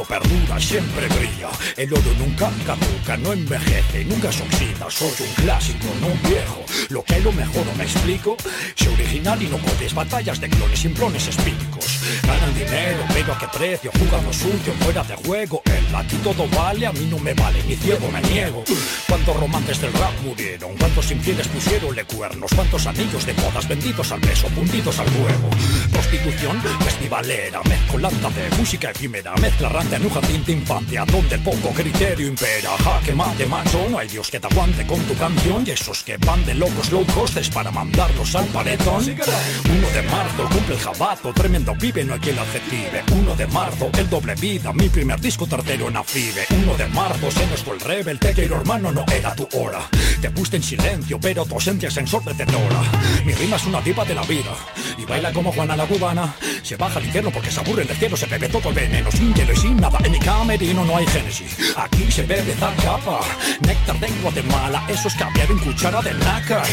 perdura, 0.08 0.60
siempre 0.60 1.08
brilla. 1.08 1.50
El 1.76 1.92
oro 1.92 2.14
nunca 2.20 2.52
caduca, 2.66 3.18
no 3.18 3.34
envejece, 3.34 4.06
nunca 4.06 4.32
se 4.32 4.44
oxida. 4.44 4.90
Soy 4.90 5.12
un 5.20 5.34
clásico, 5.44 5.88
no 6.00 6.08
un 6.08 6.22
viejo. 6.22 6.64
Lo 6.90 7.04
que 7.04 7.20
lo 7.20 7.32
mejor, 7.32 7.66
¿no 7.66 7.74
me 7.76 7.84
explico? 7.84 8.38
Sé 8.76 8.90
original 8.90 9.42
y 9.42 9.48
no 9.48 9.58
codes 9.58 9.94
batallas 9.94 10.40
de 10.40 10.50
clones 10.50 10.80
simplones 10.80 11.28
espínicos. 11.28 12.01
Ganan 12.24 12.54
dinero, 12.54 13.04
pero 13.14 13.34
a 13.34 13.40
qué 13.40 13.48
precio, 13.48 13.92
jugando 13.98 14.34
sucio, 14.34 14.74
fuera 14.80 15.04
de 15.04 15.16
juego. 15.16 15.62
El 15.66 15.96
aquí 15.96 16.16
todo 16.18 16.48
vale, 16.50 16.86
a 16.86 16.92
mí 16.92 17.08
no 17.10 17.20
me 17.20 17.34
vale, 17.34 17.64
ni 17.68 17.76
ciego 17.76 18.10
me 18.12 18.22
niego. 18.22 18.64
¿Cuántos 19.08 19.36
romances 19.38 19.82
del 19.82 19.94
rap 19.94 20.14
murieron? 20.24 20.76
¿Cuántos 20.78 21.12
infieles 21.12 21.48
pusieronle 21.48 22.04
cuernos? 22.06 22.52
¿Cuántos 22.56 22.88
anillos 22.88 23.26
de 23.26 23.34
bodas 23.34 23.68
vendidos 23.68 24.12
al 24.12 24.20
beso, 24.20 24.48
fundidos 24.50 25.00
al 25.00 25.08
fuego? 25.08 25.50
Prostitución 25.92 26.62
festivalera, 26.84 27.62
mezcolanza 27.68 28.30
de 28.30 28.50
música 28.58 28.92
efímera, 28.92 29.34
mezcla 29.36 29.70
rante 29.70 29.96
en 29.96 30.06
un 30.06 30.10
jardín 30.10 30.44
de 30.46 30.52
infancia, 30.54 31.06
donde 31.06 31.36
el 31.36 31.42
poco 31.42 31.70
criterio 31.72 32.28
impera. 32.28 32.72
Jaque 32.84 33.14
mate 33.14 33.46
macho, 33.46 33.88
no 33.90 33.98
hay 34.00 34.08
Dios 34.08 34.30
que 34.30 34.40
te 34.40 34.48
aguante 34.48 34.86
con 34.86 35.00
tu 35.02 35.16
canción. 35.16 35.64
Y 35.66 35.72
esos 35.72 36.04
que 36.04 36.18
van 36.18 36.46
de 36.46 36.56
locos 36.56 36.92
low 36.92 37.06
costes 37.08 37.50
para 37.50 37.72
mandarlos 37.72 38.36
al 38.36 38.46
paredón. 38.48 39.04
Uno 39.04 39.90
de 39.90 40.02
marzo, 40.04 40.50
cumple 40.52 40.76
el 40.76 40.82
jabato, 40.82 41.34
tremendo 41.34 41.74
pibe, 41.74 42.01
no 42.06 42.14
hay 42.14 42.20
quien 42.20 42.36
lo 42.36 42.42
adjetive. 42.42 43.04
Uno 43.12 43.36
de 43.36 43.48
marzo, 43.48 43.90
el 43.98 44.10
doble 44.10 44.36
vida, 44.36 44.74
mi 44.74 44.90
primer 44.90 45.20
disco 45.20 45.48
tercero 45.48 45.90
en 45.90 45.98
Afibe. 45.98 46.46
Uno 46.64 46.76
de 46.76 46.88
marzo, 46.88 47.32
se 47.32 47.46
nos 47.48 47.62
fue 47.62 47.76
el 47.76 47.82
rebel, 47.82 48.20
te 48.20 48.34
quiero 48.34 48.58
hermano, 48.58 48.92
no 48.92 49.06
era 49.14 49.36
tu 49.36 49.48
hora. 49.58 49.82
Te 50.22 50.30
puse 50.32 50.58
en 50.58 50.64
silencio, 50.64 51.20
pero 51.20 51.46
tu 51.46 51.56
ausencia 51.56 51.90
es 51.90 51.98
ensordecedora. 51.98 52.82
Mi 53.26 53.34
rima 53.34 53.56
es 53.56 53.66
una 53.66 53.82
diva 53.82 54.06
de 54.06 54.16
la 54.16 54.24
vida, 54.24 54.56
y 54.98 55.06
baila 55.06 55.32
como 55.34 55.52
Juana 55.52 55.76
la 55.76 55.86
cubana. 55.86 56.34
Se 56.64 56.76
baja 56.76 57.00
al 57.00 57.06
infierno 57.06 57.32
porque 57.32 57.52
se 57.52 57.60
aburre 57.60 57.84
del 57.86 57.98
cielo, 57.98 58.18
se 58.18 58.26
bebe 58.26 58.50
todo 58.50 58.70
el 58.70 58.76
veneno, 58.76 59.12
sin 59.12 59.34
hielo 59.34 59.54
y 59.54 59.58
sin 59.58 59.78
nada. 59.78 60.00
En 60.04 60.12
mi 60.12 60.20
camerino 60.20 60.86
no 60.86 60.98
hay 60.98 61.08
génesis, 61.08 61.56
aquí 61.76 62.12
se 62.12 62.24
bebe 62.24 62.54
zacapa. 62.54 63.20
Néctar 63.62 64.00
de 64.00 64.08
Guatemala, 64.22 64.84
eso 64.88 65.08
es 65.08 65.16
caviar 65.16 65.50
en 65.52 65.60
cuchara 65.60 66.02
de 66.02 66.14
nácar. 66.14 66.66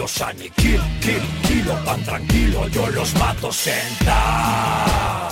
Los 0.00 0.22
aniquilo, 0.22 0.82
kill, 1.02 1.22
kilo, 1.46 1.74
tan 1.84 2.02
tranquilo, 2.02 2.66
yo 2.68 2.86
los 2.88 3.12
mato 3.16 3.52
sentado. 3.52 5.28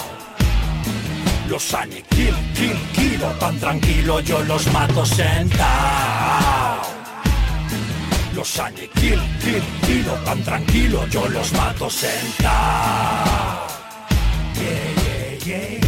Los 1.49 1.73
aniquilo, 1.73 2.37
kill, 2.55 2.77
kilo, 2.93 3.29
tan 3.41 3.59
tranquilo, 3.59 4.21
yo 4.21 4.45
los 4.45 4.67
mato 4.71 5.07
sentado. 5.07 6.83
Los 8.35 8.59
aniquilo, 8.59 9.23
kill, 9.41 9.63
kilo, 9.87 10.13
tan 10.27 10.45
tranquilo, 10.45 11.07
yo 11.07 11.27
los 11.29 11.51
mato 11.55 11.89
sentado. 11.89 13.67
Yeah, 14.55 15.47
yeah, 15.47 15.79
yeah. 15.79 15.88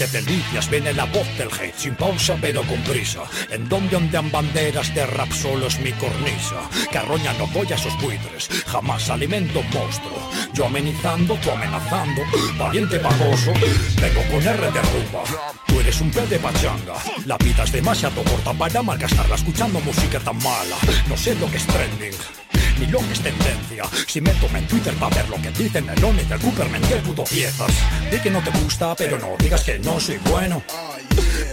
Desde 0.00 0.22
Delicias 0.22 0.70
viene 0.70 0.94
la 0.94 1.04
voz 1.04 1.28
del 1.36 1.50
hate 1.52 1.76
Sin 1.76 1.94
pausa 1.94 2.34
pero 2.40 2.62
con 2.62 2.80
prisa. 2.84 3.20
En 3.50 3.68
donde 3.68 3.96
ondean 3.96 4.30
banderas 4.30 4.94
de 4.94 5.04
rap 5.04 5.30
solo 5.30 5.66
es 5.66 5.78
mi 5.80 5.92
cornisa. 5.92 6.62
Carroña 6.90 7.34
no 7.34 7.46
voy 7.48 7.70
a 7.70 7.74
esos 7.74 8.00
buitres 8.00 8.48
Jamás 8.66 9.10
alimento 9.10 9.62
monstruo. 9.74 10.30
Yo 10.54 10.64
amenizando, 10.64 11.34
tú 11.34 11.50
amenazando 11.50 12.22
Valiente 12.58 12.98
baboso. 12.98 13.52
Vengo 14.00 14.22
con 14.30 14.42
R 14.42 14.70
de 14.72 14.80
rumba 14.80 15.22
Tú 15.66 15.80
eres 15.80 16.00
un 16.00 16.10
pez 16.10 16.30
de 16.30 16.38
pachanga. 16.38 16.94
La 17.26 17.36
vida 17.36 17.64
es 17.64 17.72
demasiado 17.72 18.24
corta 18.24 18.54
para 18.54 18.82
malgastarla 18.82 19.34
Escuchando 19.34 19.80
música 19.80 20.18
tan 20.18 20.38
mala. 20.38 20.76
No 21.10 21.16
sé 21.18 21.34
lo 21.34 21.50
que 21.50 21.58
es 21.58 21.66
trending 21.66 22.14
ni 22.80 22.86
lo 22.86 22.98
que 22.98 23.12
es 23.12 23.20
tendencia. 23.20 23.84
Si 24.06 24.20
me 24.20 24.30
tomo 24.34 24.56
en 24.56 24.66
Twitter 24.66 24.94
para 24.94 25.14
ver 25.14 25.28
lo 25.28 25.36
que 25.40 25.50
dicen 25.50 25.86
Melón 25.86 26.18
y 26.18 26.24
del 26.24 26.40
Cooperman 26.40 26.80
qué 26.82 26.96
puto 26.96 27.24
piezas. 27.24 27.70
Di 28.10 28.18
que 28.18 28.30
no 28.30 28.42
te 28.42 28.50
gusta 28.58 28.96
pero 28.96 29.18
no 29.18 29.36
digas 29.38 29.62
que 29.62 29.78
no 29.78 30.00
soy 30.00 30.18
bueno. 30.24 30.62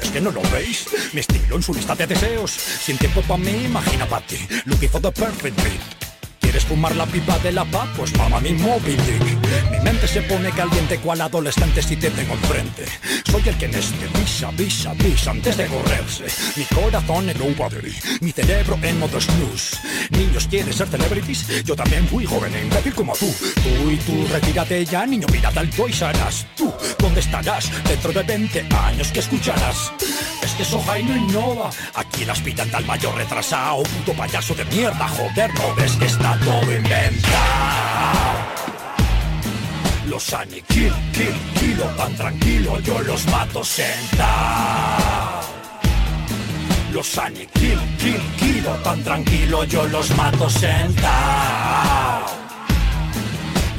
Es 0.01 0.09
que 0.09 0.21
no 0.21 0.32
lo 0.32 0.41
veis, 0.49 0.88
mi 1.13 1.19
estilo 1.19 1.57
en 1.57 1.63
su 1.63 1.73
lista 1.73 1.95
de 1.95 2.07
deseos. 2.07 2.51
Sin 2.51 2.97
tiempo 2.97 3.21
para 3.21 3.38
mí, 3.38 3.65
imagina 3.65 4.05
para 4.05 4.25
ti. 4.25 4.47
Looking 4.65 4.89
for 4.89 5.01
the 5.01 5.11
perfect 5.11 5.61
beat 5.63 6.06
¿Quieres 6.57 6.69
fumar 6.69 6.95
la 6.95 7.05
pipa 7.05 7.37
de 7.37 7.51
la 7.51 7.63
paz? 7.65 7.87
Pues 7.95 8.17
mama 8.17 8.39
mi 8.39 8.53
Dick. 8.53 9.69
Mi 9.69 9.79
mente 9.83 10.07
se 10.07 10.23
pone 10.23 10.49
caliente 10.49 10.97
cual 10.97 11.21
adolescente 11.21 11.83
si 11.83 11.95
te 11.95 12.09
tengo 12.09 12.33
enfrente. 12.33 12.83
Soy 13.29 13.43
el 13.45 13.55
que 13.59 13.65
este 13.65 14.07
visa, 14.17 14.49
visa, 14.57 14.93
visa 14.95 15.29
antes 15.29 15.55
de 15.55 15.67
correrse. 15.67 16.25
Mi 16.55 16.63
corazón 16.63 17.29
en 17.29 17.39
overdrive, 17.39 17.95
mi 18.21 18.31
cerebro 18.31 18.79
en 18.81 18.97
modo 18.97 19.21
snooze. 19.21 19.77
Niños 20.09 20.47
quieren 20.47 20.73
ser 20.73 20.87
celebrities, 20.87 21.63
yo 21.63 21.75
también 21.75 22.07
fui 22.07 22.25
joven 22.25 22.55
e 22.55 22.63
imbécil 22.63 22.95
como 22.95 23.13
tú. 23.13 23.31
Tú 23.37 23.91
y 23.91 23.97
tú 23.97 24.27
retírate 24.31 24.83
ya, 24.83 25.05
niño, 25.05 25.27
mírate 25.31 25.59
al 25.59 25.69
Toys 25.69 26.01
R 26.01 26.17
Us 26.27 26.47
Tú, 26.55 26.73
¿dónde 26.97 27.19
estarás? 27.19 27.69
Dentro 27.83 28.11
de 28.11 28.23
20 28.23 28.67
años, 28.75 29.11
¿qué 29.11 29.19
escucharás? 29.19 29.91
Es 30.41 30.53
que 30.53 30.63
Sohai 30.63 31.03
no 31.03 31.15
innova 31.15 31.69
Aquí 31.95 32.23
las 32.23 32.39
pitan 32.39 32.73
al 32.73 32.85
mayor 32.85 33.15
retrasado 33.15 33.83
Puto 33.83 34.13
payaso 34.13 34.55
de 34.55 34.63
mierda, 34.65 35.07
joder, 35.09 35.53
no 35.55 35.75
ves 35.75 35.91
que 35.97 36.05
está 36.05 36.39
inventado 36.47 38.37
Los 40.07 40.33
aniquilo, 40.33 40.95
kill, 41.11 41.35
kilo, 41.59 41.85
tan 41.97 42.15
tranquilo 42.15 42.79
Yo 42.79 43.01
los 43.01 43.25
mato 43.27 43.63
sentado 43.63 45.41
Los 46.91 47.17
aniquilo, 47.17 47.81
kill, 47.99 48.21
kilo, 48.39 48.71
tan 48.83 49.03
tranquilo 49.03 49.63
Yo 49.65 49.87
los 49.87 50.09
mato 50.15 50.49
sentado 50.49 52.25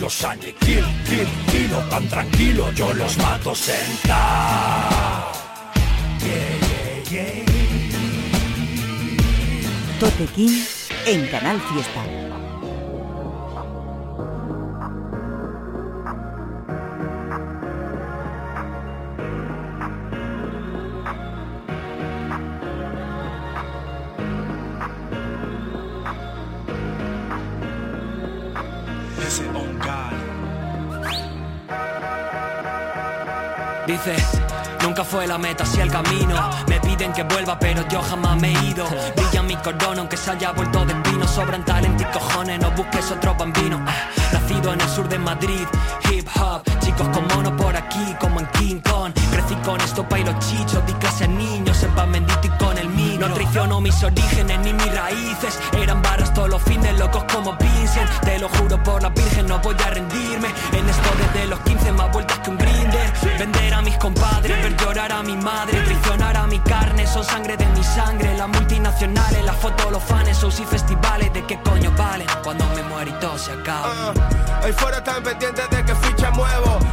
Los 0.01 0.25
aniquilo, 0.25 0.89
kill, 1.07 1.29
kilo, 1.51 1.79
tan 1.91 2.09
tranquilo 2.09 2.71
Yo 2.73 2.93
los 2.93 3.17
mato 3.19 3.55
sentado 3.55 5.33
Yeah, 6.21 7.11
yeah, 7.11 7.45
yeah. 7.45 7.59
En 11.07 11.27
Canal 11.29 11.61
Fiesta. 11.61 12.48
Nunca 34.83 35.05
fue 35.05 35.27
la 35.27 35.39
meta, 35.39 35.65
si 35.67 35.81
el 35.81 35.91
camino. 35.91 36.51
Me 36.69 36.81
piden 36.81 37.13
que 37.13 37.23
vuelva, 37.25 37.59
pero 37.59 37.87
yo 37.89 38.01
jamás 38.03 38.37
me 38.41 38.53
he 38.53 38.65
ido. 38.67 38.87
Brilla 39.17 39.43
mi 39.43 39.57
corona, 39.57 40.01
aunque 40.01 40.17
se 40.17 40.31
haya 40.31 40.53
vuelto 40.53 40.85
de. 40.85 40.99
Sobran 41.29 41.65
talento 41.65 42.03
y 42.03 42.07
cojones, 42.07 42.59
no 42.59 42.71
busques 42.73 43.11
otro 43.11 43.35
bambino. 43.35 43.79
Nacido 44.33 44.73
en 44.73 44.81
el 44.81 44.89
sur 44.89 45.09
de 45.09 45.19
Madrid, 45.19 45.67
Chicos 46.81 47.09
con 47.09 47.27
mono 47.29 47.57
por 47.57 47.77
aquí, 47.77 48.15
como 48.21 48.41
en 48.41 48.47
King 48.59 48.81
Kong. 48.81 49.13
Crecí 49.31 49.55
con 49.57 49.81
esto 49.81 50.09
pa' 50.09 50.19
y 50.19 50.25
los 50.25 50.39
chichos, 50.39 50.85
di 50.87 50.93
clase 50.95 51.25
a 51.25 51.29
niños, 51.29 51.77
sepan 51.77 52.13
bendito 52.13 52.41
y 52.45 52.51
con 52.63 52.79
el 52.79 52.89
mío. 52.89 53.19
No 53.21 53.33
traiciono 53.35 53.81
mis 53.81 54.03
orígenes 54.03 54.59
ni 54.61 54.73
mis 54.73 54.95
raíces. 54.95 55.59
Eran 55.73 56.01
barras 56.03 56.33
todos 56.33 56.49
los 56.49 56.63
fines, 56.63 56.99
locos 56.99 57.25
como 57.33 57.57
Vincent. 57.57 58.11
Te 58.23 58.39
lo 58.39 58.49
juro 58.49 58.83
por 58.83 59.03
la 59.03 59.11
virgen, 59.11 59.47
no 59.47 59.59
voy 59.59 59.77
a 59.85 59.91
rendirme. 59.91 60.49
En 60.73 60.89
esto 60.89 61.09
desde 61.19 61.47
los 61.49 61.61
15 61.61 61.93
más 61.93 62.13
vueltas 62.13 62.39
que 62.39 62.51
un 62.51 62.59
grinder. 62.59 63.13
Vender 63.39 63.75
a 63.75 63.83
mis 63.83 63.97
compadres, 63.99 64.63
ver 64.63 64.77
llorar 64.77 65.13
a 65.13 65.23
mi 65.23 65.37
madre, 65.37 65.81
traicionar 65.83 66.37
a 66.37 66.47
mi 66.47 66.59
carne, 66.61 67.07
son 67.07 67.25
sangre 67.25 67.57
de 67.57 67.67
mi 67.67 67.85
sangre. 67.85 68.37
Las 68.37 68.49
multinacionales, 68.49 69.45
las 69.45 69.57
fotos, 69.57 69.91
los 69.93 70.03
fans, 70.03 70.41
shows 70.41 70.61
y 70.61 70.65
festivales, 70.65 71.33
¿de 71.33 71.45
qué 71.45 71.61
coño 71.63 71.93
valen? 71.97 72.27
Cuando 72.43 72.65
me 72.75 72.83
muero 72.85 73.11
y 73.11 73.15
todo 73.21 73.37
se 73.37 73.53
acaba. 73.53 74.15
Hoy 74.65 74.73
fuera 74.73 75.03
tan 75.03 75.23
pendientes 75.23 75.69
de 75.71 75.85
que 75.85 75.95
ficha 75.95 76.31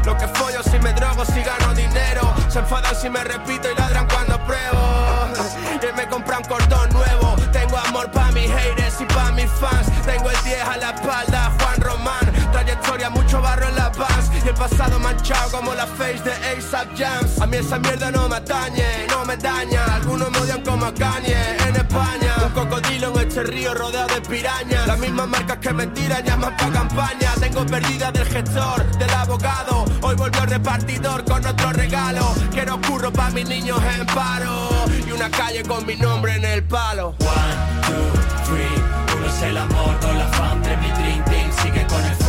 Lo 0.06 0.16
que 0.18 0.28
follo 0.28 0.62
si 0.64 0.80
me 0.80 0.94
drogo, 0.94 1.26
si 1.26 1.42
gano 1.42 1.74
dinero. 1.74 2.34
Se 2.48 2.60
enfadan 2.60 2.96
si 2.96 3.10
me 3.10 3.24
repito 3.24 3.72
y 3.72 3.76
ladran 3.76 4.08
cuando 4.08 4.38
pruebo. 4.46 4.82
Y 5.86 5.96
me 5.96 6.08
compran 6.08 6.44
cordón 6.46 6.90
nuevo. 6.92 7.36
Tengo 7.52 7.78
amor 7.78 8.10
pa' 8.10 8.32
mis 8.32 8.50
haters 8.50 9.02
y 9.02 9.06
pa' 9.06 9.32
mis 9.32 9.52
fans. 9.52 9.88
Tengo 10.06 10.32
el 10.32 10.44
10 10.44 10.62
a 10.62 10.78
la 10.78 10.90
espalda, 10.92 11.52
Juan 11.60 11.82
Trayectoria, 12.96 13.10
mucho 13.10 13.42
barro 13.42 13.68
en 13.68 13.76
la 13.76 13.92
paz. 13.92 14.32
Y 14.34 14.48
el 14.48 14.54
pasado 14.54 15.00
manchado 15.00 15.52
como 15.52 15.74
la 15.74 15.86
face 15.86 16.22
de 16.24 16.32
ASAP 16.32 16.98
Jams. 16.98 17.42
A 17.42 17.48
mí 17.48 17.58
esa 17.58 17.78
mierda 17.80 18.12
no 18.12 18.30
me 18.30 18.36
atañe, 18.38 19.08
no 19.10 19.26
me 19.26 19.36
daña. 19.38 19.96
Algunos 19.96 20.32
me 20.32 20.40
odian 20.40 20.62
como 20.62 20.86
a 20.86 20.90
en 20.90 21.76
España. 21.76 22.36
Un 22.46 22.52
cocodrilo 22.52 23.12
en 23.20 23.28
este 23.28 23.44
río 23.44 23.74
rodeado 23.74 24.08
de 24.14 24.22
pirañas. 24.22 24.88
Las 24.88 25.00
mismas 25.00 25.28
marcas 25.28 25.58
que 25.58 25.74
me 25.74 25.88
tiran 25.88 26.24
llaman 26.24 26.56
pa' 26.56 26.72
campaña. 26.72 27.34
Tengo 27.40 27.66
perdida 27.66 28.12
del 28.12 28.28
gestor, 28.28 28.86
del 28.98 29.10
abogado. 29.10 29.86
Hoy 30.02 30.16
volvió 30.16 30.44
el 30.44 30.50
repartidor 30.50 31.26
con 31.26 31.46
otro 31.46 31.72
regalo. 31.74 32.34
Quiero 32.52 32.80
curro 32.82 33.12
pa' 33.12 33.30
mis 33.32 33.48
niños 33.48 33.80
en 33.98 34.06
paro. 34.08 34.70
Y 35.06 35.12
una 35.12 35.30
calle 35.30 35.64
con 35.64 35.86
mi 35.86 35.96
nombre 35.96 36.36
en 36.36 36.46
el 36.46 36.64
palo. 36.64 37.16
One, 37.20 37.56
two, 37.88 38.46
three. 38.46 39.18
Uno 39.18 39.28
es 39.28 39.42
el 39.42 39.58
amor, 39.58 40.00
dos 40.00 40.16
la 40.16 40.56
de 40.56 40.78
mi 40.78 40.92
dream. 40.92 41.52
Sigue 41.62 41.86
con 41.88 42.04
el 42.04 42.25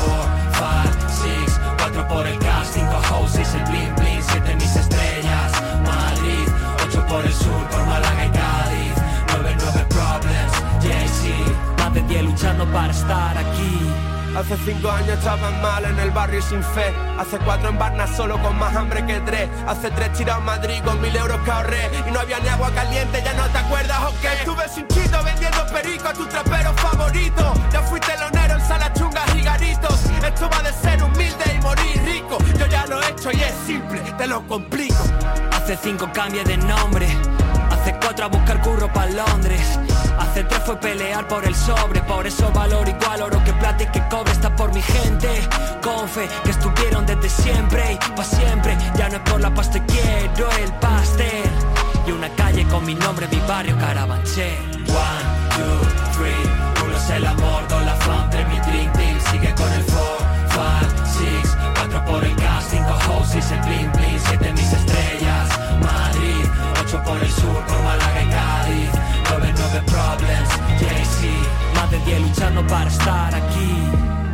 por 2.17 2.27
el 2.27 2.39
cast, 2.39 2.73
cinco 2.73 2.99
houses, 3.11 3.55
el 3.55 3.65
bling 3.65 3.95
bling. 3.97 4.23
Siete 4.23 4.55
mis 4.55 4.75
estrellas, 4.75 5.53
Madrid. 5.85 6.49
Ocho 6.83 7.07
por 7.07 7.23
el 7.23 7.33
sur, 7.33 7.63
por 7.71 7.85
Málaga 7.85 8.25
y 8.25 8.31
Cádiz. 8.31 8.95
Nueve, 9.29 9.57
nueve 9.61 9.87
problems, 9.91 10.55
JC. 10.81 11.21
Más 11.79 11.93
de 11.93 12.01
diez 12.03 12.23
luchando 12.23 12.65
para 12.73 12.91
estar 12.91 13.37
aquí. 13.37 13.77
Hace 14.35 14.57
cinco 14.65 14.91
años 14.91 15.19
estaban 15.19 15.61
mal 15.61 15.85
en 15.85 15.99
el 15.99 16.11
barrio 16.11 16.39
y 16.39 16.43
sin 16.43 16.63
fe. 16.63 16.95
Hace 17.19 17.39
cuatro 17.39 17.69
en 17.69 17.79
Barna 17.79 18.07
solo 18.07 18.41
con 18.43 18.59
más 18.59 18.75
hambre 18.75 19.05
que 19.07 19.21
tres. 19.21 19.49
Hace 19.67 19.91
tres 19.91 20.13
tirados 20.13 20.41
en 20.41 20.47
Madrid 20.47 20.83
con 20.85 21.01
mil 21.01 21.15
euros 21.17 21.39
que 21.43 21.51
ahorré. 21.51 21.91
Y 22.07 22.11
no 22.11 22.21
había 22.21 22.39
ni 22.41 22.49
agua 22.49 22.71
caliente, 22.71 23.23
ya 23.23 23.35
no 23.35 23.45
te 23.49 23.59
acuerdas 23.59 23.99
o 24.09 24.13
qué. 24.23 24.29
Estuve 24.29 24.69
sin 24.69 24.87
chito 24.89 25.23
vendiendo 25.23 25.67
perico 25.67 26.09
a 26.09 26.13
tu 26.15 26.27
trapero 26.27 26.73
favorito. 26.75 27.55
Ya 27.73 27.81
fui 27.83 28.01
telonero 28.01 28.55
en 28.55 28.61
salas 28.61 28.93
chungas 28.95 29.35
y 29.35 29.43
garitos. 29.43 29.96
Esto 30.37 30.51
va 30.51 30.63
de 30.63 30.71
ser 30.71 31.03
humilde 31.03 31.45
y 31.57 31.59
morir 31.63 32.03
rico. 32.05 32.37
Yo 32.59 32.67
ya 32.67 32.85
lo 32.85 33.01
he 33.01 33.09
hecho 33.09 33.31
y 33.33 33.41
es 33.41 33.55
simple, 33.67 33.99
te 34.19 34.27
lo 34.27 34.47
complico. 34.47 35.03
Hace 35.51 35.79
cinco 35.83 36.11
cambié 36.13 36.45
de 36.45 36.59
nombre. 36.59 37.09
Hace 37.71 37.97
cuatro 37.99 38.27
a 38.27 38.29
buscar 38.29 38.61
curro 38.61 38.93
para 38.93 39.11
Londres. 39.13 39.79
Hace 40.19 40.45
tres 40.45 40.61
fue 40.67 40.77
pelear 40.79 41.27
por 41.27 41.43
el 41.47 41.55
sobre. 41.55 42.03
Por 42.03 42.27
eso 42.27 42.53
valor 42.53 42.87
igual 42.87 43.23
oro 43.23 43.43
que 43.45 43.53
plata 43.55 43.85
y 43.85 43.87
que 43.87 44.07
cobre 44.11 44.31
está 44.31 44.55
por 44.55 44.75
mi 44.75 44.83
gente. 44.83 45.41
Con 45.83 46.07
fe 46.07 46.29
que 46.45 46.51
estuvieron 46.51 47.07
desde 47.07 47.31
siempre 47.31 47.95
y 47.95 48.11
pa' 48.11 48.23
siempre. 48.25 48.77
Ya 48.99 49.09
no 49.09 49.17
es 49.17 49.23
por 49.23 49.41
la 49.41 49.55
pasta, 49.55 49.83
quiero 49.87 50.51
el 50.59 50.71
pastel. 50.75 51.51
Y 52.07 52.11
una 52.11 52.29
calle 52.37 52.67
con 52.69 52.85
mi 52.85 52.95
nombre, 52.95 53.27
mi 53.29 53.41
barrio 53.49 53.75
Carabanchel. 53.79 54.85
One, 54.87 55.27
two, 55.57 56.13
three. 56.13 56.85
Uno 56.85 56.95
es 56.95 57.09
el 57.09 57.25
amor, 57.25 57.67
dos 57.69 57.83
la 57.87 57.95
fan 57.95 58.29
de 58.29 58.45
mi 58.45 58.61
dream 58.61 58.93
team. 58.93 59.19
Sigue 59.33 59.55
con 59.55 59.73
el 59.73 59.96
por 62.17 62.25
el 62.25 62.37
cast, 62.37 62.71
cinco 62.71 62.95
houses, 63.07 63.51
el 63.51 63.61
bling 63.61 63.93
bling. 63.93 64.19
Siete 64.19 64.53
mis 64.53 64.73
estrellas, 64.73 65.49
Madrid. 65.81 66.45
Ocho 66.83 67.03
por 67.05 67.23
el 67.23 67.31
sur, 67.31 67.61
por 67.67 67.83
Málaga 67.83 68.23
y 68.23 68.29
Cádiz. 68.31 68.91
Nueve, 69.29 69.55
nueve 69.59 69.83
problems, 69.87 70.51
JC. 70.81 71.19
Más 71.75 71.91
de 71.91 71.99
diez 72.07 72.21
luchando 72.21 72.67
para 72.67 72.89
estar 72.89 73.35
aquí. 73.35 74.26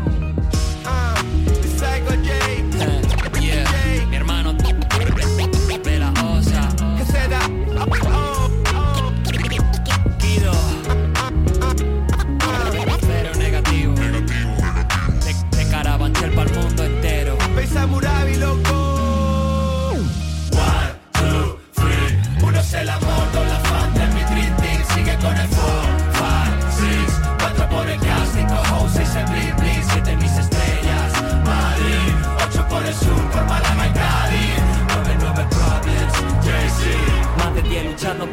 Luchando. 37.93 38.29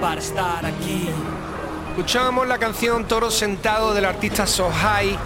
Escuchábamos 1.89 2.47
la 2.47 2.57
canción 2.57 3.05
Toro 3.07 3.29
Sentado 3.29 3.93
del 3.93 4.05
artista 4.05 4.47
Sohai, 4.47 5.17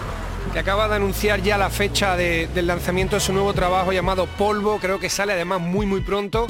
que 0.52 0.58
acaba 0.58 0.88
de 0.88 0.96
anunciar 0.96 1.40
ya 1.42 1.56
la 1.56 1.70
fecha 1.70 2.16
de- 2.16 2.48
del 2.48 2.66
lanzamiento 2.66 3.16
de 3.16 3.20
su 3.20 3.32
nuevo 3.32 3.52
trabajo 3.54 3.92
llamado 3.92 4.26
Polvo, 4.26 4.78
creo 4.80 4.98
que 4.98 5.08
sale 5.08 5.32
además 5.34 5.60
muy 5.60 5.86
muy 5.86 6.00
pronto. 6.00 6.46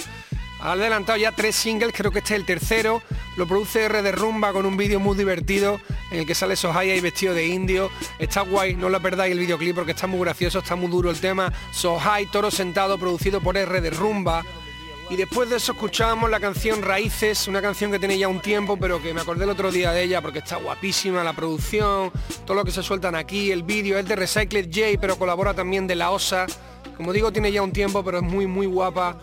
Ha 0.61 0.73
adelantado 0.73 1.19
ya 1.19 1.33
tres 1.33 1.57
singles, 1.57 1.93
creo 1.95 2.11
que 2.11 2.21
este 2.21 2.35
es 2.35 2.41
el 2.41 2.47
tercero. 2.47 3.03
Lo 3.37 3.47
produce 3.47 3.85
R 3.85 4.01
de 4.01 4.13
Rumba 4.13 4.53
con 4.53 4.65
un 4.65 4.79
vídeo 4.79 4.99
muy 4.99 5.15
divertido 5.17 5.79
en 6.11 6.21
el 6.21 6.27
que 6.27 6.35
sale 6.35 6.57
Sohai 6.57 6.91
ahí 6.91 7.01
vestido 7.01 7.35
de 7.35 7.47
indio. 7.47 7.91
Está 8.19 8.41
guay, 8.43 8.75
no 8.75 8.89
lo 8.89 9.03
perdáis 9.03 9.33
el 9.33 9.41
videoclip 9.41 9.75
porque 9.75 9.91
está 9.93 10.07
muy 10.07 10.21
gracioso, 10.21 10.61
está 10.61 10.75
muy 10.75 10.89
duro 10.89 11.11
el 11.11 11.21
tema. 11.21 11.53
Sohai, 11.73 12.27
Toro 12.27 12.51
Sentado, 12.51 12.97
producido 12.97 13.43
por 13.43 13.59
R 13.59 13.81
de 13.83 13.91
Rumba. 13.91 14.43
Y 15.11 15.17
después 15.17 15.51
de 15.51 15.57
eso 15.57 15.73
escuchábamos 15.73 16.31
la 16.31 16.41
canción 16.41 16.83
Raíces, 16.83 17.47
una 17.47 17.61
canción 17.61 17.93
que 17.93 17.99
tiene 17.99 18.19
ya 18.19 18.27
un 18.27 18.41
tiempo, 18.41 18.77
pero 18.79 19.03
que 19.03 19.13
me 19.13 19.21
acordé 19.21 19.45
el 19.45 19.51
otro 19.51 19.71
día 19.71 19.93
de 19.93 20.03
ella 20.03 20.23
porque 20.23 20.39
está 20.39 20.57
guapísima 20.57 21.23
la 21.23 21.35
producción, 21.35 22.11
todo 22.47 22.57
lo 22.57 22.65
que 22.65 22.71
se 22.71 22.83
sueltan 22.83 23.15
aquí, 23.15 23.53
el 23.53 23.63
vídeo 23.63 23.99
es 23.99 24.09
de 24.09 24.17
Recycled 24.17 24.71
J, 24.75 24.99
pero 25.01 25.17
colabora 25.17 25.53
también 25.53 25.87
de 25.87 25.95
La 25.95 26.11
Osa. 26.11 26.47
Como 26.97 27.13
digo, 27.13 27.31
tiene 27.31 27.53
ya 27.53 27.63
un 27.63 27.73
tiempo, 27.73 28.03
pero 28.03 28.19
es 28.19 28.25
muy, 28.25 28.47
muy 28.47 28.67
guapa. 28.67 29.19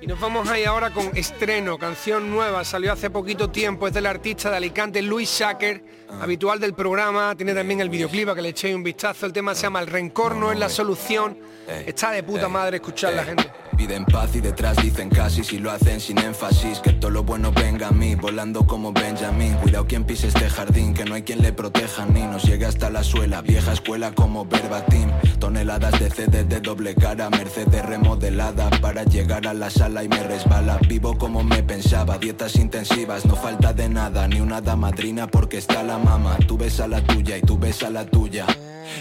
Y 0.00 0.06
nos 0.06 0.20
vamos 0.20 0.48
ahí 0.48 0.64
ahora 0.64 0.90
con 0.90 1.16
estreno, 1.16 1.78
canción 1.78 2.30
nueva, 2.30 2.64
salió 2.64 2.92
hace 2.92 3.08
poquito 3.08 3.50
tiempo, 3.50 3.88
es 3.88 3.94
del 3.94 4.04
artista 4.04 4.50
de 4.50 4.58
Alicante, 4.58 5.00
Luis 5.00 5.30
Shaker, 5.30 5.82
habitual 6.20 6.60
del 6.60 6.74
programa, 6.74 7.34
tiene 7.34 7.54
también 7.54 7.80
el 7.80 7.88
videoclip 7.88 8.28
a 8.28 8.34
que 8.34 8.42
le 8.42 8.50
echéis 8.50 8.74
un 8.74 8.82
vistazo, 8.82 9.24
el 9.24 9.32
tema 9.32 9.54
se 9.54 9.62
llama 9.62 9.80
El 9.80 9.86
rencor 9.86 10.36
no 10.36 10.52
es 10.52 10.58
la 10.58 10.68
solución, 10.68 11.38
está 11.86 12.10
de 12.10 12.22
puta 12.22 12.48
madre 12.48 12.76
escuchar 12.76 13.14
la 13.14 13.24
gente. 13.24 13.50
Piden 13.76 14.06
paz 14.06 14.34
y 14.34 14.40
detrás 14.40 14.78
dicen 14.82 15.10
casi 15.10 15.44
si 15.44 15.58
lo 15.58 15.70
hacen 15.70 16.00
sin 16.00 16.18
énfasis 16.18 16.80
Que 16.80 16.94
todo 16.94 17.10
lo 17.10 17.24
bueno 17.24 17.52
venga 17.52 17.88
a 17.88 17.90
mí, 17.90 18.14
volando 18.14 18.66
como 18.66 18.92
Benjamin. 18.92 19.54
Cuidado 19.56 19.86
quien 19.86 20.04
pise 20.04 20.28
este 20.28 20.48
jardín, 20.48 20.94
que 20.94 21.04
no 21.04 21.14
hay 21.14 21.22
quien 21.22 21.42
le 21.42 21.52
proteja 21.52 22.06
ni 22.06 22.22
nos 22.22 22.44
llegue 22.44 22.64
hasta 22.64 22.88
la 22.88 23.02
suela, 23.02 23.42
vieja 23.42 23.72
escuela 23.72 24.12
como 24.12 24.46
verbatim 24.46 25.10
Toneladas 25.38 26.00
de 26.00 26.10
CD 26.10 26.44
de 26.44 26.60
doble 26.60 26.94
cara, 26.94 27.28
Mercedes 27.30 27.84
remodelada 27.84 28.70
Para 28.80 29.04
llegar 29.04 29.46
a 29.46 29.52
la 29.52 29.68
sala 29.68 30.02
y 30.02 30.08
me 30.08 30.22
resbala. 30.22 30.78
Vivo 30.88 31.18
como 31.18 31.42
me 31.42 31.62
pensaba, 31.62 32.18
dietas 32.18 32.56
intensivas, 32.56 33.26
no 33.26 33.36
falta 33.36 33.72
de 33.72 33.88
nada 33.88 34.26
Ni 34.26 34.40
una 34.40 34.58
hada 34.58 34.76
madrina 34.76 35.26
porque 35.26 35.58
está 35.58 35.82
la 35.82 35.98
mama. 35.98 36.38
Tú 36.46 36.56
ves 36.56 36.80
a 36.80 36.88
la 36.88 37.04
tuya 37.04 37.36
y 37.36 37.42
tú 37.42 37.58
ves 37.58 37.82
a 37.82 37.90
la 37.90 38.06
tuya. 38.06 38.46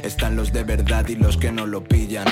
Están 0.03 0.36
los 0.36 0.51
de 0.51 0.63
verdad 0.63 1.07
y 1.07 1.15
los 1.15 1.38
que 1.38 1.51
no 1.51 1.65
lo 1.65 1.84
pillan 1.84 2.26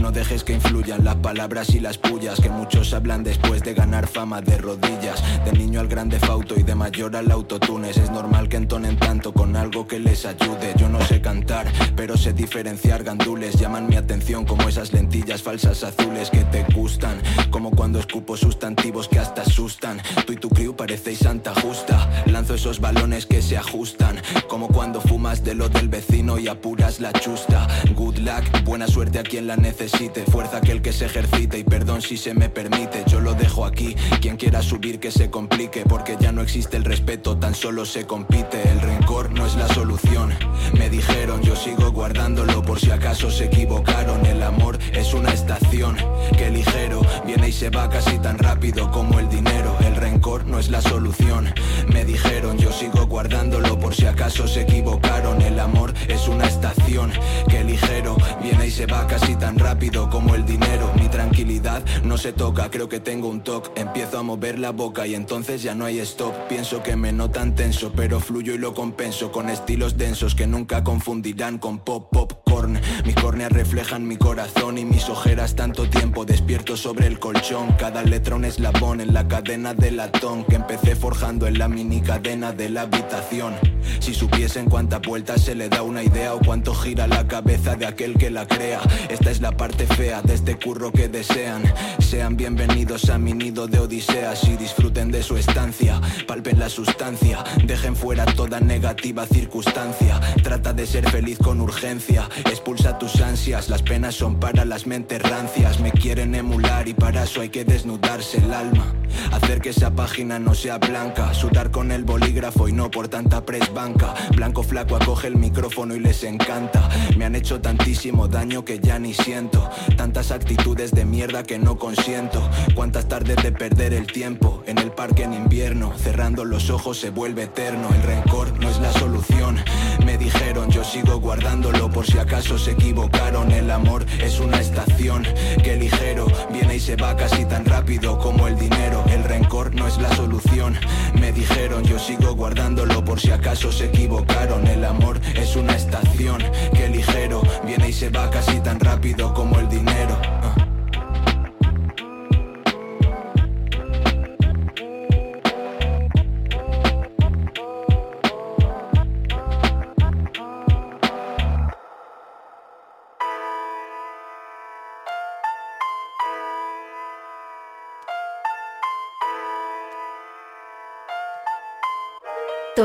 No 0.00 0.10
dejes 0.10 0.44
que 0.44 0.52
influyan 0.52 1.04
las 1.04 1.16
palabras 1.16 1.74
y 1.74 1.80
las 1.80 1.98
pullas 1.98 2.40
que 2.40 2.50
muchos 2.50 2.92
hablan 2.92 3.24
después 3.24 3.62
de 3.62 3.74
ganar 3.74 4.06
fama 4.06 4.40
de 4.40 4.58
rodillas. 4.58 5.22
De 5.44 5.52
niño 5.52 5.80
al 5.80 5.88
grande 5.88 6.18
fauto 6.18 6.58
y 6.58 6.62
de 6.62 6.74
mayor 6.74 7.16
al 7.16 7.30
autotunes. 7.30 7.96
Es 7.96 8.10
normal 8.10 8.48
que 8.48 8.56
entonen 8.56 8.98
tanto 8.98 9.32
con 9.32 9.56
algo 9.56 9.86
que 9.86 9.98
les 9.98 10.26
ayude. 10.26 10.74
Yo 10.76 10.88
no 10.88 11.00
sé 11.02 11.20
cantar, 11.20 11.66
pero 11.96 12.16
sé 12.16 12.32
diferenciar 12.32 13.04
gandules. 13.04 13.54
Llaman 13.58 13.88
mi 13.88 13.96
atención 13.96 14.44
como 14.44 14.68
esas 14.68 14.92
lentillas 14.92 15.42
falsas 15.42 15.82
azules 15.84 16.30
que 16.30 16.44
te 16.44 16.64
gustan. 16.74 17.20
Como 17.50 17.70
cuando 17.70 17.98
escupo 17.98 18.36
sustantivos 18.36 19.08
que 19.08 19.18
hasta 19.18 19.42
asustan. 19.42 20.00
Tú 20.26 20.32
y 20.32 20.36
tu 20.36 20.48
crew 20.48 20.74
parecéis 20.74 21.20
santa 21.20 21.54
justa. 21.54 22.24
Lanzo 22.26 22.54
esos 22.54 22.80
balones 22.80 23.26
que 23.26 23.42
se 23.42 23.56
ajustan. 23.56 24.20
Como 24.48 24.68
cuando 24.68 25.00
fumas 25.00 25.44
de 25.44 25.54
lo 25.54 25.68
del 25.68 25.88
vecino 25.88 26.38
y 26.38 26.48
apuras 26.48 27.00
la 27.00 27.12
chusta. 27.12 27.66
Good 27.94 28.18
luck, 28.18 28.64
buena 28.64 28.86
suerte 28.86 29.18
a 29.18 29.22
quien 29.22 29.46
la 29.46 29.56
necesite 29.64 30.24
Fuerza 30.30 30.58
aquel 30.58 30.82
que 30.82 30.92
se 30.92 31.06
ejercite 31.06 31.58
y 31.58 31.64
perdón 31.64 32.02
si 32.02 32.18
se 32.18 32.34
me 32.34 32.50
permite. 32.50 33.02
Yo 33.06 33.20
lo 33.20 33.32
dejo 33.34 33.64
aquí. 33.64 33.96
Quien 34.24 34.38
quiera 34.38 34.62
subir 34.62 35.00
que 35.00 35.10
se 35.10 35.28
complique. 35.28 35.84
Porque 35.86 36.16
ya 36.18 36.32
no 36.32 36.40
existe 36.40 36.78
el 36.78 36.84
respeto, 36.86 37.36
tan 37.36 37.54
solo 37.54 37.84
se 37.84 38.06
compite. 38.06 38.66
El 38.70 38.80
rencor 38.80 39.30
no 39.30 39.44
es 39.44 39.54
la 39.54 39.68
solución. 39.68 40.32
Me 40.78 40.88
dijeron, 40.88 41.42
yo 41.42 41.54
sigo 41.54 41.92
guardándolo 41.92 42.62
por 42.62 42.80
si 42.80 42.90
acaso 42.90 43.30
se 43.30 43.44
equivocaron. 43.44 44.24
El 44.24 44.42
amor 44.42 44.78
es 44.94 45.12
una 45.12 45.28
estación 45.28 45.98
que 46.38 46.48
ligero 46.48 47.02
viene 47.26 47.50
y 47.50 47.52
se 47.52 47.68
va 47.68 47.90
casi 47.90 48.18
tan 48.18 48.38
rápido 48.38 48.90
como 48.90 49.18
el 49.18 49.28
dinero. 49.28 49.76
El 49.84 49.94
rencor 49.94 50.46
no 50.46 50.58
es 50.58 50.70
la 50.70 50.80
solución. 50.80 51.52
Me 51.92 52.06
dijeron, 52.06 52.56
yo 52.56 52.72
sigo 52.72 53.06
guardándolo 53.06 53.78
por 53.78 53.94
si 53.94 54.06
acaso 54.06 54.48
se 54.48 54.62
equivocaron. 54.62 55.42
El 55.42 55.60
amor 55.60 55.92
es 56.08 56.28
una 56.28 56.46
estación 56.46 57.12
que 57.46 57.62
ligero 57.62 58.16
viene 58.42 58.68
y 58.68 58.70
se 58.70 58.86
va 58.86 59.06
casi 59.06 59.36
tan 59.36 59.58
rápido 59.58 60.08
como 60.08 60.34
el 60.34 60.46
dinero. 60.46 60.90
Mi 60.98 61.08
tranquilidad 61.08 61.84
no 62.04 62.16
se 62.16 62.32
toca, 62.32 62.70
creo 62.70 62.88
que 62.88 63.00
tengo 63.00 63.28
un 63.28 63.42
toque. 63.42 63.70
Empiezo 63.78 64.13
a 64.18 64.22
mover 64.22 64.58
la 64.58 64.70
boca 64.70 65.06
y 65.06 65.14
entonces 65.14 65.62
ya 65.62 65.74
no 65.74 65.84
hay 65.84 65.98
stop. 66.00 66.32
Pienso 66.48 66.82
que 66.82 66.96
me 66.96 67.12
notan 67.12 67.54
tenso, 67.54 67.92
pero 67.94 68.20
fluyo 68.20 68.54
y 68.54 68.58
lo 68.58 68.74
compenso 68.74 69.32
con 69.32 69.48
estilos 69.48 69.96
densos 69.96 70.34
que 70.34 70.46
nunca 70.46 70.84
confundirán 70.84 71.58
con 71.58 71.78
pop 71.78 72.08
popcorn. 72.12 72.80
Mis 73.04 73.14
córneas 73.16 73.52
reflejan 73.52 74.06
mi 74.06 74.16
corazón 74.16 74.78
y 74.78 74.84
mis 74.84 75.08
ojeras 75.08 75.56
tanto 75.56 75.88
tiempo 75.88 76.24
despierto 76.24 76.76
sobre 76.76 77.06
el 77.06 77.18
colchón. 77.18 77.72
Cada 77.78 78.02
letra 78.02 78.36
un 78.36 78.44
eslabón 78.44 79.00
en 79.00 79.14
la 79.14 79.26
cadena 79.26 79.74
de 79.74 79.90
latón 79.90 80.44
que 80.44 80.56
empecé 80.56 80.96
forjando 80.96 81.46
en 81.46 81.58
la 81.58 81.68
mini 81.68 82.00
cadena 82.00 82.52
de 82.52 82.70
la 82.70 82.82
habitación. 82.82 83.54
Si 84.00 84.14
supiesen 84.14 84.66
cuántas 84.66 85.02
vueltas 85.02 85.42
se 85.42 85.54
le 85.54 85.68
da 85.68 85.82
una 85.82 86.02
idea 86.02 86.34
o 86.34 86.40
cuánto 86.40 86.74
gira 86.74 87.06
la 87.06 87.26
cabeza 87.26 87.76
de 87.76 87.86
aquel 87.86 88.14
que 88.16 88.30
la 88.30 88.46
crea. 88.46 88.80
Esta 89.08 89.30
es 89.30 89.40
la 89.40 89.56
parte 89.56 89.86
fea 89.86 90.22
de 90.22 90.34
este 90.34 90.56
curro 90.56 90.92
que 90.92 91.08
desean. 91.08 91.62
Sean 91.98 92.36
bienvenidos 92.36 93.10
a 93.10 93.18
mi 93.18 93.32
nido 93.32 93.66
de 93.66 93.78
odiseas 94.04 94.44
y 94.48 94.56
disfruten 94.56 95.10
de 95.10 95.22
su 95.22 95.36
estancia. 95.36 96.00
Palpen 96.26 96.58
la 96.58 96.68
sustancia, 96.68 97.42
dejen 97.64 97.96
fuera 97.96 98.24
toda 98.24 98.60
negativa 98.60 99.26
circunstancia. 99.26 100.20
Trata 100.42 100.72
de 100.72 100.86
ser 100.86 101.08
feliz 101.10 101.38
con 101.38 101.60
urgencia, 101.60 102.28
expulsa 102.44 102.98
tus 102.98 103.20
ansias. 103.20 103.68
Las 103.68 103.82
penas 103.82 104.14
son 104.14 104.38
para 104.38 104.64
las 104.64 104.86
mentes 104.86 105.22
rancias. 105.22 105.80
Me 105.80 105.92
quieren 105.92 106.34
emular 106.34 106.88
y 106.88 106.94
para 106.94 107.24
eso 107.24 107.40
hay 107.40 107.48
que 107.48 107.64
desnudarse 107.64 108.38
el 108.38 108.52
alma. 108.52 108.94
Hacer 109.32 109.60
que 109.60 109.70
esa 109.70 109.90
página 109.94 110.38
no 110.38 110.54
sea 110.54 110.78
blanca, 110.78 111.32
sudar 111.34 111.70
con 111.70 111.92
el 111.92 112.04
bolígrafo 112.04 112.68
y 112.68 112.72
no 112.72 112.90
por 112.90 113.08
tanta 113.08 113.44
presbanca. 113.44 114.14
Blanco 114.34 114.62
flaco 114.62 114.96
acoge 114.96 115.28
el 115.28 115.36
micrófono 115.36 115.94
y 115.94 116.00
les 116.00 116.24
encanta. 116.24 116.88
Me 117.16 117.24
han 117.24 117.36
hecho 117.36 117.60
tantísimo 117.60 118.28
daño 118.28 118.64
que 118.64 118.80
ya 118.80 118.98
ni 118.98 119.14
siento. 119.14 119.70
Tantas 119.96 120.30
actitudes 120.30 120.90
de 120.90 121.04
mierda 121.04 121.42
que 121.42 121.58
no 121.58 121.78
consiento. 121.78 122.48
Cuántas 122.74 123.08
tardes 123.08 123.36
de 123.42 123.52
perder 123.52 123.93
el 123.96 124.06
tiempo 124.06 124.62
en 124.66 124.78
el 124.78 124.90
parque 124.92 125.22
en 125.22 125.32
invierno. 125.32 125.92
Cerrando 125.96 126.44
los 126.44 126.70
ojos 126.70 126.98
se 126.98 127.10
vuelve 127.10 127.44
eterno. 127.44 127.88
El 127.94 128.02
rencor 128.02 128.52
no 128.60 128.68
es 128.68 128.78
la 128.78 128.92
solución. 128.92 129.58
Me 130.04 130.18
dijeron, 130.18 130.70
yo 130.70 130.84
sigo 130.84 131.18
guardándolo 131.18 131.90
por 131.90 132.06
si 132.06 132.18
acaso 132.18 132.58
se 132.58 132.72
equivocaron. 132.72 133.50
El 133.50 133.70
amor 133.70 134.04
es 134.20 134.40
una 134.40 134.60
estación 134.60 135.24
que 135.62 135.76
ligero 135.76 136.26
viene 136.52 136.76
y 136.76 136.80
se 136.80 136.96
va 136.96 137.16
casi 137.16 137.44
tan 137.44 137.64
rápido 137.64 138.18
como 138.18 138.46
el 138.48 138.58
dinero. 138.58 139.04
El 139.08 139.24
rencor 139.24 139.74
no 139.74 139.86
es 139.86 139.98
la 139.98 140.14
solución. 140.14 140.76
Me 141.20 141.32
dijeron, 141.32 141.84
yo 141.84 141.98
sigo 141.98 142.34
guardándolo 142.34 143.04
por 143.04 143.20
si 143.20 143.30
acaso 143.30 143.72
se 143.72 143.86
equivocaron. 143.86 144.66
El 144.66 144.84
amor 144.84 145.20
es 145.34 145.56
una 145.56 145.74
estación 145.74 146.42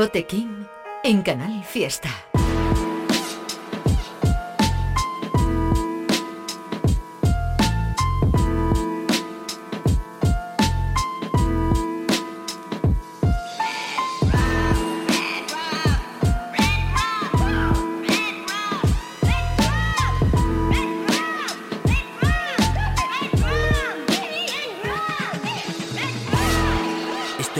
Tote 0.00 0.26
en 1.04 1.20
Canal 1.20 1.62
Fiesta. 1.62 2.08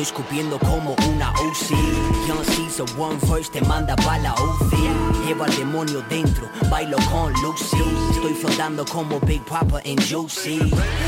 escupiendo 0.00 0.58
como 0.58 0.96
una 1.08 1.32
UCI. 1.32 2.19
Young 2.30 2.44
Caesar, 2.44 2.86
one 2.96 3.18
voice 3.26 3.48
te 3.48 3.60
manda 3.62 3.96
bala 4.06 4.32
UCI. 4.34 5.26
Lleva 5.26 5.46
al 5.46 5.56
demonio 5.56 6.00
dentro, 6.08 6.48
bailo 6.70 6.96
con 7.10 7.32
Lucy. 7.42 7.76
Estoy 8.12 8.34
flotando 8.34 8.84
como 8.84 9.18
Big 9.20 9.44
Papa 9.44 9.80
en 9.82 9.96
Juicy. 9.98 10.60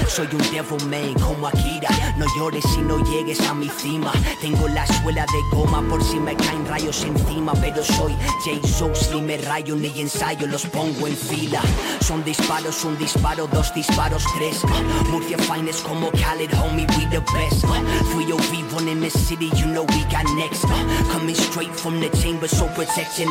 Soy 0.08 0.26
un 0.32 0.42
devil 0.50 0.84
man 0.90 1.14
como 1.14 1.46
Akira. 1.46 1.90
No 2.16 2.26
llores 2.36 2.64
si 2.74 2.80
no 2.80 2.98
llegues 3.04 3.40
a 3.42 3.54
mi 3.54 3.68
cima. 3.68 4.10
Tengo 4.40 4.66
la 4.66 4.84
suela 4.84 5.24
de 5.26 5.56
goma 5.56 5.80
por 5.88 6.02
si 6.02 6.18
me 6.18 6.34
caen 6.34 6.66
rayos 6.66 7.04
encima. 7.04 7.52
Pero 7.54 7.84
soy 7.84 8.16
Jesus, 8.44 9.10
ni 9.14 9.22
me 9.22 9.36
rayo 9.36 9.76
ni 9.76 9.92
ensayo, 10.00 10.48
los 10.48 10.66
pongo 10.66 11.06
en 11.06 11.16
fila. 11.16 11.60
Son 12.00 12.24
disparos, 12.24 12.84
un 12.84 12.98
disparo, 12.98 13.46
dos 13.46 13.72
disparos, 13.74 14.24
tres. 14.36 14.60
Murcia 15.08 15.38
fine 15.38 15.70
es 15.70 15.82
como 15.82 16.10
Khaled, 16.10 16.50
homie, 16.54 16.86
we 16.98 17.06
the 17.10 17.20
best. 17.32 17.64
Fui 18.12 18.26
yo 18.26 18.36
vivo 18.50 18.80
in 18.80 19.00
the 19.00 19.10
city, 19.10 19.50
you 19.54 19.66
know 19.66 19.84
we 19.84 20.02
got 20.10 20.24
next. 20.36 20.64
Coming 21.12 21.34
straight 21.34 21.76
from 21.76 22.00
the 22.00 22.08
chamber, 22.08 22.48
so 22.48 22.66
protect 22.68 23.18
your 23.18 23.28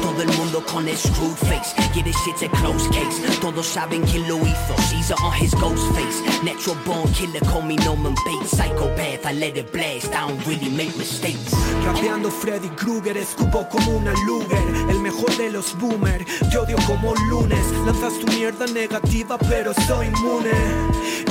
todo 0.00 0.22
el 0.22 0.38
mundo 0.38 0.60
con 0.66 0.86
el 0.88 0.96
screw 0.96 1.34
face. 1.34 1.74
Yeah, 1.94 2.04
this 2.04 2.16
shit's 2.24 2.42
a 2.42 2.48
close 2.48 2.86
case. 2.88 3.18
Todos 3.40 3.66
saben 3.66 4.02
quién 4.06 4.28
lo 4.28 4.38
hizo. 4.38 4.74
Caesar 4.88 5.16
on 5.24 5.32
his 5.32 5.52
ghost 5.54 5.84
face. 5.94 6.22
Natural 6.44 6.76
born 6.84 7.12
killer, 7.12 7.40
call 7.40 7.62
me 7.62 7.74
Norman 7.76 8.14
Bates. 8.24 8.52
Psychopath, 8.56 9.26
I 9.26 9.32
let 9.32 9.56
it 9.56 9.72
blast. 9.72 10.14
I 10.14 10.28
don't 10.28 10.46
really 10.46 10.70
make 10.70 10.96
mistakes. 10.96 11.52
Rapeando 11.84 12.30
Freddy 12.30 12.68
Krueger, 12.76 13.16
escupo 13.16 13.68
como 13.68 13.96
una 13.96 14.12
Luger. 14.24 14.62
El 14.88 15.00
mejor 15.00 15.36
de 15.36 15.50
los 15.50 15.76
boomer. 15.78 16.24
Te 16.50 16.56
odio 16.56 16.76
como 16.86 17.14
lunes. 17.28 17.66
Lanzas 17.84 18.18
tu 18.20 18.26
mierda 18.28 18.66
negativa, 18.66 19.38
pero 19.38 19.74
soy 19.86 20.06
inmune. 20.06 20.52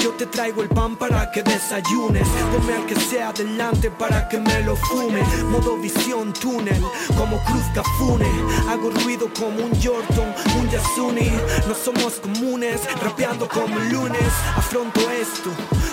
Yo 0.03 0.11
te 0.11 0.26
traigo 0.26 0.63
el 0.63 0.69
pan 0.69 0.95
para 0.95 1.32
que 1.32 1.43
desayunes. 1.43 2.28
Ponme 2.51 2.74
al 2.74 2.86
que 2.86 2.95
sea 2.95 3.30
adelante 3.30 3.89
para 3.91 4.28
que 4.28 4.38
me 4.39 4.61
lo 4.63 4.76
fume. 4.76 5.22
Modo 5.52 5.78
visión 5.78 6.32
túnel, 6.34 6.82
como 7.18 7.38
Cruz 7.43 7.66
Cafune. 7.76 8.30
Hago 8.70 8.89
ruido 8.89 9.28
como 9.38 9.66
un 9.66 9.72
Jordan, 9.82 10.34
un 10.58 10.70
Yasuni. 10.70 11.30
No 11.68 11.76
somos 11.76 12.14
comunes, 12.22 12.82
rapeando 13.02 13.47
como 13.49 13.78
lunes. 13.80 14.32
Afronto 14.56 15.02
esto 15.12 15.52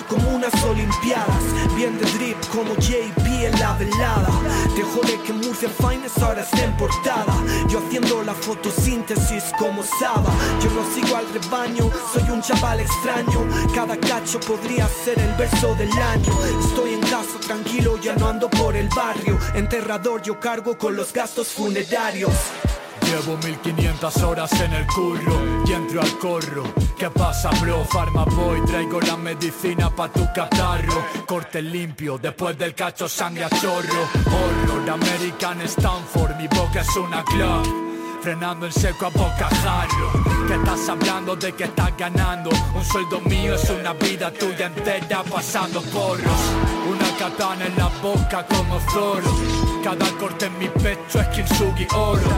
como 0.09 0.29
unas 0.29 0.53
olimpiadas. 0.63 1.43
Bien 1.75 1.97
de 1.97 2.05
drip 2.11 2.37
como 2.47 2.75
JP 2.75 3.45
en 3.45 3.59
la 3.59 3.73
velada. 3.73 4.29
Te 4.75 4.83
jode 4.83 5.21
que 5.25 5.33
Murcia 5.33 5.69
Finest 5.69 6.21
ahora 6.21 6.41
está 6.41 6.63
en 6.63 6.75
portada. 6.75 7.33
Yo 7.69 7.79
haciendo 7.79 8.23
la 8.23 8.33
fotosíntesis 8.33 9.45
como 9.57 9.83
Saba. 9.83 10.33
Yo 10.61 10.69
no 10.71 10.83
sigo 10.93 11.15
al 11.15 11.31
rebaño, 11.31 11.89
soy 12.13 12.29
un 12.29 12.41
chaval 12.41 12.79
extraño. 12.81 13.47
Cada 13.73 13.95
cacho 13.97 14.39
podría 14.41 14.87
ser 14.87 15.19
el 15.19 15.33
verso 15.35 15.75
del 15.75 15.91
año. 15.93 16.33
Estoy 16.65 16.95
en 16.95 17.01
casa 17.01 17.39
tranquilo, 17.45 17.97
ya 17.97 18.15
no 18.15 18.27
ando 18.27 18.49
por 18.49 18.75
el 18.75 18.89
barrio. 18.89 19.37
Enterrador, 19.53 20.21
yo 20.21 20.39
cargo 20.39 20.77
con 20.77 20.95
los 20.95 21.13
gastos 21.13 21.49
funerarios. 21.49 22.33
Llevo 23.09 23.37
1500 23.37 24.17
horas 24.23 24.51
en 24.61 24.71
el 24.71 24.85
curro 24.85 25.63
y 25.65 25.73
entro 25.73 25.99
al 25.99 26.17
corro. 26.19 26.63
¿Qué 26.95 27.09
pasa, 27.09 27.49
bro? 27.59 27.83
Farma 27.85 28.23
boy, 28.23 28.63
traigo 28.65 29.01
la 29.01 29.17
medicina 29.17 29.89
pa' 29.89 30.09
tu 30.09 30.27
catarro. 30.31 31.03
Corte 31.25 31.59
limpio, 31.59 32.19
después 32.19 32.55
del 32.55 32.75
cacho 32.75 33.09
sangre 33.09 33.45
a 33.45 33.49
chorro. 33.49 34.03
Horror, 34.27 34.89
American 34.91 35.59
Stanford, 35.61 36.35
mi 36.37 36.47
boca 36.47 36.81
es 36.81 36.95
una 36.97 37.23
club 37.23 37.88
frenando 38.21 38.65
en 38.65 38.71
seco 38.71 39.07
a 39.07 39.09
bocajarro. 39.09 40.47
Que 40.47 40.55
estás 40.55 40.89
hablando 40.89 41.35
de 41.35 41.53
que 41.53 41.65
estás 41.65 41.95
ganando. 41.97 42.49
Un 42.75 42.83
sueldo 42.83 43.21
mío 43.21 43.55
es 43.55 43.69
una 43.69 43.93
vida 43.93 44.31
tuya 44.31 44.67
entera 44.67 45.23
pasando 45.23 45.81
porros. 45.81 46.41
Una 46.89 47.09
katana 47.17 47.65
en 47.65 47.75
la 47.77 47.87
boca 48.01 48.45
como 48.45 48.79
Zoro. 48.91 49.31
Cada 49.83 50.05
corte 50.17 50.47
en 50.47 50.57
mi 50.57 50.67
pecho 50.67 51.21
es 51.21 51.27
Kintsugi 51.27 51.87
oro. 51.95 52.29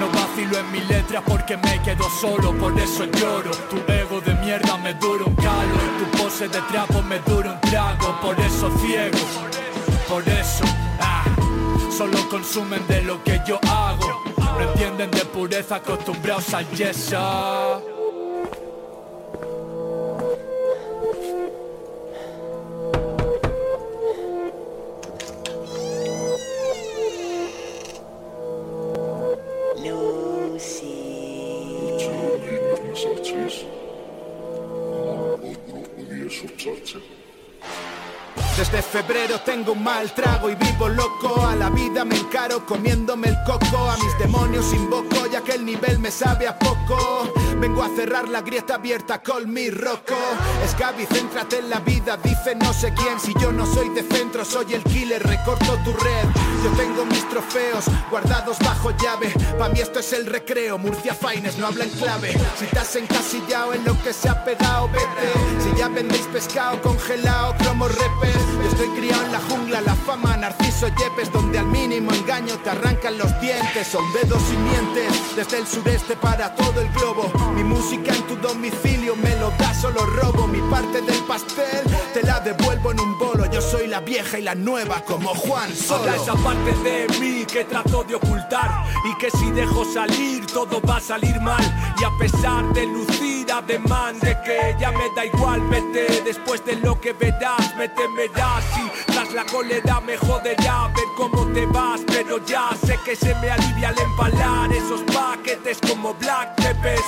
No 0.00 0.08
vacilo 0.08 0.58
en 0.58 0.72
mi 0.72 0.80
letra 0.80 1.22
porque 1.22 1.56
me 1.56 1.80
quedo 1.82 2.08
solo, 2.20 2.52
por 2.58 2.78
eso 2.78 3.04
lloro. 3.04 3.50
Tu 3.70 3.92
ego 3.92 4.20
de 4.20 4.34
mierda 4.34 4.76
me 4.78 4.94
dura 4.94 5.24
un 5.24 5.34
calo. 5.36 5.76
Tu 5.98 6.18
pose 6.18 6.48
de 6.48 6.60
trapo 6.62 7.02
me 7.02 7.18
dura 7.20 7.52
un 7.52 7.70
trago, 7.70 8.20
por 8.20 8.38
eso 8.40 8.70
ciego. 8.78 9.18
Por 10.08 10.28
eso, 10.28 10.64
ah, 11.00 11.24
solo 11.96 12.18
consumen 12.28 12.86
de 12.88 13.02
lo 13.02 13.22
que 13.22 13.40
yo 13.46 13.58
hago. 13.68 13.91
No 14.62 14.70
entienden 14.70 15.10
de 15.10 15.24
pureza 15.24 15.76
acostumbrados 15.76 16.54
al 16.54 16.70
yeso. 16.70 17.82
Desde 38.72 39.02
febrero 39.02 39.38
tengo 39.44 39.72
un 39.72 39.84
mal 39.84 40.10
trago 40.14 40.48
y 40.48 40.54
vivo 40.54 40.88
loco. 40.88 41.44
A 41.46 41.54
la 41.54 41.68
vida 41.68 42.06
me 42.06 42.16
encaro 42.16 42.64
comiéndome 42.64 43.28
el 43.28 43.36
coco. 43.44 43.90
A 43.90 43.98
mis 43.98 44.18
demonios 44.18 44.72
invoco 44.72 45.26
ya 45.30 45.42
que 45.42 45.52
el 45.52 45.66
nivel 45.66 45.98
me 45.98 46.10
sabe 46.10 46.48
a 46.48 46.58
poco. 46.58 47.30
Vengo 47.58 47.82
a 47.82 47.94
cerrar 47.94 48.30
la 48.30 48.40
grieta 48.40 48.76
abierta 48.76 49.22
con 49.22 49.52
mi 49.52 49.68
roco. 49.68 50.16
Escabi, 50.64 51.04
céntrate 51.04 51.58
en 51.58 51.68
la 51.68 51.80
vida, 51.80 52.16
dice 52.16 52.54
no 52.54 52.72
sé 52.72 52.94
quién. 52.94 53.20
Si 53.20 53.34
yo 53.38 53.52
no 53.52 53.66
soy 53.66 53.90
de 53.90 54.04
centro, 54.04 54.42
soy 54.42 54.72
el 54.72 54.82
killer, 54.84 55.22
recorto 55.22 55.78
tu 55.84 55.92
red. 55.92 56.24
Yo 56.64 56.70
tengo 56.70 57.04
mis 57.04 57.28
trofeos 57.28 57.84
guardados 58.10 58.58
bajo 58.60 58.90
llave. 58.92 59.34
Pa' 59.58 59.68
mí 59.68 59.80
esto 59.80 59.98
es 59.98 60.14
el 60.14 60.24
recreo, 60.24 60.78
Murcia 60.78 61.14
Faines 61.14 61.58
no 61.58 61.66
habla 61.66 61.84
en 61.84 61.90
clave. 61.90 62.32
Si 62.58 62.64
estás 62.64 62.96
encasillado 62.96 63.74
en 63.74 63.84
lo 63.84 64.02
que 64.02 64.14
se 64.14 64.30
ha 64.30 64.42
pegado, 64.42 64.88
vete. 64.88 65.62
Si 65.62 65.78
ya 65.78 65.88
vendéis 65.88 66.26
pescado 66.32 66.80
congelado, 66.80 67.54
cromo 67.58 67.86
repes 67.86 68.61
estoy 68.66 68.88
criado 68.88 69.24
en 69.24 69.32
la 69.32 69.40
jungla, 69.40 69.80
la 69.80 69.94
fama, 69.94 70.36
Narciso 70.36 70.88
Yepes, 70.88 71.32
donde 71.32 71.58
al 71.58 71.66
mínimo 71.66 72.12
engaño 72.12 72.56
te 72.58 72.70
arrancan 72.70 73.18
los 73.18 73.40
dientes. 73.40 73.86
Son 73.86 74.04
dedos 74.12 74.42
y 74.52 74.56
mientes, 74.56 75.36
desde 75.36 75.58
el 75.58 75.66
sureste 75.66 76.16
para 76.16 76.54
todo 76.54 76.80
el 76.80 76.88
globo. 76.90 77.30
Mi 77.54 77.64
música 77.64 78.14
en 78.14 78.22
tu 78.22 78.36
domicilio 78.36 79.16
me 79.16 79.34
lo 79.36 79.50
da, 79.52 79.74
solo 79.74 80.04
robo. 80.06 80.46
Mi 80.46 80.60
parte 80.70 81.00
del 81.02 81.18
pastel 81.24 81.84
te 82.12 82.22
la 82.22 82.40
devuelvo 82.40 82.92
en 82.92 83.00
un 83.00 83.18
bolo. 83.18 83.50
Yo 83.50 83.60
soy 83.60 83.86
la 83.86 84.00
vieja 84.00 84.38
y 84.38 84.42
la 84.42 84.54
nueva, 84.54 85.02
como 85.04 85.28
Juan 85.34 85.74
Solo. 85.74 86.12
Esa 86.12 86.34
parte 86.34 86.72
de 86.82 87.06
mí 87.20 87.44
que 87.44 87.64
trato 87.64 88.04
de 88.04 88.14
ocultar 88.14 88.84
y 89.04 89.16
que 89.18 89.30
si 89.30 89.50
dejo 89.50 89.84
salir 89.84 90.46
todo 90.46 90.80
va 90.82 90.96
a 90.96 91.00
salir 91.00 91.40
mal. 91.40 91.62
Y 92.00 92.04
a 92.04 92.10
pesar 92.18 92.72
de 92.72 92.86
lucir 92.86 93.41
ademán 93.50 94.18
de 94.20 94.36
que 94.42 94.76
ya 94.78 94.90
me 94.92 95.08
da 95.14 95.24
igual, 95.24 95.60
vete 95.68 96.22
después 96.22 96.64
de 96.64 96.76
lo 96.76 97.00
que 97.00 97.12
verás, 97.12 97.74
me 97.76 97.88
temerás 97.88 98.64
y 98.76 99.12
tras 99.12 99.32
la 99.32 99.44
cólera 99.46 100.00
me 100.00 100.16
joderá 100.16 100.88
ver 100.88 101.04
cómo 101.16 101.46
te 101.52 101.66
vas, 101.66 102.00
pero 102.06 102.44
ya 102.46 102.70
sé 102.84 102.98
que 103.04 103.16
se 103.16 103.34
me 103.36 103.50
alivia 103.50 103.88
al 103.88 103.98
empalar 103.98 104.72
esos 104.72 105.02
paquetes 105.02 105.78
como 105.88 106.14
Black 106.14 106.54
Peppers. 106.56 107.04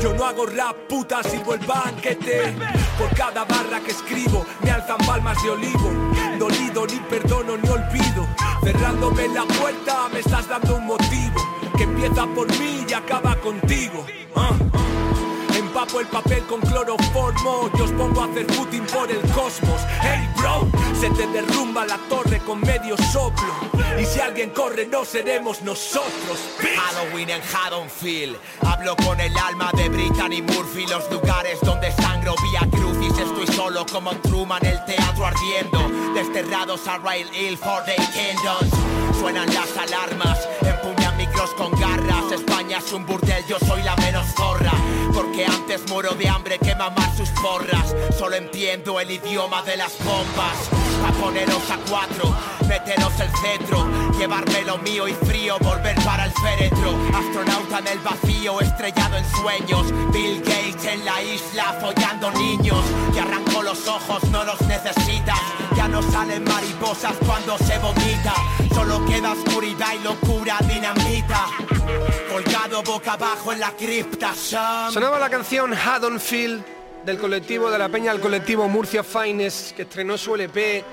Yo 0.00 0.12
no 0.14 0.24
hago 0.24 0.46
rap, 0.46 0.76
puta, 0.88 1.22
sirvo 1.22 1.54
el 1.54 1.66
banquete. 1.66 2.54
Por 2.98 3.08
cada 3.16 3.44
barra 3.44 3.80
que 3.80 3.92
escribo 3.92 4.44
me 4.62 4.70
alzan 4.70 4.98
palmas 4.98 5.42
de 5.42 5.50
olivo. 5.50 5.90
Dolido, 6.38 6.86
ni 6.86 6.98
perdono, 7.00 7.56
ni 7.56 7.68
olvido. 7.68 8.26
Cerrándome 8.62 9.28
la 9.28 9.44
puerta 9.44 10.08
me 10.12 10.20
estás 10.20 10.48
dando 10.48 10.76
un 10.76 10.86
motivo 10.86 11.40
que 11.76 11.84
empieza 11.84 12.26
por 12.26 12.48
mí 12.58 12.84
y 12.88 12.92
acaba 12.92 13.34
contigo. 13.36 14.04
Ah. 14.36 14.83
Empapo 15.74 15.98
el 15.98 16.06
papel 16.06 16.44
con 16.44 16.60
cloroformo. 16.60 17.68
Y 17.76 17.80
os 17.80 17.90
pongo 17.90 18.20
a 18.22 18.26
hacer 18.26 18.46
footing 18.52 18.86
por 18.86 19.10
el 19.10 19.20
cosmos. 19.32 19.80
Hey 20.02 20.28
bro, 20.36 20.68
se 21.00 21.10
te 21.10 21.26
derrumba 21.26 21.84
la 21.84 21.98
torre 22.08 22.38
con 22.46 22.60
medio 22.60 22.96
soplo. 23.12 23.52
Y 24.00 24.04
si 24.04 24.20
alguien 24.20 24.50
corre, 24.50 24.86
no 24.86 25.04
seremos 25.04 25.62
nosotros. 25.62 26.38
Halloween 26.60 27.30
en 27.30 27.42
Haddonfield. 27.42 28.36
Hablo 28.64 28.94
con 29.04 29.20
el 29.20 29.36
alma 29.36 29.72
de 29.76 29.88
Brittany 29.88 30.42
Murphy. 30.42 30.86
Los 30.86 31.10
lugares 31.10 31.58
donde 31.62 31.90
sangro 31.90 32.36
vía 32.44 32.68
crucis 32.70 33.18
Estoy 33.18 33.46
solo 33.48 33.84
como 33.84 34.12
Truman, 34.18 34.64
el 34.64 34.78
teatro 34.84 35.26
ardiendo. 35.26 35.90
Desterrados 36.14 36.86
a 36.86 36.98
Rail 36.98 37.26
Hill 37.34 37.58
for 37.58 37.82
the 37.84 37.96
Kingdoms. 38.12 39.18
Suenan 39.18 39.52
las 39.52 39.76
alarmas, 39.76 40.38
empuñan 40.60 41.16
micros 41.16 41.50
con 41.54 41.72
garras 41.80 41.93
España 42.64 42.78
es 42.78 42.92
un 42.94 43.04
burdel, 43.04 43.44
yo 43.46 43.58
soy 43.58 43.82
la 43.82 43.94
menos 43.96 44.26
zorra. 44.34 44.72
Porque 45.12 45.44
antes 45.44 45.86
muero 45.90 46.14
de 46.14 46.28
hambre 46.28 46.58
que 46.58 46.74
mamar 46.74 47.14
sus 47.14 47.28
porras 47.30 47.94
Solo 48.18 48.36
entiendo 48.36 48.98
el 49.00 49.10
idioma 49.10 49.62
de 49.62 49.76
las 49.76 49.92
bombas. 49.98 50.70
A 51.06 51.12
poneros 51.20 51.70
a 51.70 51.76
cuatro, 51.90 52.34
meteros 52.66 53.12
el 53.20 53.30
centro. 53.36 53.86
Llevarme 54.18 54.62
lo 54.62 54.78
mío 54.78 55.06
y 55.06 55.12
frío, 55.12 55.58
volver 55.58 55.94
para 56.04 56.24
el 56.24 56.32
féretro. 56.32 56.96
Astronauta 57.14 57.80
en 57.80 57.86
el 57.88 57.98
vacío, 57.98 58.60
estrellado 58.60 59.18
en 59.18 59.30
sueños. 59.30 59.92
Bill 60.10 60.40
Gates 60.40 60.86
en 60.86 61.04
la 61.04 61.22
isla, 61.22 61.76
follando 61.82 62.30
niños. 62.30 62.82
Y 63.14 63.18
arrancó 63.18 63.62
los 63.62 63.86
ojos, 63.86 64.24
no 64.30 64.42
los 64.44 64.60
necesitas. 64.62 65.40
Ya 65.76 65.86
no 65.86 66.00
salen 66.02 66.44
mariposas 66.44 67.14
cuando 67.26 67.58
se 67.58 67.78
vomita 67.78 68.34
Solo 68.74 69.04
queda 69.06 69.32
oscuridad 69.32 69.94
y 69.94 70.02
locura 70.02 70.58
dinamita 70.68 71.46
Colgado 72.30 72.82
boca 72.82 73.12
abajo 73.12 73.52
en 73.52 73.60
la 73.60 73.70
cripta. 73.70 74.34
Sonaba 74.34 75.18
la 75.18 75.30
canción 75.30 75.72
Haddonfield 75.72 76.64
del 77.04 77.18
colectivo 77.18 77.70
de 77.70 77.78
la 77.78 77.88
Peña 77.88 78.10
al 78.10 78.20
colectivo 78.20 78.68
Murcia 78.68 79.04
Finest 79.04 79.76
que 79.76 79.82
estrenó 79.82 80.18
su 80.18 80.34
LP 80.34 80.84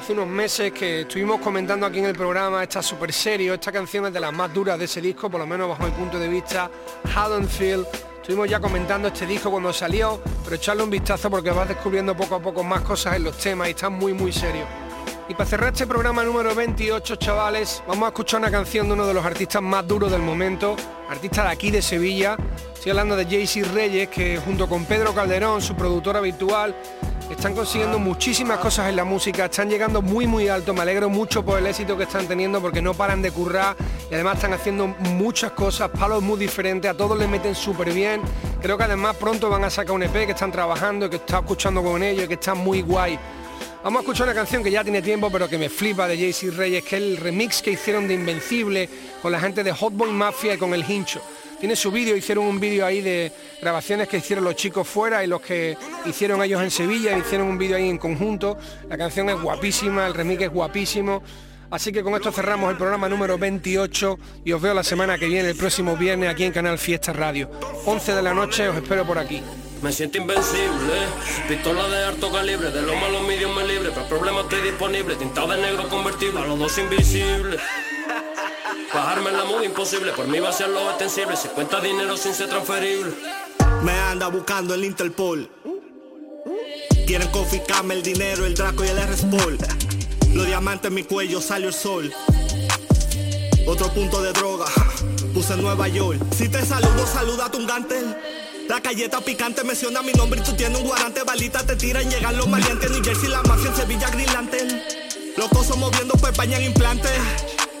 hace 0.00 0.12
unos 0.12 0.26
meses 0.26 0.72
que 0.72 1.02
estuvimos 1.02 1.40
comentando 1.40 1.86
aquí 1.86 1.98
en 1.98 2.06
el 2.06 2.14
programa, 2.14 2.62
está 2.62 2.82
súper 2.82 3.12
serio, 3.12 3.54
esta 3.54 3.70
canción 3.70 4.06
es 4.06 4.12
de 4.12 4.20
las 4.20 4.32
más 4.32 4.52
duras 4.52 4.78
de 4.78 4.86
ese 4.86 5.00
disco, 5.00 5.30
por 5.30 5.40
lo 5.40 5.46
menos 5.46 5.68
bajo 5.68 5.84
mi 5.84 5.90
punto 5.90 6.18
de 6.18 6.28
vista, 6.28 6.70
Haddonfield. 7.14 7.86
Estuvimos 8.16 8.48
ya 8.48 8.60
comentando 8.60 9.08
este 9.08 9.26
disco 9.26 9.50
cuando 9.50 9.72
salió, 9.72 10.20
pero 10.44 10.56
echarle 10.56 10.82
un 10.82 10.90
vistazo 10.90 11.30
porque 11.30 11.50
vas 11.50 11.68
descubriendo 11.68 12.16
poco 12.16 12.34
a 12.34 12.40
poco 12.40 12.64
más 12.64 12.82
cosas 12.82 13.16
en 13.16 13.24
los 13.24 13.38
temas 13.38 13.68
y 13.68 13.70
está 13.70 13.88
muy 13.88 14.12
muy 14.12 14.32
serio. 14.32 14.87
Y 15.28 15.34
para 15.34 15.44
cerrar 15.44 15.72
este 15.74 15.86
programa 15.86 16.24
número 16.24 16.54
28, 16.54 17.16
chavales, 17.16 17.82
vamos 17.86 18.04
a 18.04 18.08
escuchar 18.08 18.40
una 18.40 18.50
canción 18.50 18.86
de 18.86 18.94
uno 18.94 19.06
de 19.06 19.12
los 19.12 19.26
artistas 19.26 19.60
más 19.60 19.86
duros 19.86 20.10
del 20.10 20.22
momento, 20.22 20.74
artista 21.10 21.42
de 21.42 21.50
aquí 21.50 21.70
de 21.70 21.82
Sevilla. 21.82 22.34
Estoy 22.72 22.90
hablando 22.90 23.14
de 23.14 23.26
JC 23.26 23.62
Reyes, 23.74 24.08
que 24.08 24.38
junto 24.38 24.66
con 24.66 24.86
Pedro 24.86 25.14
Calderón, 25.14 25.60
su 25.60 25.74
productor 25.76 26.16
habitual, 26.16 26.74
están 27.30 27.54
consiguiendo 27.54 27.98
muchísimas 27.98 28.58
cosas 28.58 28.88
en 28.88 28.96
la 28.96 29.04
música, 29.04 29.44
están 29.44 29.68
llegando 29.68 30.00
muy 30.00 30.26
muy 30.26 30.48
alto, 30.48 30.72
me 30.72 30.80
alegro 30.80 31.10
mucho 31.10 31.44
por 31.44 31.58
el 31.58 31.66
éxito 31.66 31.98
que 31.98 32.04
están 32.04 32.26
teniendo 32.26 32.62
porque 32.62 32.80
no 32.80 32.94
paran 32.94 33.20
de 33.20 33.30
currar 33.30 33.76
y 34.10 34.14
además 34.14 34.36
están 34.36 34.54
haciendo 34.54 34.86
muchas 34.86 35.52
cosas, 35.52 35.90
palos 35.90 36.22
muy 36.22 36.38
diferentes, 36.38 36.90
a 36.90 36.94
todos 36.94 37.18
les 37.18 37.28
meten 37.28 37.54
súper 37.54 37.92
bien. 37.92 38.22
Creo 38.62 38.78
que 38.78 38.84
además 38.84 39.14
pronto 39.16 39.50
van 39.50 39.64
a 39.64 39.68
sacar 39.68 39.94
un 39.94 40.04
EP 40.04 40.24
que 40.24 40.32
están 40.32 40.50
trabajando, 40.50 41.10
que 41.10 41.16
está 41.16 41.40
escuchando 41.40 41.82
con 41.82 42.02
ellos 42.02 42.26
que 42.28 42.34
está 42.34 42.54
muy 42.54 42.80
guay. 42.80 43.18
Vamos 43.82 44.00
a 44.00 44.02
escuchar 44.02 44.26
una 44.26 44.34
canción 44.34 44.64
que 44.64 44.72
ya 44.72 44.82
tiene 44.82 45.00
tiempo, 45.02 45.30
pero 45.30 45.48
que 45.48 45.56
me 45.56 45.68
flipa 45.68 46.08
de 46.08 46.18
JC 46.18 46.52
Reyes, 46.52 46.82
que 46.82 46.96
es 46.96 47.02
el 47.02 47.16
remix 47.16 47.62
que 47.62 47.70
hicieron 47.70 48.08
de 48.08 48.14
Invencible 48.14 48.88
con 49.22 49.30
la 49.30 49.38
gente 49.38 49.62
de 49.62 49.72
Hotboy 49.72 50.10
Mafia 50.10 50.54
y 50.54 50.58
con 50.58 50.74
el 50.74 50.84
Hincho. 50.88 51.22
Tiene 51.60 51.76
su 51.76 51.92
vídeo, 51.92 52.16
hicieron 52.16 52.44
un 52.44 52.58
vídeo 52.58 52.84
ahí 52.84 53.00
de 53.00 53.32
grabaciones 53.62 54.08
que 54.08 54.16
hicieron 54.16 54.44
los 54.44 54.56
chicos 54.56 54.86
fuera 54.86 55.22
y 55.22 55.28
los 55.28 55.40
que 55.40 55.76
hicieron 56.06 56.42
ellos 56.42 56.60
en 56.60 56.72
Sevilla, 56.72 57.16
hicieron 57.16 57.46
un 57.46 57.56
vídeo 57.56 57.76
ahí 57.76 57.88
en 57.88 57.98
conjunto. 57.98 58.58
La 58.88 58.98
canción 58.98 59.30
es 59.30 59.40
guapísima, 59.40 60.08
el 60.08 60.14
remix 60.14 60.42
es 60.42 60.50
guapísimo. 60.50 61.22
Así 61.70 61.92
que 61.92 62.02
con 62.02 62.14
esto 62.14 62.32
cerramos 62.32 62.70
el 62.72 62.76
programa 62.76 63.08
número 63.08 63.38
28 63.38 64.18
y 64.44 64.52
os 64.52 64.60
veo 64.60 64.74
la 64.74 64.82
semana 64.82 65.18
que 65.18 65.26
viene, 65.26 65.50
el 65.50 65.56
próximo 65.56 65.96
viernes, 65.96 66.30
aquí 66.30 66.44
en 66.44 66.52
Canal 66.52 66.78
Fiesta 66.78 67.12
Radio. 67.12 67.48
11 67.84 68.14
de 68.14 68.22
la 68.22 68.34
noche, 68.34 68.68
os 68.68 68.76
espero 68.76 69.06
por 69.06 69.18
aquí. 69.18 69.40
Me 69.82 69.92
siento 69.92 70.18
invencible, 70.18 71.06
pistola 71.46 71.88
de 71.88 72.04
alto 72.04 72.32
calibre, 72.32 72.70
de 72.72 72.82
lo 72.82 72.96
malo 72.96 73.22
medios 73.22 73.54
me 73.54 73.64
libre, 73.64 73.90
para 73.90 74.08
problemas 74.08 74.44
estoy 74.44 74.62
disponible, 74.62 75.14
tintado 75.14 75.48
de 75.48 75.62
negro 75.62 75.88
convertible, 75.88 76.40
a 76.40 76.46
los 76.46 76.58
dos 76.58 76.78
invisibles. 76.78 77.60
Bajarme 78.92 79.30
la 79.30 79.44
movie 79.44 79.66
imposible, 79.66 80.12
por 80.12 80.26
mí 80.26 80.40
va 80.40 80.48
a 80.48 80.52
ser 80.52 80.70
lo 80.70 80.80
extensible. 80.90 81.36
Si 81.36 81.46
cuenta 81.48 81.80
dinero 81.80 82.16
sin 82.16 82.34
ser 82.34 82.48
transferible. 82.48 83.12
Me 83.82 83.92
anda 83.92 84.26
buscando 84.28 84.74
el 84.74 84.84
Interpol. 84.84 85.48
Quieren 87.06 87.28
confiscarme 87.28 87.94
el 87.94 88.02
dinero, 88.02 88.46
el 88.46 88.54
Draco 88.54 88.84
y 88.84 88.88
el 88.88 88.98
R-Sport. 88.98 89.62
Los 90.34 90.46
diamantes 90.46 90.88
en 90.88 90.94
mi 90.94 91.04
cuello, 91.04 91.40
salió 91.40 91.68
el 91.68 91.74
sol. 91.74 92.12
Otro 93.66 93.92
punto 93.92 94.22
de 94.22 94.32
droga, 94.32 94.66
puse 95.34 95.52
en 95.52 95.62
Nueva 95.62 95.86
York. 95.88 96.18
Si 96.34 96.48
te 96.48 96.64
saludo, 96.64 97.06
saluda 97.06 97.46
a 97.46 97.50
tu 97.50 97.64
gantel. 97.66 98.16
La 98.68 98.80
galleta 98.80 99.22
picante 99.22 99.64
menciona 99.64 100.02
mi 100.02 100.12
nombre 100.12 100.40
y 100.40 100.42
tú 100.42 100.52
tienes 100.54 100.78
un 100.78 100.86
guarante. 100.86 101.22
Balita 101.22 101.64
te 101.64 101.74
tiran, 101.74 102.08
llegan 102.10 102.36
los 102.36 102.46
maleantes. 102.48 102.90
New 102.90 103.02
Jersey, 103.02 103.30
la 103.30 103.42
mafia 103.44 103.70
en 103.70 103.76
Sevilla, 103.76 104.10
Green 104.10 104.30
Lantern. 104.32 104.82
Locos 105.38 105.74
moviendo 105.78 106.14
España 106.14 106.58
en 106.58 106.64
implantes. 106.64 107.10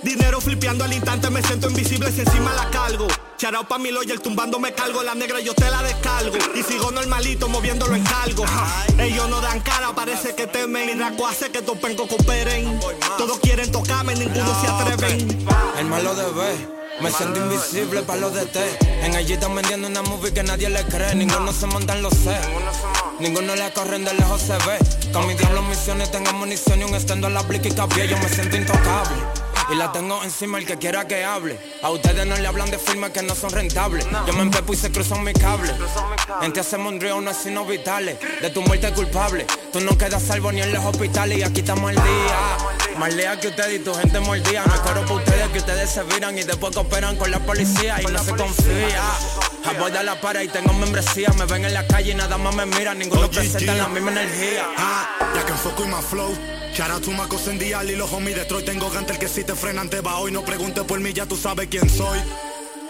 Dinero 0.02 0.40
flipeando 0.40 0.84
al 0.84 0.92
instante, 0.92 1.28
me 1.28 1.42
siento 1.42 1.68
invisible 1.68 2.10
si 2.10 2.20
encima 2.20 2.54
la 2.54 2.70
cargo. 2.70 3.06
Charao 3.36 3.68
pa' 3.68 3.78
mi 3.78 3.90
lawyer, 3.90 4.18
tumbando 4.18 4.58
me 4.58 4.72
cargo. 4.72 5.02
La 5.02 5.14
negra 5.14 5.40
yo 5.40 5.54
te 5.54 5.70
la 5.70 5.82
descargo. 5.82 6.38
Y 6.54 6.62
sigo 6.62 6.90
normalito, 6.90 7.48
moviéndolo 7.48 7.94
en 7.94 8.04
cargo. 8.04 8.44
Ellos 8.98 9.28
no 9.28 9.42
dan 9.42 9.60
cara, 9.60 9.94
parece 9.94 10.34
que 10.34 10.46
temen. 10.46 10.86
Mi 10.86 10.94
raco 10.94 11.26
hace 11.26 11.50
que 11.50 11.60
topenco 11.60 12.08
cooperen. 12.08 12.80
Todos 13.18 13.38
quieren 13.40 13.70
tocarme, 13.70 14.14
ninguno 14.14 14.58
se 14.60 14.66
atreven. 14.66 15.46
El 15.78 15.86
malo 15.86 16.14
de 16.14 16.24
B. 16.32 16.77
Me 17.00 17.12
siento 17.12 17.38
invisible 17.38 18.02
para 18.02 18.20
los 18.20 18.34
DT. 18.34 18.56
En 19.02 19.14
allí 19.14 19.34
están 19.34 19.54
vendiendo 19.54 19.86
una 19.86 20.02
movie 20.02 20.32
que 20.32 20.42
nadie 20.42 20.68
le 20.68 20.82
cree. 20.84 21.14
Ninguno 21.14 21.52
se 21.52 21.66
monta 21.66 21.94
en 21.94 22.02
los 22.02 22.12
C. 22.12 22.36
Ninguno 23.20 23.54
le 23.54 23.72
corren 23.72 24.04
de 24.04 24.14
lejos 24.14 24.40
se 24.40 24.54
ve. 24.54 24.78
Con 25.12 25.26
mi 25.26 25.34
diablo 25.34 25.62
misiones 25.62 26.10
tengo 26.10 26.32
munición 26.32 26.80
y 26.80 26.84
un 26.84 26.94
estendo 26.94 27.28
a 27.28 27.30
la 27.30 27.42
blick 27.42 27.66
y 27.66 27.70
cabello. 27.70 28.16
Me 28.18 28.28
siento 28.28 28.56
intocable. 28.56 29.37
Y 29.70 29.74
la 29.74 29.92
tengo 29.92 30.22
encima 30.24 30.58
el 30.58 30.66
que 30.66 30.76
quiera 30.76 31.06
que 31.06 31.24
hable. 31.24 31.58
A 31.82 31.90
ustedes 31.90 32.26
no 32.26 32.36
le 32.36 32.46
hablan 32.46 32.70
de 32.70 32.78
firmas 32.78 33.10
que 33.10 33.22
no 33.22 33.34
son 33.34 33.50
rentables. 33.50 34.06
Yo 34.26 34.32
me 34.32 34.42
empepo 34.42 34.72
y 34.72 34.76
se 34.76 34.90
cruzan 34.90 35.22
mi 35.22 35.32
cable. 35.32 35.72
En 36.42 36.58
hacemos 36.58 36.92
un 36.92 37.00
río, 37.00 37.20
no 37.20 37.34
signos 37.34 37.68
vitales. 37.68 38.18
De 38.40 38.50
tu 38.50 38.62
muerte 38.62 38.92
culpable. 38.92 39.46
Tú 39.72 39.80
no 39.80 39.96
quedas 39.98 40.22
salvo 40.22 40.50
ni 40.52 40.62
en 40.62 40.72
los 40.72 40.84
hospitales 40.84 41.38
y 41.38 41.42
aquí 41.42 41.60
estamos 41.60 41.90
el 41.90 41.96
día. 41.96 42.98
Más 42.98 43.14
lea 43.14 43.38
que 43.38 43.48
ustedes 43.48 43.80
y 43.80 43.84
tu 43.84 43.94
gente 43.94 44.20
mordía. 44.20 44.64
Me 44.64 44.78
coro 44.80 45.04
por 45.06 45.18
ustedes 45.18 45.48
que 45.48 45.58
ustedes 45.58 45.90
se 45.90 46.02
viran 46.04 46.38
y 46.38 46.44
después 46.44 46.74
cooperan 46.74 47.16
con 47.16 47.30
la 47.30 47.40
policía 47.40 48.00
y 48.02 48.06
no 48.06 48.22
se 48.22 48.34
confía. 48.34 49.02
Voy 49.78 49.90
de 49.90 50.02
la 50.02 50.20
para 50.20 50.42
y 50.42 50.48
tengo 50.48 50.72
membresía. 50.72 51.28
Me 51.36 51.44
ven 51.44 51.64
en 51.64 51.74
la 51.74 51.86
calle 51.86 52.12
y 52.12 52.14
nada 52.14 52.38
más 52.38 52.54
me 52.54 52.66
miran. 52.66 52.98
Ninguno 52.98 53.30
presenta 53.30 53.74
la 53.74 53.88
misma 53.88 54.10
energía. 54.12 54.66
Ah, 54.76 55.08
ya 55.34 55.44
que 55.44 55.52
enfoco 55.52 55.84
y 55.84 55.88
más 55.88 56.04
flow. 56.04 56.36
Shout 56.74 56.90
out 56.90 57.02
to 57.02 57.10
Marcos 57.10 57.46
en 57.48 57.58
Dial 57.58 57.90
y 57.90 57.96
los 57.96 58.12
homies 58.12 58.36
Detroit. 58.36 58.66
Tengo 58.66 58.90
gantel 58.90 59.18
que 59.18 59.28
si 59.28 59.44
te 59.44 59.54
frenan 59.54 59.88
te 59.88 60.00
va 60.00 60.18
hoy. 60.18 60.32
No 60.32 60.44
preguntes 60.44 60.84
por 60.84 61.00
mí, 61.00 61.12
ya 61.12 61.26
tú 61.26 61.36
sabes 61.36 61.68
quién 61.68 61.88
soy. 61.88 62.18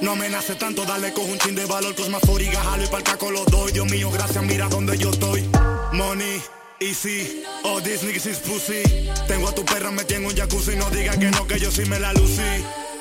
No 0.01 0.13
amenace 0.13 0.55
tanto, 0.55 0.85
dale 0.85 1.13
cojo 1.13 1.27
un 1.27 1.39
chin 1.39 1.55
de 1.55 1.67
valor. 1.67 1.95
Cosma 1.95 2.21
foriga, 2.21 2.61
jalo 2.63 2.85
y 2.85 2.87
pa'l 2.87 3.03
caco 3.03 3.31
los 3.31 3.47
doy. 3.47 3.73
Dios 3.73 3.87
mío, 3.91 4.11
gracias, 4.11 4.45
mira 4.45 4.69
donde 4.69 4.97
yo 4.97 5.11
estoy. 5.11 5.49
Money. 5.93 6.43
Easy, 6.81 7.43
these 7.83 8.05
niggas 8.05 8.27
is 8.27 8.39
pussy 8.39 8.85
Tengo 9.27 9.49
a 9.49 9.53
tu 9.53 9.65
perra 9.65 9.91
metida 9.91 10.19
en 10.19 10.27
un 10.27 10.33
jacuzzi 10.33 10.77
No 10.77 10.89
digas 10.91 11.17
que 11.17 11.29
no, 11.29 11.45
que 11.45 11.59
yo 11.59 11.73
sí 11.73 11.85
me 11.87 11.99
la 11.99 12.13
lucí 12.13 12.41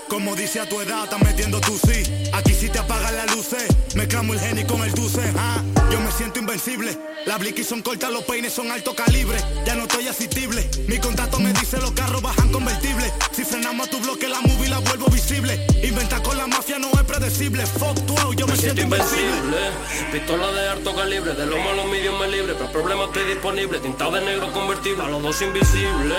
como 0.09 0.35
dice 0.35 0.59
a 0.59 0.67
tu 0.67 0.79
edad, 0.81 1.03
estás 1.03 1.21
metiendo 1.21 1.59
tu 1.61 1.77
sí. 1.77 2.29
Aquí 2.33 2.53
sí 2.53 2.69
te 2.69 2.79
apagan 2.79 3.15
las 3.15 3.35
luces. 3.35 3.65
Mezclamos 3.95 4.37
el 4.37 4.41
geni 4.41 4.63
con 4.63 4.81
el 4.81 4.91
dulce. 4.93 5.21
Ah, 5.37 5.61
yo 5.91 5.99
me 5.99 6.11
siento 6.11 6.39
invencible. 6.39 6.97
Las 7.25 7.39
blicky 7.39 7.63
son 7.63 7.81
cortas, 7.81 8.11
los 8.11 8.23
peines 8.23 8.53
son 8.53 8.71
alto 8.71 8.95
calibre. 8.95 9.37
Ya 9.65 9.75
no 9.75 9.83
estoy 9.83 10.07
asistible. 10.07 10.69
Mi 10.87 10.97
contacto 10.97 11.39
me 11.39 11.51
dice 11.53 11.77
los 11.77 11.91
carros 11.91 12.21
bajan 12.21 12.51
convertibles. 12.51 13.11
Si 13.31 13.43
frenamos 13.43 13.87
a 13.87 13.89
tu 13.89 13.99
bloque, 13.99 14.27
la 14.27 14.41
movie 14.41 14.69
la 14.69 14.79
vuelvo 14.79 15.07
visible. 15.07 15.65
Inventar 15.83 16.21
con 16.21 16.37
la 16.37 16.47
mafia 16.47 16.79
no 16.79 16.89
es 16.91 17.03
predecible. 17.03 17.65
Fuck 17.65 18.05
tu 18.05 18.15
yo 18.33 18.47
me, 18.47 18.55
siento 18.55 18.81
invencible. 18.81 19.57
Pistola 20.11 20.51
de 20.51 20.69
alto 20.69 20.95
calibre, 20.95 21.33
de 21.33 21.45
lo 21.45 21.57
malo 21.57 21.85
medio 21.85 22.17
me 22.17 22.27
libre. 22.29 22.53
Pero 22.53 22.65
el 22.65 22.71
problema 22.71 23.05
estoy 23.05 23.23
disponible. 23.25 23.79
Tintado 23.79 24.11
de 24.11 24.21
negro 24.21 24.51
convertible, 24.53 25.03
a 25.03 25.07
los 25.07 25.21
dos 25.21 25.41
invisibles. 25.41 26.17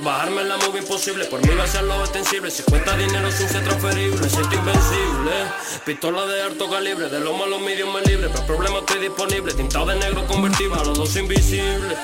Bajarme 0.00 0.44
la 0.44 0.56
movie 0.58 0.80
imposible, 0.80 1.24
por 1.24 1.44
mí 1.44 1.52
va 1.56 1.64
a 1.64 1.66
ser 1.66 1.82
lo 1.82 2.00
extensible 2.00 2.50
Si 2.52 2.62
cuenta 2.62 2.96
dinero 2.96 3.32
sin 3.32 3.48
ser 3.48 3.64
transferible, 3.64 4.28
siento 4.28 4.54
invencible. 4.54 5.32
Pistola 5.84 6.24
de 6.26 6.42
alto 6.42 6.70
calibre, 6.70 7.08
de 7.08 7.18
lo 7.18 7.32
malo 7.36 7.58
medio 7.58 7.90
me 7.92 8.00
libre 8.02 8.28
Pero 8.28 8.40
el 8.40 8.46
problema 8.46 8.78
estoy 8.78 9.00
disponible, 9.00 9.54
tintado 9.54 9.86
de 9.86 9.96
negro 9.96 10.24
convertible 10.26 10.78
A 10.80 10.84
los 10.84 10.98
dos 10.98 11.16
invisibles. 11.16 11.98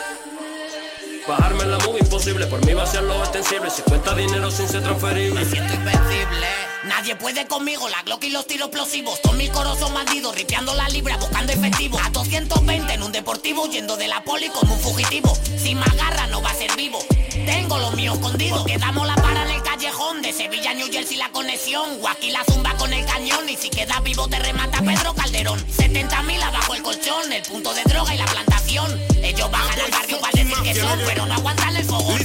Bajarme 1.29 1.67
la 1.67 1.79
movie 1.79 2.01
imposible, 2.01 2.47
por 2.47 2.65
mí 2.67 2.75
va 2.75 2.83
a 2.83 2.87
ser 2.87 3.05
lo 3.05 3.15
extensible 3.23 3.71
Si 3.71 3.83
cuenta 3.83 4.15
dinero 4.15 4.51
sin 4.51 4.69
ser 4.69 4.83
transferible. 4.83 5.41
Me 5.41 5.47
siento 5.47 5.75
invencible. 5.75 6.49
Nadie 6.85 7.15
puede 7.15 7.47
conmigo, 7.47 7.89
la 7.89 8.03
Glock 8.03 8.25
y 8.25 8.31
los 8.31 8.47
tiros 8.47 8.69
explosivos. 8.69 9.23
Todos 9.23 9.37
mis 9.37 9.51
coros 9.51 9.79
son 9.79 9.95
ripeando 10.35 10.75
la 10.75 10.89
libra, 10.89 11.17
buscando 11.17 11.53
efectivo. 11.53 11.99
A 12.05 12.11
220 12.11 12.93
en 12.93 13.03
un 13.03 13.13
deportivo, 13.13 13.63
huyendo 13.63 13.97
de 13.97 14.09
la 14.09 14.23
poli 14.25 14.49
como 14.49 14.75
un 14.75 14.81
fugitivo. 14.81 15.35
Si 15.57 15.75
me 15.75 15.85
agarra 15.85 16.27
no 16.27 16.43
va 16.43 16.51
a 16.51 16.55
ser 16.55 16.75
vivo 16.77 16.99
tengo 17.45 17.79
lo 17.79 17.91
mío 17.93 18.15
escondido. 18.15 18.65
Quedamos 18.65 19.07
la 19.07 19.15
para 19.17 19.43
en 19.45 19.51
el 19.51 19.63
callejón 19.63 20.23
de 20.23 20.33
Sevilla, 20.33 20.75
New 20.75 20.89
Jersey 20.91 21.17
la 21.17 21.31
conexión. 21.31 21.99
Aquí 22.09 22.31
la 22.31 22.45
zumba 22.45 22.75
con 22.77 22.93
el 22.93 23.05
cañón 23.05 23.49
y 23.49 23.57
si 23.57 23.71
quedas 23.71 24.03
vivo 24.03 24.29
te 24.29 24.39
remata 24.39 24.81
Pedro 24.81 25.15
Calderón. 25.15 25.65
70 25.71 26.23
mil 26.23 26.43
abajo 26.43 26.75
el 26.75 26.83
colchón, 26.83 27.33
el 27.33 27.43
punto 27.43 27.73
de 27.75 27.83
droga 27.85 28.15
y 28.15 28.19
la 28.19 28.27
plantación. 28.27 29.01
Ellos 29.23 29.51
bajan 29.51 29.81
al 29.81 29.91
barrio 29.91 30.21
para 30.21 30.33
decir 30.33 30.63
que 30.63 30.75
son, 30.75 30.99
pero 31.07 31.27
no 31.27 31.35
aguantan 31.35 31.77
el 31.77 31.85
fogón. 31.85 32.19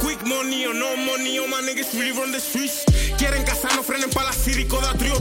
Quick 0.00 0.22
money 0.24 0.66
or 0.66 0.74
no 0.74 0.96
money, 0.96 1.38
oh 1.38 1.46
my 1.46 1.60
niggas 1.66 1.92
really 1.94 2.12
run 2.12 2.32
the 2.32 2.40
streets. 2.40 2.84
Quieren 3.18 3.44
casar, 3.44 3.74
no 3.76 3.82
frenen 3.82 4.10
para 4.10 4.26
la 4.26 4.32
círico 4.32 4.80
da 4.80 4.94
trio 4.94 5.14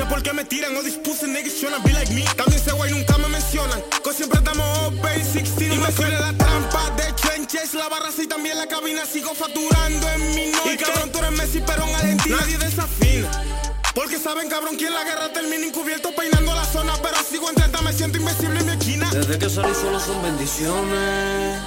Sé 0.00 0.06
por 0.06 0.22
qué 0.22 0.32
me 0.32 0.46
tiran 0.46 0.74
o 0.78 0.82
dispuse 0.82 1.28
niggas 1.28 1.56
tryna 1.60 1.76
be 1.84 1.92
like 1.92 2.10
me. 2.14 2.22
También 2.34 2.58
ese 2.58 2.72
guay 2.72 2.90
nunca 2.90 3.18
me 3.18 3.28
mencionan. 3.28 3.82
Con 4.02 4.14
siempre 4.14 4.38
estamos 4.38 4.66
open 4.86 5.14
16 5.14 5.74
y 5.74 5.76
me 5.76 5.92
suele 5.92 6.18
la 6.18 6.32
trampa 6.32 6.88
de 6.96 7.12
trenches. 7.12 7.74
La 7.74 7.86
barra 7.90 8.08
y 8.16 8.26
también 8.26 8.56
la 8.56 8.66
cabina. 8.66 9.04
Sigo 9.04 9.34
facturando 9.34 10.08
en 10.08 10.34
mi 10.34 10.52
noche. 10.52 10.72
Y 10.72 10.76
cabrón, 10.78 11.12
tú 11.12 11.18
eres 11.18 11.32
Messi, 11.32 11.62
pero 11.66 11.86
en 11.86 11.94
Argentina 11.94 12.38
nadie 12.40 12.56
desafina. 12.56 13.30
Porque 13.94 14.18
saben, 14.18 14.48
cabrón, 14.48 14.78
que 14.78 14.86
en 14.86 14.94
la 14.94 15.04
guerra 15.04 15.34
termina 15.34 15.66
encubierto 15.66 16.14
peinando 16.16 16.54
la 16.54 16.64
zona. 16.64 16.94
Pero 17.02 17.16
sigo 17.30 17.50
en 17.50 17.56
30, 17.56 17.82
me 17.82 17.92
siento 17.92 18.16
invencible 18.16 18.60
en 18.60 18.66
mi 18.66 18.72
esquina. 18.72 19.10
Desde 19.12 19.38
que 19.38 19.50
salí 19.50 19.74
solo 19.74 20.00
son 20.00 20.22
bendiciones. 20.22 21.60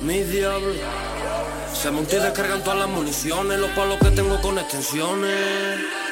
Mi 0.00 0.22
diablo. 0.22 0.72
Se 1.78 1.90
monté 1.90 2.16
y 2.16 2.20
descargan 2.20 2.64
todas 2.64 2.78
las 2.78 2.88
municiones. 2.88 3.60
Los 3.60 3.70
palos 3.72 3.98
que 3.98 4.12
tengo 4.12 4.40
con 4.40 4.58
extensiones. 4.58 6.06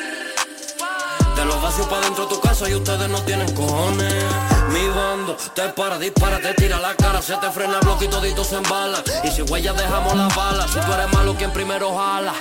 Te 1.35 1.45
los 1.45 1.61
vacío 1.61 1.89
pa' 1.89 2.01
dentro 2.01 2.27
de 2.27 2.35
tu 2.35 2.41
casa 2.41 2.69
y 2.69 2.75
ustedes 2.75 3.09
no 3.09 3.21
tienen 3.23 3.53
cojones 3.55 4.25
Mi 4.71 4.87
bando 4.89 5.37
te 5.55 5.69
para, 5.71 5.99
dispara, 5.99 6.39
te 6.41 6.55
tira 6.55 6.79
la 6.79 6.95
cara 6.95 7.21
Se 7.21 7.37
te 7.37 7.51
frena 7.51 7.79
el 7.79 7.81
bloque 7.81 8.05
y 8.05 8.09
toditos 8.09 8.47
se 8.47 8.57
embala 8.57 9.03
Y 9.25 9.29
si 9.29 9.43
huellas 9.43 9.77
dejamos 9.77 10.15
las 10.15 10.35
balas 10.35 10.71
Si 10.71 10.79
tú 10.79 10.93
eres 10.93 11.13
malo, 11.13 11.35
quien 11.37 11.53
primero 11.53 11.97
jala 11.97 12.33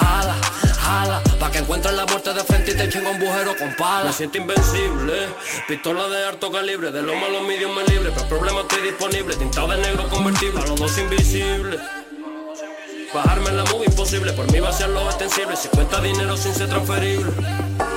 Jala, 0.00 0.34
jala 0.78 1.22
Pa' 1.38 1.50
que 1.50 1.58
encuentres 1.58 1.94
la 1.94 2.06
muerte 2.06 2.32
de 2.32 2.42
frente 2.42 2.70
y 2.70 2.74
te 2.74 2.88
chinga 2.88 3.10
un 3.10 3.18
bujero 3.18 3.56
con 3.56 3.74
pala 3.76 4.06
Me 4.06 4.12
siento 4.12 4.38
invencible 4.38 5.28
Pistola 5.68 6.08
de 6.08 6.24
alto 6.26 6.50
calibre 6.50 6.90
De 6.90 7.02
lo 7.02 7.14
malo 7.16 7.42
medios 7.42 7.74
me 7.74 7.84
libre 7.84 8.10
Pero 8.10 8.22
el 8.22 8.28
problema 8.28 8.60
estoy 8.62 8.80
disponible 8.82 9.36
Tintado 9.36 9.68
de 9.68 9.76
negro 9.78 10.08
convertible 10.08 10.62
A 10.62 10.66
los 10.66 10.80
dos 10.80 10.96
invisibles 10.98 11.80
Bajarme 13.14 13.50
la 13.52 13.64
movie 13.64 13.86
imposible, 13.86 14.32
por 14.32 14.50
mí 14.52 14.60
va 14.60 14.68
a 14.68 14.72
ser 14.72 14.90
lo 14.90 15.02
extensible. 15.06 15.56
Si 15.56 15.68
cuenta 15.68 16.00
dinero 16.00 16.36
sin 16.36 16.54
ser 16.54 16.68
transferible. 16.68 17.32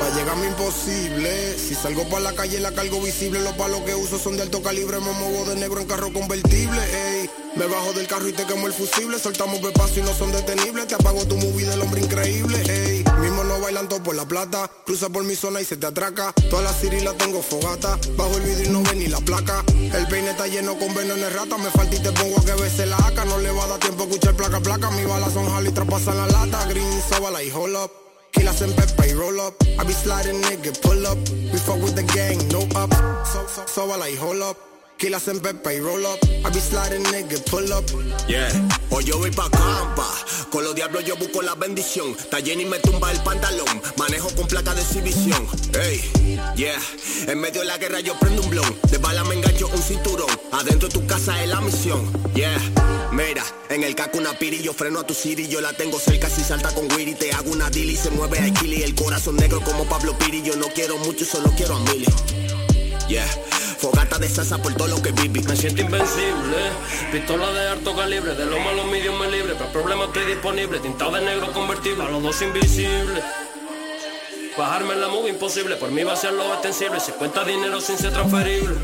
Va 0.01 0.09
llegarme 0.15 0.47
imposible. 0.47 1.57
Si 1.57 1.75
salgo 1.75 2.03
para 2.07 2.21
la 2.21 2.33
calle 2.33 2.59
la 2.59 2.71
cargo 2.71 3.01
visible. 3.01 3.39
Los 3.41 3.53
palos 3.53 3.81
que 3.81 3.95
uso 3.95 4.17
son 4.17 4.37
de 4.37 4.43
alto 4.43 4.61
calibre. 4.61 4.99
Me 4.99 5.11
muevo 5.11 5.45
de 5.45 5.55
negro 5.55 5.81
en 5.81 5.87
carro 5.87 6.11
convertible. 6.13 6.79
Ey. 6.93 7.29
Me 7.55 7.65
bajo 7.65 7.91
del 7.93 8.07
carro 8.07 8.27
y 8.29 8.33
te 8.33 8.45
quemo 8.45 8.67
el 8.67 8.73
fusible. 8.73 9.19
Soltamos 9.19 9.59
pepazo 9.59 9.99
y 9.99 10.03
no 10.03 10.13
son 10.13 10.31
detenibles. 10.31 10.87
Te 10.87 10.95
apago 10.95 11.25
tu 11.25 11.35
movie 11.35 11.65
del 11.65 11.81
hombre 11.81 12.01
increíble. 12.01 12.61
Ey. 12.69 13.03
Mismo 13.19 13.43
no 13.43 13.59
bailan 13.59 13.89
todo 13.89 14.01
por 14.01 14.15
la 14.15 14.25
plata. 14.25 14.71
Cruza 14.85 15.09
por 15.09 15.23
mi 15.23 15.35
zona 15.35 15.59
y 15.59 15.65
se 15.65 15.75
te 15.75 15.87
atraca. 15.87 16.33
Toda 16.49 16.61
la 16.63 16.73
ciri 16.73 17.01
la 17.01 17.13
tengo 17.13 17.41
fogata. 17.41 17.99
Bajo 18.15 18.35
el 18.37 18.43
vidrio 18.43 18.69
y 18.69 18.69
no 18.69 18.83
ven 18.83 18.99
ni 18.99 19.07
la 19.07 19.19
placa. 19.19 19.63
El 19.67 20.07
peine 20.07 20.31
está 20.31 20.47
lleno 20.47 20.77
con 20.77 20.93
veneno 20.93 21.29
rata. 21.29 21.57
Me 21.57 21.69
falta 21.71 21.95
y 21.95 21.99
te 21.99 22.11
pongo 22.13 22.39
a 22.39 22.45
que 22.45 22.53
bese 22.53 22.85
la 22.85 22.97
aca. 22.97 23.25
No 23.25 23.37
le 23.39 23.51
va 23.51 23.65
a 23.65 23.67
dar 23.67 23.79
tiempo 23.79 24.03
a 24.03 24.05
escuchar 24.07 24.35
placa, 24.35 24.59
placa. 24.61 24.91
Mi 24.91 25.03
balas 25.03 25.33
son 25.33 25.49
jali, 25.49 25.71
traspasan 25.71 26.17
la 26.17 26.27
lata. 26.27 26.65
Green, 26.67 27.01
so 27.09 27.29
like 27.31 27.51
hold 27.51 27.75
up. 27.75 28.08
Kilas 28.31 28.61
en 28.61 28.73
pepa 28.73 29.07
y 29.07 29.13
roll 29.13 29.39
up. 29.39 29.55
I 29.79 29.83
be 29.83 29.93
sliding, 29.93 30.41
nigga, 30.41 30.79
pull 30.81 31.05
up. 31.07 31.17
We 31.51 31.57
fuck 31.57 31.81
with 31.81 31.95
the 31.95 32.03
gang, 32.13 32.37
no 32.49 32.61
up. 32.79 32.93
So, 33.25 33.45
so, 33.47 33.65
so 33.65 33.91
I 33.91 33.97
like 33.97 34.17
hold 34.17 34.41
up. 34.41 34.68
Kilas 34.99 35.29
en 35.29 35.39
pepa 35.39 35.73
y 35.73 35.79
roll 35.79 36.05
up. 36.05 36.19
I 36.45 36.49
be 36.51 36.59
sliding, 36.59 37.03
nigga, 37.03 37.39
pull 37.49 37.71
up. 37.71 37.85
Yeah, 38.27 38.49
hoy 38.89 39.05
yo 39.05 39.17
voy 39.17 39.31
pa' 39.31 39.49
campa. 39.49 40.05
Con 40.51 40.65
los 40.65 40.75
diablos 40.75 41.05
yo 41.05 41.15
busco 41.15 41.41
la 41.41 41.55
bendición. 41.55 42.17
Jenny 42.43 42.65
me 42.65 42.79
tumba 42.79 43.09
el 43.09 43.23
pantalón. 43.23 43.81
Manejo 43.95 44.27
con 44.35 44.45
placa 44.47 44.75
de 44.75 44.81
exhibición. 44.81 45.47
Ey, 45.73 46.01
yeah. 46.57 46.77
En 47.27 47.39
medio 47.39 47.61
de 47.61 47.67
la 47.67 47.77
guerra 47.77 48.01
yo 48.01 48.19
prendo 48.19 48.41
un 48.41 48.49
blon. 48.49 48.77
De 48.91 48.97
bala 48.97 49.23
me 49.23 49.35
engancho 49.35 49.67
un 49.67 49.81
cinturón. 49.81 50.29
Adentro 50.51 50.89
de 50.89 50.93
tu 50.93 51.07
casa 51.07 51.41
es 51.41 51.49
la 51.49 51.61
misión. 51.61 52.11
Yeah, 52.33 52.59
mira, 53.13 53.45
en 53.69 53.83
el 53.85 53.95
cerca 53.95 54.11
con 54.11 54.21
una 54.21 54.37
piri, 54.37 54.61
yo 54.61 54.73
freno 54.73 54.99
a 54.99 55.07
tu 55.07 55.13
city, 55.13 55.47
yo 55.47 55.61
la 55.61 55.71
tengo 55.71 55.97
cerca 55.97 56.29
si 56.29 56.43
salta 56.43 56.73
con 56.73 56.91
Willy, 56.91 57.15
te 57.15 57.31
hago 57.31 57.51
una 57.51 57.69
deal 57.69 57.89
y 57.89 57.95
se 57.95 58.09
mueve 58.11 58.39
a 58.39 58.53
Kili, 58.53 58.83
el 58.83 58.95
corazón 58.95 59.37
negro 59.37 59.61
como 59.61 59.85
Pablo 59.85 60.17
Piri, 60.17 60.41
yo 60.41 60.55
no 60.57 60.67
quiero 60.67 60.97
mucho, 60.97 61.25
solo 61.25 61.51
quiero 61.55 61.77
a 61.77 61.79
Mili. 61.79 62.05
Yeah. 63.07 63.27
Fogata 63.79 64.17
de 64.19 64.27
salsa 64.27 64.57
por 64.57 64.73
todo 64.73 64.89
lo 64.89 65.01
que 65.01 65.13
viví. 65.13 65.41
Me 65.41 65.55
siento 65.55 65.81
invencible. 65.81 66.57
Pistola 67.13 67.49
de 67.53 67.69
alto 67.69 67.95
calibre, 67.95 68.35
de 68.35 68.45
lo 68.45 68.59
malo 68.59 68.83
medio 68.85 69.13
me 69.13 69.31
libre. 69.31 69.55
Para 69.55 69.71
problemas 69.71 70.07
estoy 70.07 70.25
disponible. 70.25 70.79
Tintado 70.79 71.11
de 71.11 71.21
negro 71.21 71.53
convertible, 71.53 72.03
a 72.03 72.09
los 72.09 72.21
dos 72.21 72.41
invisibles. 72.41 73.23
Bajarme 74.57 74.95
en 74.95 75.01
la 75.01 75.07
movie 75.07 75.29
imposible, 75.29 75.77
por 75.77 75.91
mí 75.91 76.03
va 76.03 76.11
a 76.11 76.17
ser 76.17 76.33
lo 76.33 76.53
extensible. 76.53 76.99
Si 76.99 77.13
cuenta 77.13 77.45
dinero 77.45 77.79
sin 77.79 77.97
ser 77.97 78.11
transferible. 78.11 78.75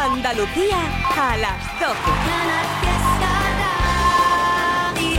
Andalucía 0.00 0.78
a 1.14 1.36
las 1.36 1.78
12. 1.78 2.89